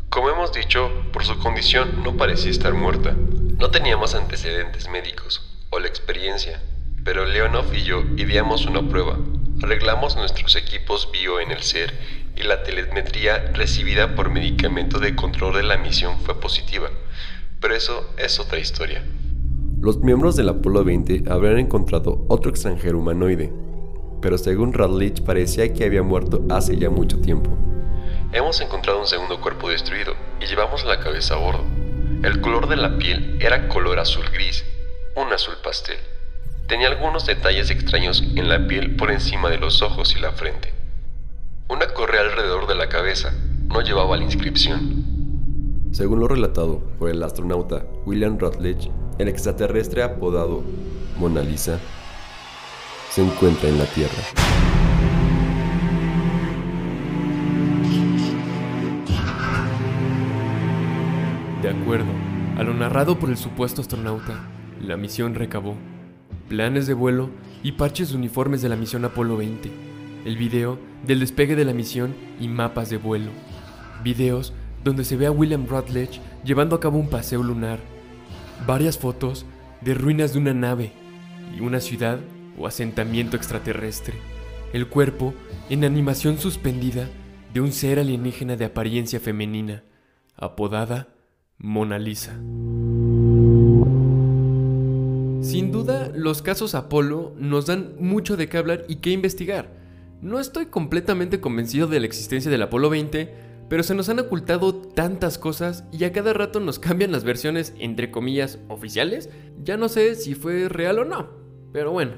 Como 0.09 0.29
hemos 0.29 0.51
dicho, 0.51 0.91
por 1.13 1.25
su 1.25 1.39
condición 1.39 2.03
no 2.03 2.17
parecía 2.17 2.51
estar 2.51 2.73
muerta. 2.73 3.15
No 3.57 3.71
teníamos 3.71 4.13
antecedentes 4.13 4.89
médicos 4.89 5.41
o 5.69 5.79
la 5.79 5.87
experiencia 5.87 6.61
pero 7.07 7.25
Leonov 7.25 7.73
y 7.73 7.83
yo 7.83 8.03
ideamos 8.17 8.65
una 8.65 8.81
prueba. 8.81 9.17
Arreglamos 9.63 10.17
nuestros 10.17 10.57
equipos 10.57 11.09
bio 11.09 11.39
en 11.39 11.51
el 11.51 11.61
SER 11.61 11.93
y 12.35 12.43
la 12.43 12.63
telemetría 12.63 13.49
recibida 13.53 14.13
por 14.13 14.29
medicamento 14.29 14.99
de 14.99 15.15
control 15.15 15.55
de 15.55 15.63
la 15.63 15.77
misión 15.77 16.17
fue 16.19 16.37
positiva. 16.37 16.89
Pero 17.61 17.73
eso 17.73 18.13
es 18.17 18.41
otra 18.41 18.59
historia. 18.59 19.05
Los 19.79 19.99
miembros 19.99 20.35
del 20.35 20.49
Apolo 20.49 20.83
20 20.83 21.31
habrían 21.31 21.59
encontrado 21.59 22.25
otro 22.27 22.51
extranjero 22.51 22.99
humanoide, 22.99 23.53
pero 24.21 24.37
según 24.37 24.73
Radlich 24.73 25.21
parecía 25.21 25.73
que 25.73 25.85
había 25.85 26.03
muerto 26.03 26.43
hace 26.49 26.75
ya 26.75 26.89
mucho 26.89 27.21
tiempo. 27.21 27.57
Hemos 28.33 28.59
encontrado 28.59 28.99
un 28.99 29.07
segundo 29.07 29.39
cuerpo 29.39 29.69
destruido 29.69 30.13
y 30.41 30.45
llevamos 30.45 30.83
la 30.83 30.99
cabeza 30.99 31.35
a 31.35 31.37
bordo. 31.37 31.63
El 32.21 32.41
color 32.41 32.67
de 32.67 32.75
la 32.75 32.97
piel 32.97 33.37
era 33.39 33.69
color 33.69 33.97
azul 33.97 34.25
gris, 34.33 34.65
un 35.15 35.31
azul 35.31 35.55
pastel. 35.63 35.95
Tenía 36.67 36.89
algunos 36.89 37.25
detalles 37.25 37.69
extraños 37.69 38.21
en 38.35 38.49
la 38.49 38.67
piel 38.67 38.97
por 38.97 39.09
encima 39.09 39.49
de 39.49 39.57
los 39.57 39.81
ojos 39.81 40.13
y 40.17 40.19
la 40.19 40.33
frente. 40.33 40.73
Una 41.69 41.87
correa 41.87 42.19
alrededor 42.19 42.67
de 42.67 42.75
la 42.75 42.89
cabeza 42.89 43.33
no 43.69 43.79
llevaba 43.81 44.17
la 44.17 44.25
inscripción. 44.25 45.05
Según 45.93 46.19
lo 46.19 46.27
relatado 46.27 46.83
por 46.99 47.09
el 47.09 47.23
astronauta 47.23 47.85
William 48.05 48.37
Rutledge, 48.37 48.91
el 49.17 49.29
extraterrestre 49.29 50.03
apodado 50.03 50.61
Mona 51.17 51.41
Lisa 51.41 51.79
se 53.11 53.23
encuentra 53.23 53.69
en 53.69 53.77
la 53.77 53.85
Tierra. 53.85 54.23
De 61.61 61.69
acuerdo 61.69 62.11
a 62.57 62.63
lo 62.63 62.73
narrado 62.73 63.17
por 63.17 63.29
el 63.29 63.37
supuesto 63.37 63.79
astronauta, 63.79 64.49
la 64.81 64.97
misión 64.97 65.33
recabó 65.33 65.77
planes 66.47 66.87
de 66.87 66.93
vuelo 66.93 67.29
y 67.63 67.73
parches 67.73 68.13
uniformes 68.13 68.61
de 68.61 68.69
la 68.69 68.75
misión 68.75 69.05
Apolo 69.05 69.37
20, 69.37 69.71
el 70.25 70.37
video 70.37 70.79
del 71.05 71.19
despegue 71.19 71.55
de 71.55 71.65
la 71.65 71.73
misión 71.73 72.15
y 72.39 72.47
mapas 72.47 72.89
de 72.89 72.97
vuelo, 72.97 73.31
videos 74.03 74.53
donde 74.83 75.03
se 75.03 75.17
ve 75.17 75.25
a 75.25 75.31
William 75.31 75.67
Rutledge 75.67 76.21
llevando 76.43 76.75
a 76.75 76.79
cabo 76.79 76.97
un 76.97 77.09
paseo 77.09 77.43
lunar, 77.43 77.79
varias 78.65 78.97
fotos 78.97 79.45
de 79.81 79.93
ruinas 79.93 80.33
de 80.33 80.39
una 80.39 80.53
nave 80.53 80.91
y 81.55 81.61
una 81.61 81.79
ciudad 81.79 82.19
o 82.57 82.67
asentamiento 82.67 83.35
extraterrestre. 83.35 84.15
El 84.73 84.87
cuerpo 84.87 85.33
en 85.69 85.83
animación 85.83 86.37
suspendida 86.37 87.09
de 87.53 87.61
un 87.61 87.71
ser 87.71 87.99
alienígena 87.99 88.55
de 88.55 88.65
apariencia 88.65 89.19
femenina, 89.19 89.83
apodada 90.35 91.09
Mona 91.57 91.99
Lisa. 91.99 92.39
Sin 95.47 95.71
duda, 95.71 96.11
los 96.13 96.41
casos 96.41 96.75
Apolo 96.75 97.33
nos 97.37 97.67
dan 97.67 97.95
mucho 97.99 98.35
de 98.35 98.49
qué 98.49 98.57
hablar 98.57 98.83
y 98.89 98.97
qué 98.97 99.11
investigar. 99.11 99.71
No 100.21 100.41
estoy 100.41 100.65
completamente 100.65 101.39
convencido 101.39 101.87
de 101.87 102.01
la 102.01 102.05
existencia 102.05 102.51
del 102.51 102.63
Apolo 102.63 102.89
20, 102.89 103.33
pero 103.69 103.81
se 103.81 103.95
nos 103.95 104.09
han 104.09 104.19
ocultado 104.19 104.75
tantas 104.75 105.37
cosas 105.37 105.85
y 105.93 106.03
a 106.03 106.11
cada 106.11 106.33
rato 106.33 106.59
nos 106.59 106.79
cambian 106.79 107.13
las 107.13 107.23
versiones 107.23 107.73
entre 107.79 108.11
comillas 108.11 108.59
oficiales. 108.67 109.29
Ya 109.63 109.77
no 109.77 109.87
sé 109.87 110.15
si 110.15 110.35
fue 110.35 110.67
real 110.67 110.99
o 110.99 111.05
no. 111.05 111.29
Pero 111.71 111.93
bueno, 111.93 112.15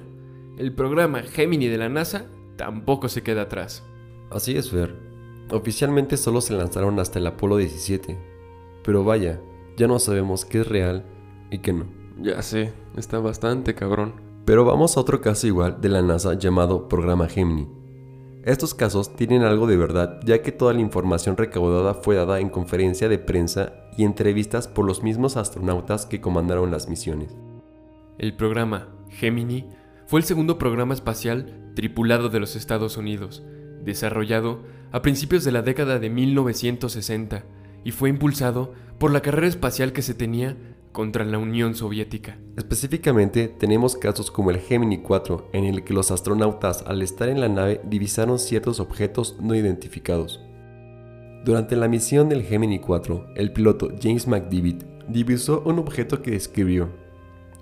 el 0.57 0.73
programa 0.73 1.21
Gemini 1.21 1.67
de 1.67 1.77
la 1.77 1.89
NASA 1.89 2.25
tampoco 2.55 3.09
se 3.09 3.21
queda 3.21 3.43
atrás. 3.43 3.84
Así 4.32 4.57
es, 4.57 4.71
Fer. 4.71 4.95
Oficialmente 5.51 6.17
solo 6.17 6.41
se 6.41 6.55
lanzaron 6.55 6.99
hasta 6.99 7.19
el 7.19 7.27
Apolo 7.27 7.57
17. 7.57 8.17
Pero 8.84 9.03
vaya, 9.03 9.39
ya 9.77 9.88
no 9.88 9.99
sabemos 9.99 10.45
qué 10.45 10.61
es 10.61 10.67
real 10.67 11.05
y 11.51 11.59
qué 11.59 11.73
no. 11.73 11.99
Ya 12.22 12.41
sé, 12.41 12.74
está 12.97 13.20
bastante 13.20 13.76
cabrón. 13.76 14.13
Pero 14.45 14.65
vamos 14.65 14.97
a 14.97 14.99
otro 14.99 15.22
caso 15.22 15.47
igual 15.47 15.80
de 15.80 15.88
la 15.89 16.01
NASA 16.01 16.34
llamado 16.34 16.89
Programa 16.89 17.30
Gemini. 17.30 17.70
Estos 18.43 18.74
casos 18.74 19.15
tienen 19.15 19.43
algo 19.43 19.67
de 19.67 19.78
verdad, 19.78 20.20
ya 20.26 20.41
que 20.41 20.51
toda 20.51 20.74
la 20.74 20.82
información 20.82 21.38
recaudada 21.38 21.93
fue 21.93 22.15
dada 22.15 22.39
en 22.39 22.49
conferencia 22.49 23.07
de 23.07 23.20
prensa 23.20 23.74
y 23.97 24.03
entrevistas 24.03 24.67
por 24.67 24.86
los 24.86 25.03
mismos 25.03 25.38
astronautas 25.38 26.05
que 26.05 26.20
comandaron 26.20 26.72
las 26.72 26.89
misiones. 26.89 27.36
El 28.17 28.36
programa 28.36 28.89
Gemini 29.09 29.70
fue 30.05 30.20
el 30.20 30.26
segundo 30.26 30.57
programa 30.57 30.93
espacial 30.93 31.72
tripulado 31.76 32.30
de 32.30 32.39
los 32.39 32.55
Estados 32.55 32.97
Unidos, 32.97 33.43
desarrollado 33.84 34.63
a 34.91 35.01
principios 35.01 35.45
de 35.45 35.51
la 35.51 35.61
década 35.61 35.99
de 35.99 36.09
1960 36.09 37.43
y 37.84 37.91
fue 37.91 38.09
impulsado 38.09 38.74
por 38.97 39.11
la 39.11 39.22
carrera 39.22 39.47
espacial 39.47 39.93
que 39.93 40.01
se 40.01 40.13
tenía 40.13 40.57
contra 40.91 41.25
la 41.25 41.37
Unión 41.37 41.75
Soviética. 41.75 42.37
Específicamente 42.57 43.47
tenemos 43.47 43.95
casos 43.95 44.31
como 44.31 44.51
el 44.51 44.59
Gemini 44.59 44.99
4, 44.99 45.49
en 45.53 45.65
el 45.65 45.83
que 45.83 45.93
los 45.93 46.11
astronautas 46.11 46.83
al 46.87 47.01
estar 47.01 47.29
en 47.29 47.39
la 47.39 47.49
nave 47.49 47.81
divisaron 47.85 48.39
ciertos 48.39 48.79
objetos 48.79 49.37
no 49.39 49.55
identificados. 49.55 50.41
Durante 51.45 51.75
la 51.75 51.87
misión 51.87 52.29
del 52.29 52.43
Gemini 52.43 52.79
4, 52.79 53.33
el 53.35 53.53
piloto 53.53 53.89
James 54.01 54.27
McDivitt 54.27 54.83
divisó 55.07 55.63
un 55.65 55.79
objeto 55.79 56.21
que 56.21 56.31
describió 56.31 56.89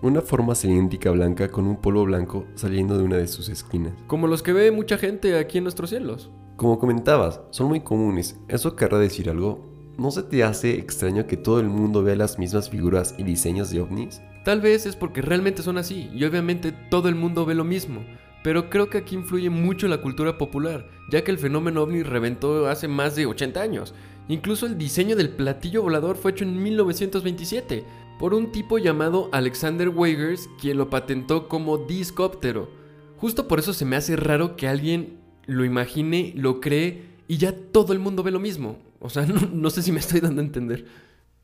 una 0.02 0.22
forma 0.22 0.56
cilíndrica 0.56 1.12
blanca 1.12 1.50
con 1.50 1.66
un 1.66 1.78
polvo 1.78 2.06
blanco 2.06 2.46
saliendo 2.56 2.98
de 2.98 3.04
una 3.04 3.18
de 3.18 3.28
sus 3.28 3.50
esquinas. 3.50 3.94
Como 4.08 4.28
los 4.28 4.44
que 4.44 4.54
ve 4.54 4.72
mucha 4.72 4.98
gente 4.98 5.38
aquí 5.38 5.58
en 5.58 5.64
nuestros 5.64 5.90
cielos. 5.90 6.30
Como 6.56 6.80
comentabas, 6.80 7.42
son 7.52 7.68
muy 7.68 7.82
comunes. 7.82 8.40
¿Eso 8.48 8.76
querrá 8.76 8.98
decir 9.00 9.30
algo? 9.30 9.77
¿No 9.98 10.12
se 10.12 10.22
te 10.22 10.44
hace 10.44 10.78
extraño 10.78 11.26
que 11.26 11.38
todo 11.38 11.60
el 11.60 11.70
mundo 11.70 12.04
vea 12.04 12.16
las 12.16 12.38
mismas 12.38 12.70
figuras 12.70 13.16
y 13.18 13.24
diseños 13.24 13.72
de 13.72 13.82
ovnis? 13.82 14.22
Tal 14.46 14.62
vez 14.62 14.86
es 14.86 14.96
porque 14.96 15.24
realmente 15.24 15.64
son 15.64 15.80
así 15.80 16.12
y 16.14 16.24
obviamente 16.24 16.72
todo 16.72 17.10
el 17.10 17.16
mundo 17.16 17.48
ve 17.48 17.56
lo 17.56 17.64
mismo. 17.64 18.06
Pero 18.44 18.70
creo 18.70 18.92
que 18.92 19.00
aquí 19.00 19.16
influye 19.16 19.50
mucho 19.50 19.88
la 19.88 20.00
cultura 20.00 20.38
popular, 20.38 20.88
ya 21.10 21.24
que 21.24 21.32
el 21.32 21.40
fenómeno 21.40 21.82
ovni 21.82 22.04
reventó 22.04 22.68
hace 22.68 22.88
más 22.88 23.16
de 23.16 23.26
80 23.26 23.60
años. 23.60 23.96
Incluso 24.28 24.68
el 24.68 24.78
diseño 24.78 25.16
del 25.16 25.30
platillo 25.30 25.82
volador 25.82 26.16
fue 26.16 26.30
hecho 26.30 26.44
en 26.44 26.62
1927 26.62 27.84
por 28.20 28.36
un 28.36 28.52
tipo 28.52 28.78
llamado 28.78 29.30
Alexander 29.32 29.90
Weigers, 29.90 30.48
quien 30.62 30.78
lo 30.78 30.92
patentó 30.92 31.48
como 31.48 31.80
discóptero. 31.80 32.70
Justo 33.18 33.48
por 33.48 33.58
eso 33.58 33.74
se 33.74 33.86
me 33.86 33.96
hace 33.96 34.16
raro 34.16 34.58
que 34.58 34.68
alguien 34.68 35.18
lo 35.48 35.66
imagine, 35.66 36.34
lo 36.36 36.62
cree 36.62 37.18
y 37.28 37.38
ya 37.38 37.52
todo 37.52 37.94
el 37.94 38.00
mundo 38.00 38.22
ve 38.22 38.30
lo 38.30 38.40
mismo. 38.40 38.78
O 39.08 39.10
sea, 39.10 39.26
no, 39.54 39.70
sé 39.70 39.82
si 39.82 39.94
me 39.94 40.00
estoy 40.00 40.20
dando 40.20 40.42
a 40.42 40.46
entender. 40.46 40.86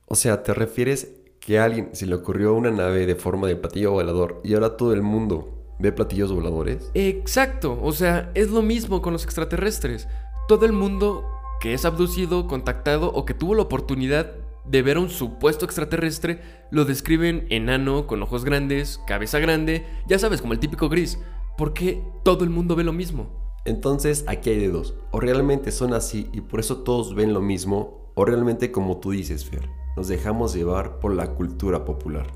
O 0.06 0.16
sea, 0.16 0.44
¿te 0.44 0.54
refieres 0.54 1.14
que 1.40 1.60
a 1.60 1.64
alguien 1.64 1.92
se 1.94 2.06
le 2.06 2.14
ocurrió 2.14 2.54
una 2.54 2.72
nave 2.72 3.06
de 3.06 3.16
forma 3.16 3.48
de 3.48 3.56
platillo 3.56 3.92
volador 3.92 4.42
y 4.44 4.54
ahora 4.54 4.76
todo 4.76 4.92
el 4.92 5.02
mundo 5.02 5.64
ve 5.80 5.94
platillos 5.94 6.34
voladores? 6.34 6.92
Exacto, 6.94 7.80
o 7.82 7.94
sea, 7.94 8.32
es 8.36 8.50
lo 8.50 8.62
mismo 8.62 9.02
con 9.02 9.14
los 9.14 9.24
extraterrestres. 9.24 10.10
Todo 10.50 10.66
el 10.66 10.74
mundo 10.74 11.26
que 11.62 11.74
es 11.74 11.86
abducido, 11.86 12.48
contactado 12.48 13.10
o 13.14 13.24
que 13.24 13.34
tuvo 13.34 13.56
la 13.56 13.62
oportunidad 13.62 14.34
de 14.66 14.82
ver 14.82 14.98
a 14.98 15.00
un 15.00 15.10
supuesto 15.10 15.64
extraterrestre 15.64 16.42
lo 16.70 16.84
describen 16.84 17.48
enano, 17.50 18.08
con 18.08 18.22
ojos 18.22 18.44
grandes, 18.44 19.00
cabeza 19.08 19.40
grande, 19.40 19.86
ya 20.06 20.20
sabes, 20.20 20.42
como 20.42 20.52
el 20.52 20.60
típico 20.60 20.90
gris. 20.90 21.18
Porque 21.58 22.04
todo 22.26 22.44
el 22.44 22.50
mundo 22.50 22.76
ve 22.76 22.84
lo 22.84 22.92
mismo. 22.92 23.43
Entonces 23.66 24.26
aquí 24.28 24.50
hay 24.50 24.60
de 24.60 24.70
dos. 24.70 24.96
O 25.12 25.20
realmente 25.20 25.72
son 25.72 25.94
así 25.94 26.30
y 26.34 26.42
por 26.42 26.60
eso 26.60 26.84
todos 26.84 27.16
ven 27.16 27.34
lo 27.34 27.42
mismo, 27.42 28.12
o 28.16 28.26
realmente 28.26 28.72
como 28.72 28.98
tú 28.98 29.12
dices, 29.12 29.46
Fer, 29.46 29.70
nos 29.96 30.08
dejamos 30.08 30.54
llevar 30.54 31.00
por 31.00 31.14
la 31.14 31.36
cultura 31.36 31.86
popular. 31.86 32.28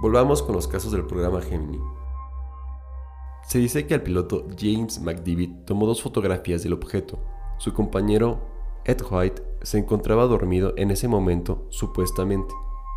Volvamos 0.00 0.42
con 0.42 0.54
los 0.54 0.68
casos 0.68 0.92
del 0.92 1.06
programa 1.06 1.42
Gemini. 1.42 1.80
Se 3.48 3.58
dice 3.58 3.86
que 3.86 3.94
el 3.94 4.02
piloto 4.02 4.46
James 4.56 5.00
McDivitt 5.00 5.64
tomó 5.64 5.86
dos 5.86 6.02
fotografías 6.02 6.62
del 6.62 6.74
objeto. 6.74 7.18
Su 7.58 7.72
compañero 7.72 8.40
Ed 8.84 8.98
White 9.10 9.42
se 9.62 9.78
encontraba 9.78 10.26
dormido 10.26 10.74
en 10.76 10.90
ese 10.90 11.08
momento, 11.08 11.66
supuestamente. 11.70 12.54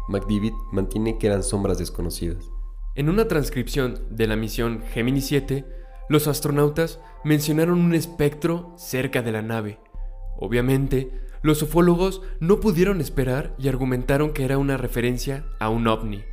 McDivitt 0.10 0.54
mantiene 0.72 1.18
que 1.18 1.28
eran 1.28 1.42
sombras 1.42 1.80
desconocidas. 1.80 2.52
En 2.96 3.10
una 3.10 3.28
transcripción 3.28 4.00
de 4.10 4.28
la 4.28 4.36
misión 4.36 4.84
Gemini 4.92 5.22
7, 5.22 5.66
los 6.10 6.28
astronautas 6.28 6.99
mencionaron 7.24 7.80
un 7.80 7.93
espectro 7.93 8.74
cerca 8.78 9.22
de 9.22 9.32
la 9.32 9.41
nave. 9.41 9.80
Obviamente, 10.38 11.12
los 11.41 11.62
ufólogos 11.62 12.22
no 12.39 12.60
pudieron 12.60 13.02
esperar 13.02 13.56
y 13.58 13.68
argumentaron 13.68 14.32
que 14.32 14.43
era 14.45 14.58
una 14.58 14.78
referencia 14.78 15.45
a 15.60 15.70
un 15.70 15.88
ovni. 15.88 16.24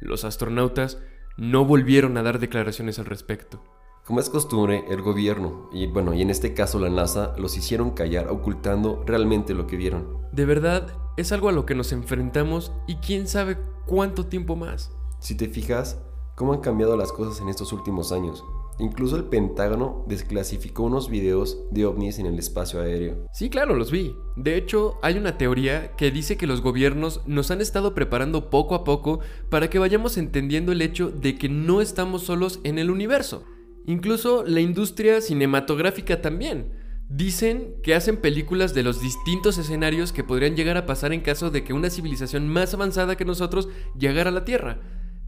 Los 0.00 0.24
astronautas 0.24 0.98
no 1.36 1.64
volvieron 1.64 2.16
a 2.16 2.22
dar 2.22 2.38
declaraciones 2.38 2.98
al 2.98 3.06
respecto. 3.06 3.62
Como 4.04 4.18
es 4.18 4.28
costumbre, 4.28 4.84
el 4.90 5.00
gobierno, 5.00 5.70
y 5.72 5.86
bueno, 5.86 6.12
y 6.12 6.22
en 6.22 6.30
este 6.30 6.54
caso 6.54 6.80
la 6.80 6.90
NASA, 6.90 7.34
los 7.38 7.56
hicieron 7.56 7.92
callar 7.92 8.28
ocultando 8.28 9.04
realmente 9.06 9.54
lo 9.54 9.68
que 9.68 9.76
vieron. 9.76 10.18
De 10.32 10.44
verdad, 10.44 10.88
es 11.16 11.30
algo 11.30 11.48
a 11.48 11.52
lo 11.52 11.66
que 11.66 11.76
nos 11.76 11.92
enfrentamos 11.92 12.72
y 12.88 12.96
quién 12.96 13.28
sabe 13.28 13.58
cuánto 13.86 14.26
tiempo 14.26 14.56
más. 14.56 14.90
Si 15.20 15.36
te 15.36 15.48
fijas, 15.48 16.02
cómo 16.34 16.52
han 16.52 16.60
cambiado 16.60 16.96
las 16.96 17.12
cosas 17.12 17.40
en 17.40 17.48
estos 17.48 17.72
últimos 17.72 18.10
años. 18.10 18.44
Incluso 18.78 19.16
el 19.16 19.24
Pentágono 19.24 20.04
desclasificó 20.08 20.84
unos 20.84 21.10
videos 21.10 21.58
de 21.70 21.84
ovnis 21.84 22.18
en 22.18 22.26
el 22.26 22.38
espacio 22.38 22.80
aéreo. 22.80 23.26
Sí, 23.32 23.50
claro, 23.50 23.76
los 23.76 23.90
vi. 23.90 24.16
De 24.36 24.56
hecho, 24.56 24.98
hay 25.02 25.18
una 25.18 25.38
teoría 25.38 25.94
que 25.96 26.10
dice 26.10 26.36
que 26.36 26.46
los 26.46 26.62
gobiernos 26.62 27.20
nos 27.26 27.50
han 27.50 27.60
estado 27.60 27.94
preparando 27.94 28.50
poco 28.50 28.74
a 28.74 28.84
poco 28.84 29.20
para 29.50 29.68
que 29.68 29.78
vayamos 29.78 30.16
entendiendo 30.16 30.72
el 30.72 30.82
hecho 30.82 31.10
de 31.10 31.36
que 31.36 31.48
no 31.48 31.80
estamos 31.80 32.22
solos 32.22 32.60
en 32.64 32.78
el 32.78 32.90
universo. 32.90 33.44
Incluso 33.86 34.44
la 34.44 34.60
industria 34.60 35.20
cinematográfica 35.20 36.20
también. 36.20 36.72
Dicen 37.08 37.74
que 37.82 37.94
hacen 37.94 38.16
películas 38.16 38.72
de 38.72 38.82
los 38.82 39.02
distintos 39.02 39.58
escenarios 39.58 40.12
que 40.12 40.24
podrían 40.24 40.56
llegar 40.56 40.78
a 40.78 40.86
pasar 40.86 41.12
en 41.12 41.20
caso 41.20 41.50
de 41.50 41.62
que 41.62 41.74
una 41.74 41.90
civilización 41.90 42.48
más 42.48 42.72
avanzada 42.72 43.16
que 43.16 43.26
nosotros 43.26 43.68
llegara 43.98 44.30
a 44.30 44.32
la 44.32 44.44
Tierra. 44.44 44.80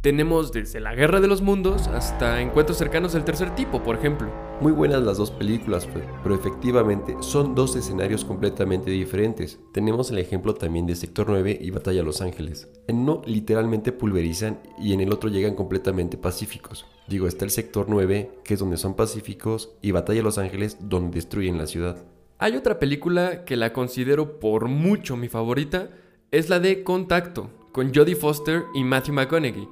Tenemos 0.05 0.53
desde 0.53 0.81
la 0.81 0.95
Guerra 0.95 1.19
de 1.19 1.29
los 1.29 1.41
Mundos 1.41 1.89
hasta 1.89 2.43
encuentros 2.43 2.77
cercanos 2.77 3.15
del 3.15 3.25
tercer 3.25 3.55
tipo, 3.55 3.83
por 3.83 3.97
ejemplo. 3.97 4.31
Muy 4.61 4.71
buenas 4.71 5.03
las 5.03 5.17
dos 5.17 5.31
películas, 5.31 5.89
pero 6.23 6.35
efectivamente 6.35 7.17
son 7.21 7.55
dos 7.55 7.75
escenarios 7.75 8.23
completamente 8.23 8.91
diferentes. 8.91 9.59
Tenemos 9.73 10.11
el 10.11 10.19
ejemplo 10.19 10.53
también 10.53 10.85
de 10.85 10.95
Sector 10.95 11.29
9 11.31 11.59
y 11.59 11.71
Batalla 11.71 12.03
Los 12.03 12.21
Ángeles. 12.21 12.69
En 12.87 12.99
uno 12.99 13.23
literalmente 13.25 13.93
pulverizan 13.93 14.61
y 14.79 14.93
en 14.93 15.01
el 15.01 15.11
otro 15.11 15.31
llegan 15.31 15.55
completamente 15.55 16.19
pacíficos. 16.19 16.85
Digo, 17.09 17.27
está 17.27 17.47
el 17.47 17.51
Sector 17.51 17.87
9, 17.89 18.41
que 18.45 18.53
es 18.53 18.61
donde 18.61 18.77
son 18.77 18.97
pacíficos, 18.97 19.71
y 19.81 19.93
Batalla 19.93 20.21
Los 20.21 20.37
Ángeles, 20.37 20.77
donde 20.83 21.15
destruyen 21.15 21.57
la 21.57 21.67
ciudad. 21.67 22.05
Hay 22.37 22.57
otra 22.57 22.79
película 22.79 23.47
que 23.47 23.57
la 23.57 23.73
considero 23.73 24.39
por 24.39 24.69
mucho 24.69 25.17
mi 25.17 25.29
favorita, 25.31 25.89
es 26.31 26.51
la 26.51 26.61
de 26.61 26.85
Contacto, 26.85 27.49
con 27.73 27.95
Jodie 27.95 28.17
Foster 28.17 28.65
y 28.75 28.85
Matthew 28.85 29.15
McConaughey 29.15 29.67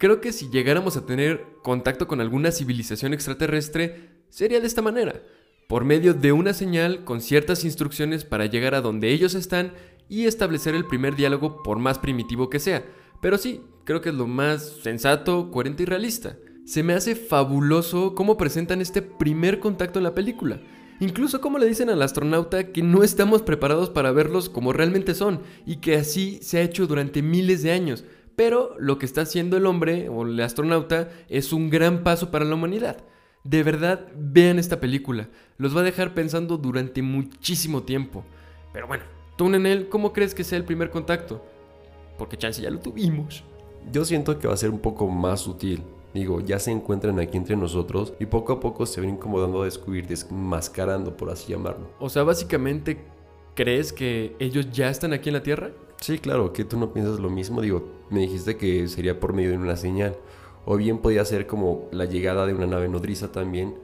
Creo 0.00 0.22
que 0.22 0.32
si 0.32 0.48
llegáramos 0.48 0.96
a 0.96 1.04
tener 1.04 1.44
contacto 1.62 2.08
con 2.08 2.22
alguna 2.22 2.52
civilización 2.52 3.12
extraterrestre, 3.12 4.08
sería 4.30 4.58
de 4.58 4.66
esta 4.66 4.80
manera, 4.80 5.20
por 5.68 5.84
medio 5.84 6.14
de 6.14 6.32
una 6.32 6.54
señal 6.54 7.04
con 7.04 7.20
ciertas 7.20 7.66
instrucciones 7.66 8.24
para 8.24 8.46
llegar 8.46 8.74
a 8.74 8.80
donde 8.80 9.10
ellos 9.10 9.34
están 9.34 9.74
y 10.08 10.24
establecer 10.24 10.74
el 10.74 10.86
primer 10.86 11.16
diálogo 11.16 11.62
por 11.62 11.78
más 11.80 11.98
primitivo 11.98 12.48
que 12.48 12.60
sea. 12.60 12.82
Pero 13.20 13.36
sí, 13.36 13.60
creo 13.84 14.00
que 14.00 14.08
es 14.08 14.14
lo 14.14 14.26
más 14.26 14.78
sensato, 14.82 15.50
coherente 15.50 15.82
y 15.82 15.86
realista. 15.86 16.38
Se 16.64 16.82
me 16.82 16.94
hace 16.94 17.14
fabuloso 17.14 18.14
cómo 18.14 18.38
presentan 18.38 18.80
este 18.80 19.02
primer 19.02 19.60
contacto 19.60 19.98
en 19.98 20.04
la 20.04 20.14
película. 20.14 20.62
Incluso 21.00 21.42
como 21.42 21.58
le 21.58 21.66
dicen 21.66 21.90
al 21.90 22.00
astronauta 22.00 22.72
que 22.72 22.82
no 22.82 23.02
estamos 23.02 23.42
preparados 23.42 23.90
para 23.90 24.12
verlos 24.12 24.48
como 24.48 24.72
realmente 24.72 25.14
son 25.14 25.40
y 25.66 25.76
que 25.76 25.96
así 25.96 26.38
se 26.40 26.56
ha 26.56 26.62
hecho 26.62 26.86
durante 26.86 27.20
miles 27.20 27.62
de 27.62 27.72
años 27.72 28.04
pero 28.40 28.74
lo 28.78 28.96
que 28.96 29.04
está 29.04 29.20
haciendo 29.20 29.58
el 29.58 29.66
hombre 29.66 30.08
o 30.08 30.22
el 30.22 30.40
astronauta 30.40 31.10
es 31.28 31.52
un 31.52 31.68
gran 31.68 32.02
paso 32.02 32.30
para 32.30 32.46
la 32.46 32.54
humanidad. 32.54 32.96
De 33.44 33.62
verdad, 33.62 34.06
vean 34.16 34.58
esta 34.58 34.80
película, 34.80 35.28
los 35.58 35.76
va 35.76 35.80
a 35.80 35.84
dejar 35.84 36.14
pensando 36.14 36.56
durante 36.56 37.02
muchísimo 37.02 37.82
tiempo. 37.82 38.24
Pero 38.72 38.86
bueno, 38.86 39.04
tú 39.36 39.48
él, 39.54 39.90
¿cómo 39.90 40.14
crees 40.14 40.34
que 40.34 40.42
sea 40.42 40.56
el 40.56 40.64
primer 40.64 40.88
contacto? 40.88 41.44
Porque 42.16 42.38
chance 42.38 42.62
ya 42.62 42.70
lo 42.70 42.78
tuvimos. 42.78 43.44
Yo 43.92 44.06
siento 44.06 44.38
que 44.38 44.48
va 44.48 44.54
a 44.54 44.56
ser 44.56 44.70
un 44.70 44.78
poco 44.78 45.06
más 45.06 45.40
sutil. 45.42 45.82
Digo, 46.14 46.40
ya 46.40 46.58
se 46.58 46.70
encuentran 46.70 47.20
aquí 47.20 47.36
entre 47.36 47.56
nosotros 47.56 48.14
y 48.20 48.24
poco 48.24 48.54
a 48.54 48.60
poco 48.60 48.86
se 48.86 49.02
ven 49.02 49.10
incomodando 49.10 49.60
a 49.60 49.64
descubrir, 49.66 50.06
desmascarando, 50.06 51.14
por 51.14 51.28
así 51.28 51.52
llamarlo. 51.52 51.90
O 51.98 52.08
sea, 52.08 52.22
básicamente, 52.22 53.04
¿crees 53.54 53.92
que 53.92 54.34
ellos 54.38 54.72
ya 54.72 54.88
están 54.88 55.12
aquí 55.12 55.28
en 55.28 55.34
la 55.34 55.42
Tierra? 55.42 55.72
Sí, 56.00 56.18
claro, 56.18 56.52
que 56.52 56.64
tú 56.64 56.78
no 56.78 56.92
piensas 56.92 57.20
lo 57.20 57.28
mismo. 57.28 57.60
Digo, 57.60 57.84
me 58.08 58.20
dijiste 58.20 58.56
que 58.56 58.88
sería 58.88 59.20
por 59.20 59.34
medio 59.34 59.50
de 59.50 59.58
una 59.58 59.76
señal. 59.76 60.16
O 60.64 60.76
bien 60.76 60.98
podía 60.98 61.24
ser 61.24 61.46
como 61.46 61.88
la 61.92 62.06
llegada 62.06 62.46
de 62.46 62.54
una 62.54 62.66
nave 62.66 62.88
nodriza 62.88 63.32
también. 63.32 63.74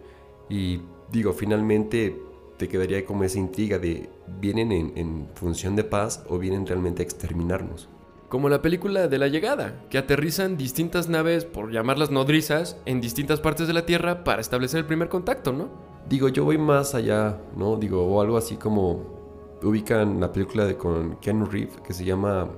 Y 0.48 0.80
digo, 1.12 1.32
finalmente 1.32 2.18
te 2.56 2.68
quedaría 2.68 3.04
como 3.04 3.24
esa 3.24 3.38
intriga 3.38 3.78
de 3.78 4.08
vienen 4.40 4.72
en, 4.72 4.92
en 4.96 5.28
función 5.34 5.76
de 5.76 5.84
paz 5.84 6.24
o 6.28 6.38
vienen 6.38 6.66
realmente 6.66 7.02
a 7.02 7.04
exterminarnos. 7.04 7.88
Como 8.30 8.48
la 8.48 8.62
película 8.62 9.08
de 9.08 9.18
la 9.18 9.28
llegada, 9.28 9.84
que 9.90 9.98
aterrizan 9.98 10.56
distintas 10.56 11.08
naves, 11.08 11.44
por 11.44 11.70
llamarlas 11.70 12.10
nodrizas, 12.10 12.76
en 12.84 13.00
distintas 13.00 13.40
partes 13.40 13.68
de 13.68 13.74
la 13.74 13.86
Tierra 13.86 14.24
para 14.24 14.40
establecer 14.40 14.80
el 14.80 14.86
primer 14.86 15.08
contacto, 15.08 15.52
¿no? 15.52 15.68
Digo, 16.08 16.28
yo 16.28 16.44
voy 16.44 16.58
más 16.58 16.94
allá, 16.94 17.38
¿no? 17.56 17.76
Digo, 17.76 18.04
o 18.04 18.20
algo 18.20 18.36
así 18.36 18.56
como 18.56 19.15
ubican 19.62 20.20
la 20.20 20.32
película 20.32 20.64
de 20.64 20.76
con 20.76 21.16
Ken 21.16 21.46
Reeves 21.50 21.76
que 21.86 21.92
se 21.92 22.04
llama 22.04 22.50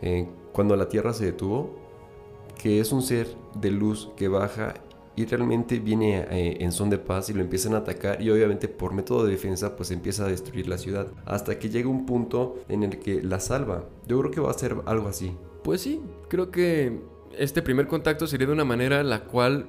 eh, 0.00 0.28
Cuando 0.52 0.76
la 0.76 0.88
Tierra 0.88 1.12
se 1.12 1.26
detuvo, 1.26 1.74
que 2.60 2.80
es 2.80 2.92
un 2.92 3.02
ser 3.02 3.28
de 3.54 3.70
luz 3.70 4.10
que 4.16 4.28
baja 4.28 4.74
y 5.14 5.26
realmente 5.26 5.78
viene 5.78 6.26
eh, 6.30 6.56
en 6.60 6.72
son 6.72 6.88
de 6.88 6.98
paz 6.98 7.28
y 7.28 7.34
lo 7.34 7.42
empiezan 7.42 7.74
a 7.74 7.78
atacar 7.78 8.22
y 8.22 8.30
obviamente 8.30 8.68
por 8.68 8.94
método 8.94 9.24
de 9.24 9.32
defensa 9.32 9.76
pues 9.76 9.90
empieza 9.90 10.24
a 10.24 10.28
destruir 10.28 10.68
la 10.68 10.78
ciudad 10.78 11.08
hasta 11.26 11.58
que 11.58 11.68
llega 11.68 11.88
un 11.88 12.06
punto 12.06 12.60
en 12.68 12.82
el 12.82 12.98
que 12.98 13.22
la 13.22 13.40
salva. 13.40 13.84
Yo 14.06 14.18
creo 14.20 14.30
que 14.30 14.40
va 14.40 14.50
a 14.50 14.54
ser 14.54 14.76
algo 14.86 15.08
así. 15.08 15.36
Pues 15.62 15.82
sí, 15.82 16.00
creo 16.28 16.50
que 16.50 17.00
este 17.36 17.62
primer 17.62 17.86
contacto 17.86 18.26
sería 18.26 18.46
de 18.46 18.52
una 18.52 18.64
manera 18.64 19.02
la 19.02 19.24
cual 19.24 19.66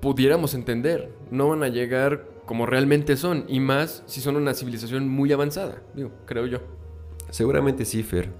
pudiéramos 0.00 0.54
entender. 0.54 1.12
No 1.30 1.48
van 1.48 1.62
a 1.62 1.68
llegar 1.68 2.33
como 2.46 2.66
realmente 2.66 3.16
son 3.16 3.44
y 3.48 3.60
más 3.60 4.02
si 4.06 4.20
son 4.20 4.36
una 4.36 4.54
civilización 4.54 5.08
muy 5.08 5.32
avanzada, 5.32 5.82
digo, 5.94 6.10
creo 6.26 6.46
yo. 6.46 6.58
Seguramente 7.30 7.84
sí, 7.84 8.02
Fer. 8.02 8.32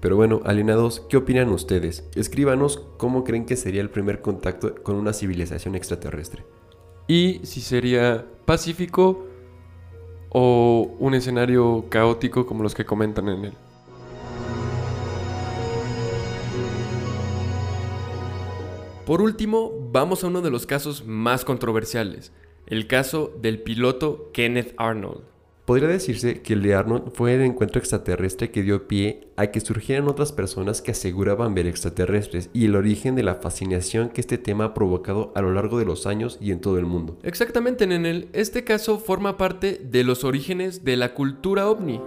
Pero 0.00 0.16
bueno, 0.16 0.40
alienados, 0.44 1.00
¿qué 1.10 1.18
opinan 1.18 1.50
ustedes? 1.50 2.08
Escríbanos 2.14 2.78
cómo 2.96 3.22
creen 3.22 3.44
que 3.44 3.56
sería 3.56 3.82
el 3.82 3.90
primer 3.90 4.22
contacto 4.22 4.74
con 4.82 4.96
una 4.96 5.12
civilización 5.12 5.74
extraterrestre. 5.74 6.44
Y 7.06 7.40
si 7.42 7.60
sería 7.60 8.24
pacífico 8.46 9.26
o 10.30 10.96
un 10.98 11.14
escenario 11.14 11.84
caótico 11.90 12.46
como 12.46 12.62
los 12.62 12.74
que 12.74 12.86
comentan 12.86 13.28
en 13.28 13.44
él. 13.46 13.52
Por 19.04 19.20
último, 19.20 19.72
vamos 19.90 20.22
a 20.22 20.28
uno 20.28 20.40
de 20.40 20.50
los 20.50 20.66
casos 20.66 21.04
más 21.04 21.44
controversiales, 21.44 22.32
el 22.70 22.86
caso 22.86 23.36
del 23.42 23.60
piloto 23.60 24.30
Kenneth 24.32 24.74
Arnold. 24.76 25.22
Podría 25.64 25.88
decirse 25.88 26.40
que 26.40 26.54
el 26.54 26.62
de 26.62 26.74
Arnold 26.74 27.12
fue 27.12 27.34
el 27.34 27.42
encuentro 27.42 27.78
extraterrestre 27.78 28.50
que 28.50 28.62
dio 28.62 28.88
pie 28.88 29.28
a 29.36 29.48
que 29.48 29.60
surgieran 29.60 30.08
otras 30.08 30.32
personas 30.32 30.80
que 30.80 30.92
aseguraban 30.92 31.54
ver 31.54 31.66
extraterrestres 31.66 32.48
y 32.52 32.64
el 32.64 32.76
origen 32.76 33.14
de 33.14 33.22
la 33.22 33.36
fascinación 33.36 34.08
que 34.08 34.20
este 34.20 34.38
tema 34.38 34.64
ha 34.64 34.74
provocado 34.74 35.32
a 35.34 35.42
lo 35.42 35.52
largo 35.52 35.78
de 35.78 35.84
los 35.84 36.06
años 36.06 36.38
y 36.40 36.52
en 36.52 36.60
todo 36.60 36.78
el 36.78 36.86
mundo. 36.86 37.18
Exactamente, 37.22 37.86
Nenel. 37.86 38.28
Este 38.32 38.64
caso 38.64 38.98
forma 38.98 39.36
parte 39.36 39.80
de 39.84 40.02
los 40.02 40.24
orígenes 40.24 40.84
de 40.84 40.96
la 40.96 41.14
cultura 41.14 41.68
ovni. 41.68 42.00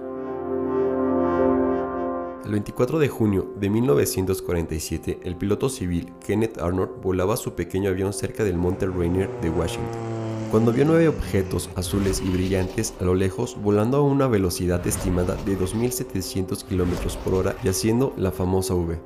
El 2.45 2.51
24 2.51 2.99
de 2.99 3.07
junio 3.07 3.53
de 3.59 3.69
1947, 3.69 5.19
el 5.23 5.37
piloto 5.37 5.69
civil 5.69 6.11
Kenneth 6.25 6.57
Arnold 6.57 7.01
volaba 7.01 7.37
su 7.37 7.53
pequeño 7.53 7.89
avión 7.89 8.11
cerca 8.11 8.43
del 8.43 8.57
monte 8.57 8.87
Rainier 8.87 9.29
de 9.41 9.49
Washington 9.49 10.22
cuando 10.53 10.71
vio 10.71 10.85
nueve 10.85 11.07
objetos 11.07 11.71
azules 11.75 12.21
y 12.23 12.29
brillantes 12.29 12.93
a 13.01 13.05
lo 13.05 13.15
lejos 13.15 13.57
volando 13.59 13.97
a 13.97 14.01
una 14.03 14.27
velocidad 14.27 14.85
estimada 14.85 15.33
de 15.45 15.57
2.700 15.57 16.63
km 16.65 17.17
por 17.23 17.33
hora 17.33 17.55
y 17.63 17.69
haciendo 17.69 18.13
la 18.17 18.31
famosa 18.31 18.75
V. 18.75 19.01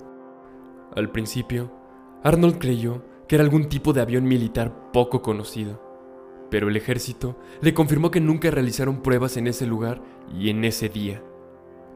Al 0.93 1.09
principio, 1.09 1.71
Arnold 2.21 2.57
creyó 2.57 3.01
que 3.29 3.35
era 3.35 3.45
algún 3.45 3.69
tipo 3.69 3.93
de 3.93 4.01
avión 4.01 4.25
militar 4.25 4.91
poco 4.91 5.21
conocido, 5.21 5.81
pero 6.51 6.67
el 6.67 6.75
ejército 6.75 7.39
le 7.61 7.73
confirmó 7.73 8.11
que 8.11 8.19
nunca 8.19 8.51
realizaron 8.51 9.01
pruebas 9.01 9.37
en 9.37 9.47
ese 9.47 9.65
lugar 9.65 10.01
y 10.37 10.49
en 10.49 10.65
ese 10.65 10.89
día. 10.89 11.23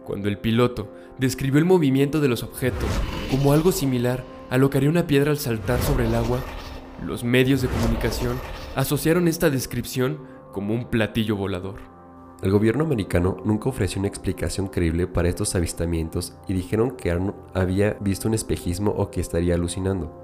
Cuando 0.06 0.30
el 0.30 0.38
piloto 0.38 0.93
describió 1.18 1.60
el 1.60 1.66
movimiento 1.66 2.22
de 2.22 2.30
los 2.30 2.43
objetos 2.43 2.89
como 3.30 3.52
algo 3.52 3.74
similar 3.74 4.24
a 4.49 4.58
lo 4.58 4.70
que 4.70 4.78
haría 4.78 4.89
una 4.89 5.08
piedra 5.08 5.32
al 5.32 5.39
saltar 5.39 5.82
sobre 5.82 6.08
el 6.08 6.16
agua, 6.16 6.39
los 7.06 7.26
medios 7.26 7.62
de 7.62 7.68
comunicación 7.68 8.38
asociaron 8.76 9.28
esta 9.28 9.49
descripción 9.49 10.19
como 10.53 10.74
un 10.74 10.86
platillo 10.86 11.36
volador. 11.36 11.76
El 12.41 12.51
gobierno 12.51 12.86
americano 12.86 13.38
nunca 13.45 13.69
ofreció 13.69 13.99
una 13.99 14.07
explicación 14.07 14.67
creíble 14.67 15.07
para 15.07 15.30
estos 15.30 15.53
avistamientos 15.55 16.34
y 16.47 16.53
dijeron 16.53 16.91
que 16.91 17.11
Arnold 17.11 17.36
había 17.53 17.97
visto 17.99 18.28
un 18.28 18.34
espejismo 18.34 18.91
o 18.91 19.11
que 19.11 19.22
estaría 19.22 19.55
alucinando. 19.55 20.17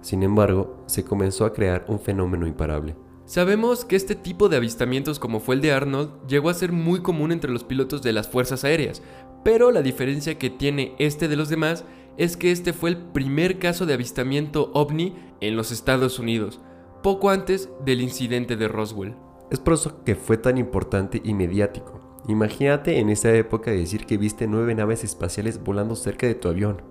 Sin 0.00 0.22
embargo, 0.22 0.82
se 0.86 1.04
comenzó 1.04 1.44
a 1.44 1.52
crear 1.52 1.84
un 1.88 2.00
fenómeno 2.00 2.46
imparable. 2.46 2.96
Sabemos 3.26 3.84
que 3.84 3.96
este 3.96 4.14
tipo 4.14 4.48
de 4.48 4.56
avistamientos 4.56 5.18
como 5.18 5.40
fue 5.40 5.56
el 5.56 5.60
de 5.60 5.72
Arnold 5.72 6.10
llegó 6.28 6.48
a 6.48 6.54
ser 6.54 6.72
muy 6.72 7.00
común 7.00 7.32
entre 7.32 7.50
los 7.50 7.64
pilotos 7.64 8.02
de 8.02 8.12
las 8.12 8.28
fuerzas 8.28 8.64
aéreas, 8.64 9.02
pero 9.44 9.70
la 9.70 9.82
diferencia 9.82 10.38
que 10.38 10.50
tiene 10.50 10.94
este 10.98 11.28
de 11.28 11.36
los 11.36 11.48
demás 11.48 11.84
es 12.16 12.36
que 12.36 12.50
este 12.50 12.72
fue 12.72 12.90
el 12.90 12.96
primer 12.96 13.58
caso 13.58 13.84
de 13.86 13.94
avistamiento 13.94 14.70
ovni 14.74 15.14
en 15.40 15.56
los 15.56 15.70
Estados 15.70 16.18
Unidos, 16.18 16.60
poco 17.02 17.30
antes 17.30 17.68
del 17.84 18.00
incidente 18.00 18.56
de 18.56 18.68
Roswell. 18.68 19.14
Es 19.50 19.60
por 19.60 19.74
eso 19.74 20.02
que 20.04 20.14
fue 20.14 20.36
tan 20.36 20.58
importante 20.58 21.20
y 21.24 21.34
mediático. 21.34 22.00
Imagínate 22.28 22.98
en 22.98 23.10
esa 23.10 23.32
época 23.32 23.70
decir 23.70 24.06
que 24.06 24.18
viste 24.18 24.48
nueve 24.48 24.74
naves 24.74 25.04
espaciales 25.04 25.62
volando 25.62 25.94
cerca 25.94 26.26
de 26.26 26.34
tu 26.34 26.48
avión. 26.48 26.82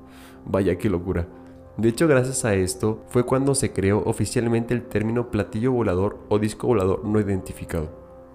Vaya 0.45 0.77
qué 0.77 0.89
locura. 0.89 1.27
De 1.77 1.89
hecho, 1.89 2.07
gracias 2.07 2.45
a 2.45 2.55
esto 2.55 3.03
fue 3.09 3.25
cuando 3.25 3.53
se 3.53 3.73
creó 3.73 4.01
oficialmente 4.05 4.73
el 4.73 4.83
término 4.83 5.29
platillo 5.29 5.73
volador 5.73 6.19
o 6.29 6.39
disco 6.39 6.67
volador 6.67 7.03
no 7.03 7.19
identificado. 7.19 7.89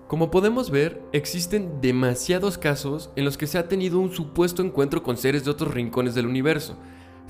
Como 0.08 0.30
podemos 0.30 0.70
ver, 0.70 1.00
existen 1.12 1.80
demasiados 1.80 2.58
casos 2.58 3.10
en 3.16 3.24
los 3.24 3.38
que 3.38 3.46
se 3.46 3.56
ha 3.56 3.68
tenido 3.68 3.98
un 3.98 4.10
supuesto 4.10 4.60
encuentro 4.60 5.02
con 5.02 5.16
seres 5.16 5.44
de 5.44 5.52
otros 5.52 5.72
rincones 5.72 6.14
del 6.14 6.26
universo, 6.26 6.76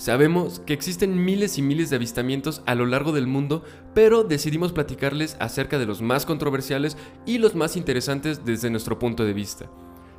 Sabemos 0.01 0.61
que 0.61 0.73
existen 0.73 1.27
miles 1.27 1.59
y 1.59 1.63
miles 1.63 1.91
de 1.91 1.97
avistamientos 1.97 2.63
a 2.65 2.75
lo 2.75 2.87
largo 2.87 3.13
del 3.13 3.27
mundo, 3.27 3.63
pero 3.93 4.25
decidimos 4.25 4.73
platicarles 4.73 5.37
acerca 5.41 5.79
de 5.79 5.85
los 5.85 6.01
más 6.01 6.25
controversiales 6.25 6.97
y 7.27 7.37
los 7.37 7.55
más 7.55 7.77
interesantes 7.77 8.43
desde 8.43 8.71
nuestro 8.71 8.99
punto 8.99 9.27
de 9.27 9.35
vista. 9.35 9.71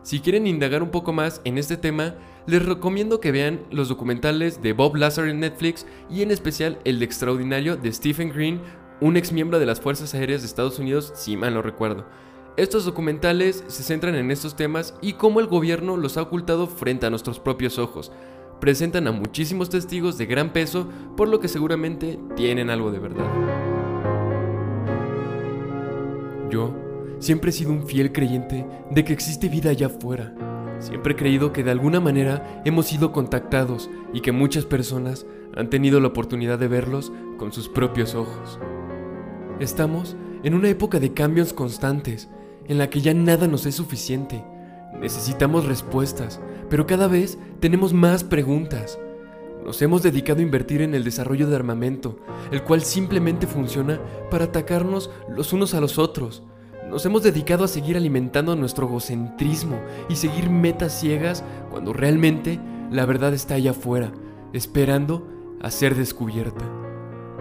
Si 0.03 0.19
quieren 0.19 0.45
indagar 0.45 0.83
un 0.83 0.91
poco 0.91 1.13
más 1.13 1.41
en 1.45 1.57
este 1.57 1.77
tema, 1.77 2.13
les 2.45 2.63
recomiendo 2.63 3.19
que 3.19 3.31
vean 3.31 3.61
los 3.71 3.89
documentales 3.89 4.61
de 4.61 4.73
Bob 4.73 4.97
Lazar 4.97 5.27
en 5.27 5.39
Netflix 5.39 5.87
y 6.11 6.21
en 6.21 6.29
especial 6.29 6.77
el 6.83 6.99
de 6.99 7.05
extraordinario 7.05 7.75
de 7.75 7.91
Stephen 7.91 8.29
Green, 8.29 8.61
un 8.99 9.17
ex 9.17 9.31
miembro 9.31 9.57
de 9.57 9.65
las 9.65 9.81
Fuerzas 9.81 10.13
Aéreas 10.13 10.41
de 10.41 10.47
Estados 10.47 10.77
Unidos, 10.77 11.11
si 11.15 11.37
mal 11.37 11.55
no 11.55 11.63
recuerdo. 11.63 12.05
Estos 12.55 12.85
documentales 12.85 13.63
se 13.65 13.81
centran 13.81 14.13
en 14.13 14.29
estos 14.29 14.55
temas 14.55 14.93
y 15.01 15.13
cómo 15.13 15.39
el 15.39 15.47
gobierno 15.47 15.97
los 15.97 16.17
ha 16.17 16.21
ocultado 16.21 16.67
frente 16.67 17.07
a 17.07 17.09
nuestros 17.09 17.39
propios 17.39 17.79
ojos, 17.79 18.11
presentan 18.61 19.07
a 19.07 19.11
muchísimos 19.11 19.69
testigos 19.69 20.17
de 20.17 20.27
gran 20.27 20.53
peso, 20.53 20.87
por 21.17 21.27
lo 21.27 21.41
que 21.41 21.49
seguramente 21.49 22.17
tienen 22.37 22.69
algo 22.69 22.91
de 22.91 22.99
verdad. 22.99 23.25
Yo 26.49 26.73
siempre 27.19 27.49
he 27.49 27.53
sido 27.53 27.71
un 27.71 27.85
fiel 27.85 28.13
creyente 28.13 28.65
de 28.89 29.03
que 29.03 29.13
existe 29.13 29.49
vida 29.49 29.71
allá 29.71 29.87
afuera. 29.87 30.33
Siempre 30.79 31.13
he 31.13 31.15
creído 31.15 31.51
que 31.51 31.63
de 31.63 31.71
alguna 31.71 31.99
manera 31.99 32.61
hemos 32.63 32.85
sido 32.85 33.11
contactados 33.11 33.89
y 34.13 34.21
que 34.21 34.31
muchas 34.31 34.65
personas 34.65 35.25
han 35.55 35.69
tenido 35.69 35.99
la 35.99 36.07
oportunidad 36.07 36.59
de 36.59 36.67
verlos 36.67 37.11
con 37.37 37.51
sus 37.51 37.67
propios 37.67 38.15
ojos. 38.15 38.59
Estamos 39.59 40.15
en 40.43 40.53
una 40.53 40.69
época 40.69 40.99
de 40.99 41.13
cambios 41.13 41.53
constantes, 41.53 42.29
en 42.67 42.77
la 42.77 42.89
que 42.89 43.01
ya 43.01 43.13
nada 43.13 43.47
nos 43.47 43.65
es 43.65 43.75
suficiente. 43.75 44.43
Necesitamos 44.99 45.65
respuestas, 45.65 46.39
pero 46.69 46.85
cada 46.85 47.07
vez 47.07 47.37
tenemos 47.59 47.93
más 47.93 48.23
preguntas. 48.23 48.99
Nos 49.63 49.81
hemos 49.81 50.01
dedicado 50.01 50.39
a 50.39 50.43
invertir 50.43 50.81
en 50.81 50.95
el 50.95 51.03
desarrollo 51.03 51.47
de 51.47 51.55
armamento, 51.55 52.17
el 52.51 52.63
cual 52.63 52.81
simplemente 52.81 53.47
funciona 53.47 53.99
para 54.29 54.45
atacarnos 54.45 55.11
los 55.29 55.53
unos 55.53 55.73
a 55.73 55.81
los 55.81 55.99
otros. 55.99 56.43
Nos 56.89 57.05
hemos 57.05 57.23
dedicado 57.23 57.63
a 57.63 57.67
seguir 57.67 57.95
alimentando 57.95 58.55
nuestro 58.55 58.87
egocentrismo 58.87 59.79
y 60.09 60.15
seguir 60.15 60.49
metas 60.49 60.99
ciegas 60.99 61.43
cuando 61.69 61.93
realmente 61.93 62.59
la 62.91 63.05
verdad 63.05 63.33
está 63.33 63.55
allá 63.55 63.71
afuera, 63.71 64.11
esperando 64.51 65.27
a 65.61 65.71
ser 65.71 65.95
descubierta. 65.95 66.65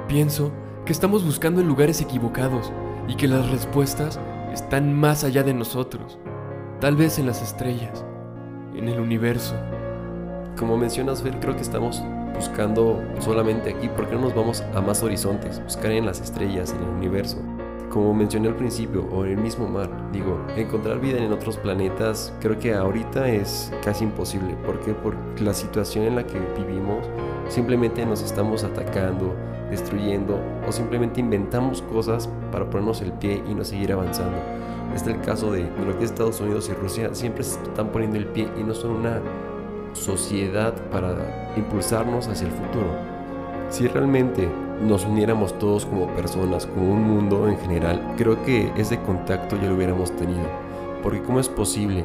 Pienso 0.07 0.53
que 0.85 0.93
estamos 0.93 1.25
buscando 1.25 1.61
en 1.61 1.69
lugares 1.69 2.01
equivocados 2.01 2.73
y 3.09 3.17
que 3.17 3.29
las 3.29 3.51
respuestas 3.51 4.21
están 4.53 4.93
más 4.93 5.25
allá 5.25 5.43
de 5.43 5.55
nosotros, 5.55 6.19
tal 6.81 6.97
vez 6.97 7.19
en 7.19 7.27
las 7.27 7.43
estrellas, 7.43 8.05
en 8.75 8.89
el 8.89 8.99
universo. 8.99 9.55
Como 10.59 10.79
mencionas, 10.79 11.23
Fer, 11.23 11.39
creo 11.39 11.55
que 11.55 11.61
estamos 11.61 12.03
buscando 12.35 13.03
solamente 13.19 13.75
aquí. 13.75 13.89
¿Por 13.89 14.09
qué 14.09 14.15
no 14.15 14.23
nos 14.23 14.35
vamos 14.35 14.63
a 14.75 14.81
más 14.81 15.03
horizontes? 15.03 15.63
Buscar 15.63 15.93
en 15.93 16.07
las 16.07 16.21
estrellas, 16.21 16.73
en 16.73 16.83
el 16.83 16.89
universo. 16.89 17.37
Como 17.91 18.15
mencioné 18.15 18.49
al 18.49 18.57
principio, 18.57 19.07
o 19.13 19.27
en 19.27 19.33
el 19.33 19.37
mismo 19.39 19.69
mar. 19.69 19.91
Digo, 20.11 20.41
encontrar 20.57 21.01
vida 21.01 21.19
en 21.19 21.33
otros 21.33 21.59
planetas 21.59 22.33
creo 22.41 22.59
que 22.59 22.73
ahorita 22.73 23.29
es 23.29 23.73
casi 23.85 24.05
imposible. 24.05 24.55
¿Por 24.65 24.81
qué? 24.81 24.95
Por 24.95 25.17
la 25.41 25.53
situación 25.53 26.07
en 26.07 26.17
la 26.17 26.25
que 26.25 26.39
vivimos. 26.57 27.07
Simplemente 27.49 28.07
nos 28.07 28.23
estamos 28.23 28.65
atacando, 28.65 29.35
destruyendo 29.69 30.41
o 30.67 30.73
simplemente 30.73 31.21
inventamos 31.21 31.83
cosas 31.83 32.31
para 32.51 32.71
ponernos 32.71 33.03
el 33.03 33.13
pie 33.13 33.43
y 33.47 33.55
no 33.55 33.65
seguir 33.65 33.93
avanzando. 33.93 34.39
Este 34.95 35.11
es 35.11 35.17
el 35.17 35.23
caso 35.23 35.53
de, 35.53 35.63
que 35.63 36.05
es 36.05 36.11
Estados 36.11 36.41
Unidos 36.41 36.69
y 36.69 36.75
Rusia. 36.75 37.15
Siempre 37.15 37.45
se 37.45 37.63
están 37.63 37.89
poniendo 37.89 38.17
el 38.17 38.27
pie 38.27 38.49
y 38.59 38.65
no 38.65 38.75
son 38.75 38.93
una 38.93 39.21
sociedad 39.93 40.75
para 40.91 41.53
impulsarnos 41.57 42.27
hacia 42.29 42.47
el 42.47 42.53
futuro. 42.53 42.89
Si 43.69 43.87
realmente 43.87 44.49
nos 44.83 45.05
uniéramos 45.05 45.57
todos 45.59 45.87
como 45.87 46.09
personas, 46.15 46.67
como 46.67 46.93
un 46.93 47.03
mundo 47.03 47.49
en 47.49 47.59
general, 47.59 48.15
creo 48.17 48.43
que 48.43 48.73
ese 48.77 48.99
contacto 49.01 49.57
ya 49.57 49.69
lo 49.69 49.77
hubiéramos 49.77 50.11
tenido. 50.17 50.49
Porque 51.03 51.23
¿cómo 51.23 51.39
es 51.39 51.49
posible 51.49 52.05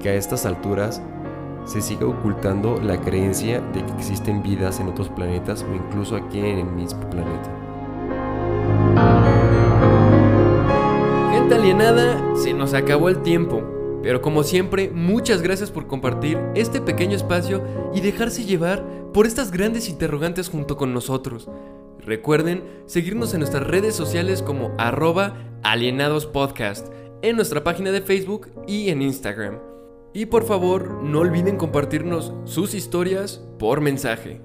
que 0.00 0.10
a 0.10 0.14
estas 0.14 0.44
alturas 0.44 1.00
se 1.64 1.80
siga 1.80 2.06
ocultando 2.06 2.80
la 2.82 3.00
creencia 3.00 3.60
de 3.72 3.84
que 3.84 3.92
existen 3.92 4.42
vidas 4.42 4.80
en 4.80 4.88
otros 4.88 5.08
planetas 5.08 5.62
o 5.62 5.74
incluso 5.74 6.16
aquí 6.16 6.38
en 6.40 6.58
el 6.58 6.66
mismo 6.66 7.00
planeta? 7.08 7.50
Alienada, 11.60 12.36
se 12.36 12.54
nos 12.54 12.72
acabó 12.72 13.10
el 13.10 13.20
tiempo. 13.20 13.62
Pero 14.02 14.22
como 14.22 14.44
siempre, 14.44 14.90
muchas 14.90 15.42
gracias 15.42 15.70
por 15.70 15.86
compartir 15.86 16.38
este 16.54 16.80
pequeño 16.80 17.14
espacio 17.14 17.62
y 17.94 18.00
dejarse 18.00 18.44
llevar 18.44 18.82
por 19.12 19.26
estas 19.26 19.50
grandes 19.50 19.90
interrogantes 19.90 20.48
junto 20.48 20.78
con 20.78 20.94
nosotros. 20.94 21.50
Recuerden 21.98 22.64
seguirnos 22.86 23.34
en 23.34 23.40
nuestras 23.40 23.66
redes 23.66 23.94
sociales 23.94 24.40
como 24.42 24.72
arroba 24.78 25.36
alienadospodcast, 25.62 26.88
en 27.20 27.36
nuestra 27.36 27.62
página 27.62 27.90
de 27.90 28.00
Facebook 28.00 28.48
y 28.66 28.88
en 28.88 29.02
Instagram. 29.02 29.58
Y 30.14 30.26
por 30.26 30.44
favor, 30.44 31.02
no 31.02 31.18
olviden 31.18 31.58
compartirnos 31.58 32.32
sus 32.44 32.72
historias 32.72 33.44
por 33.58 33.82
mensaje. 33.82 34.40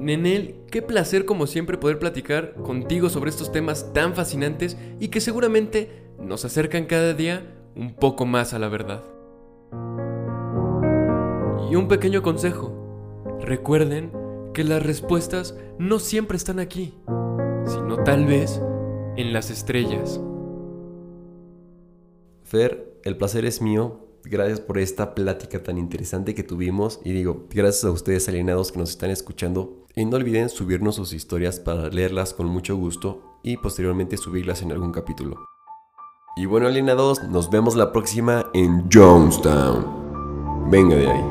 Nenel, 0.00 0.56
qué 0.72 0.82
placer 0.82 1.26
como 1.26 1.46
siempre 1.46 1.78
poder 1.78 2.00
platicar 2.00 2.54
contigo 2.54 3.08
sobre 3.08 3.30
estos 3.30 3.52
temas 3.52 3.92
tan 3.92 4.16
fascinantes 4.16 4.76
y 4.98 5.08
que 5.08 5.20
seguramente 5.20 6.05
nos 6.18 6.44
acercan 6.44 6.86
cada 6.86 7.14
día 7.14 7.54
un 7.74 7.94
poco 7.94 8.26
más 8.26 8.54
a 8.54 8.58
la 8.58 8.68
verdad. 8.68 9.04
Y 11.70 11.74
un 11.76 11.88
pequeño 11.88 12.22
consejo. 12.22 12.72
Recuerden 13.40 14.12
que 14.54 14.64
las 14.64 14.82
respuestas 14.82 15.56
no 15.78 15.98
siempre 15.98 16.36
están 16.36 16.58
aquí, 16.58 16.94
sino 17.66 18.02
tal 18.04 18.26
vez 18.26 18.60
en 19.16 19.32
las 19.32 19.50
estrellas. 19.50 20.20
Fer, 22.44 23.00
el 23.04 23.16
placer 23.16 23.44
es 23.44 23.60
mío. 23.60 24.00
Gracias 24.24 24.60
por 24.60 24.78
esta 24.78 25.14
plática 25.14 25.62
tan 25.62 25.78
interesante 25.78 26.34
que 26.34 26.42
tuvimos. 26.42 27.00
Y 27.04 27.12
digo, 27.12 27.46
gracias 27.50 27.84
a 27.84 27.90
ustedes 27.90 28.28
alienados 28.28 28.72
que 28.72 28.78
nos 28.78 28.90
están 28.90 29.10
escuchando. 29.10 29.84
Y 29.94 30.04
no 30.04 30.16
olviden 30.16 30.48
subirnos 30.48 30.96
sus 30.96 31.12
historias 31.12 31.60
para 31.60 31.88
leerlas 31.88 32.34
con 32.34 32.46
mucho 32.46 32.76
gusto 32.76 33.38
y 33.42 33.56
posteriormente 33.56 34.16
subirlas 34.16 34.62
en 34.62 34.72
algún 34.72 34.92
capítulo. 34.92 35.55
Y 36.38 36.44
bueno, 36.44 36.66
Alina 36.66 36.94
nos 36.94 37.48
vemos 37.48 37.76
la 37.76 37.92
próxima 37.92 38.44
en 38.52 38.90
Jonestown. 38.92 40.70
Venga 40.70 40.94
de 40.94 41.10
ahí. 41.10 41.24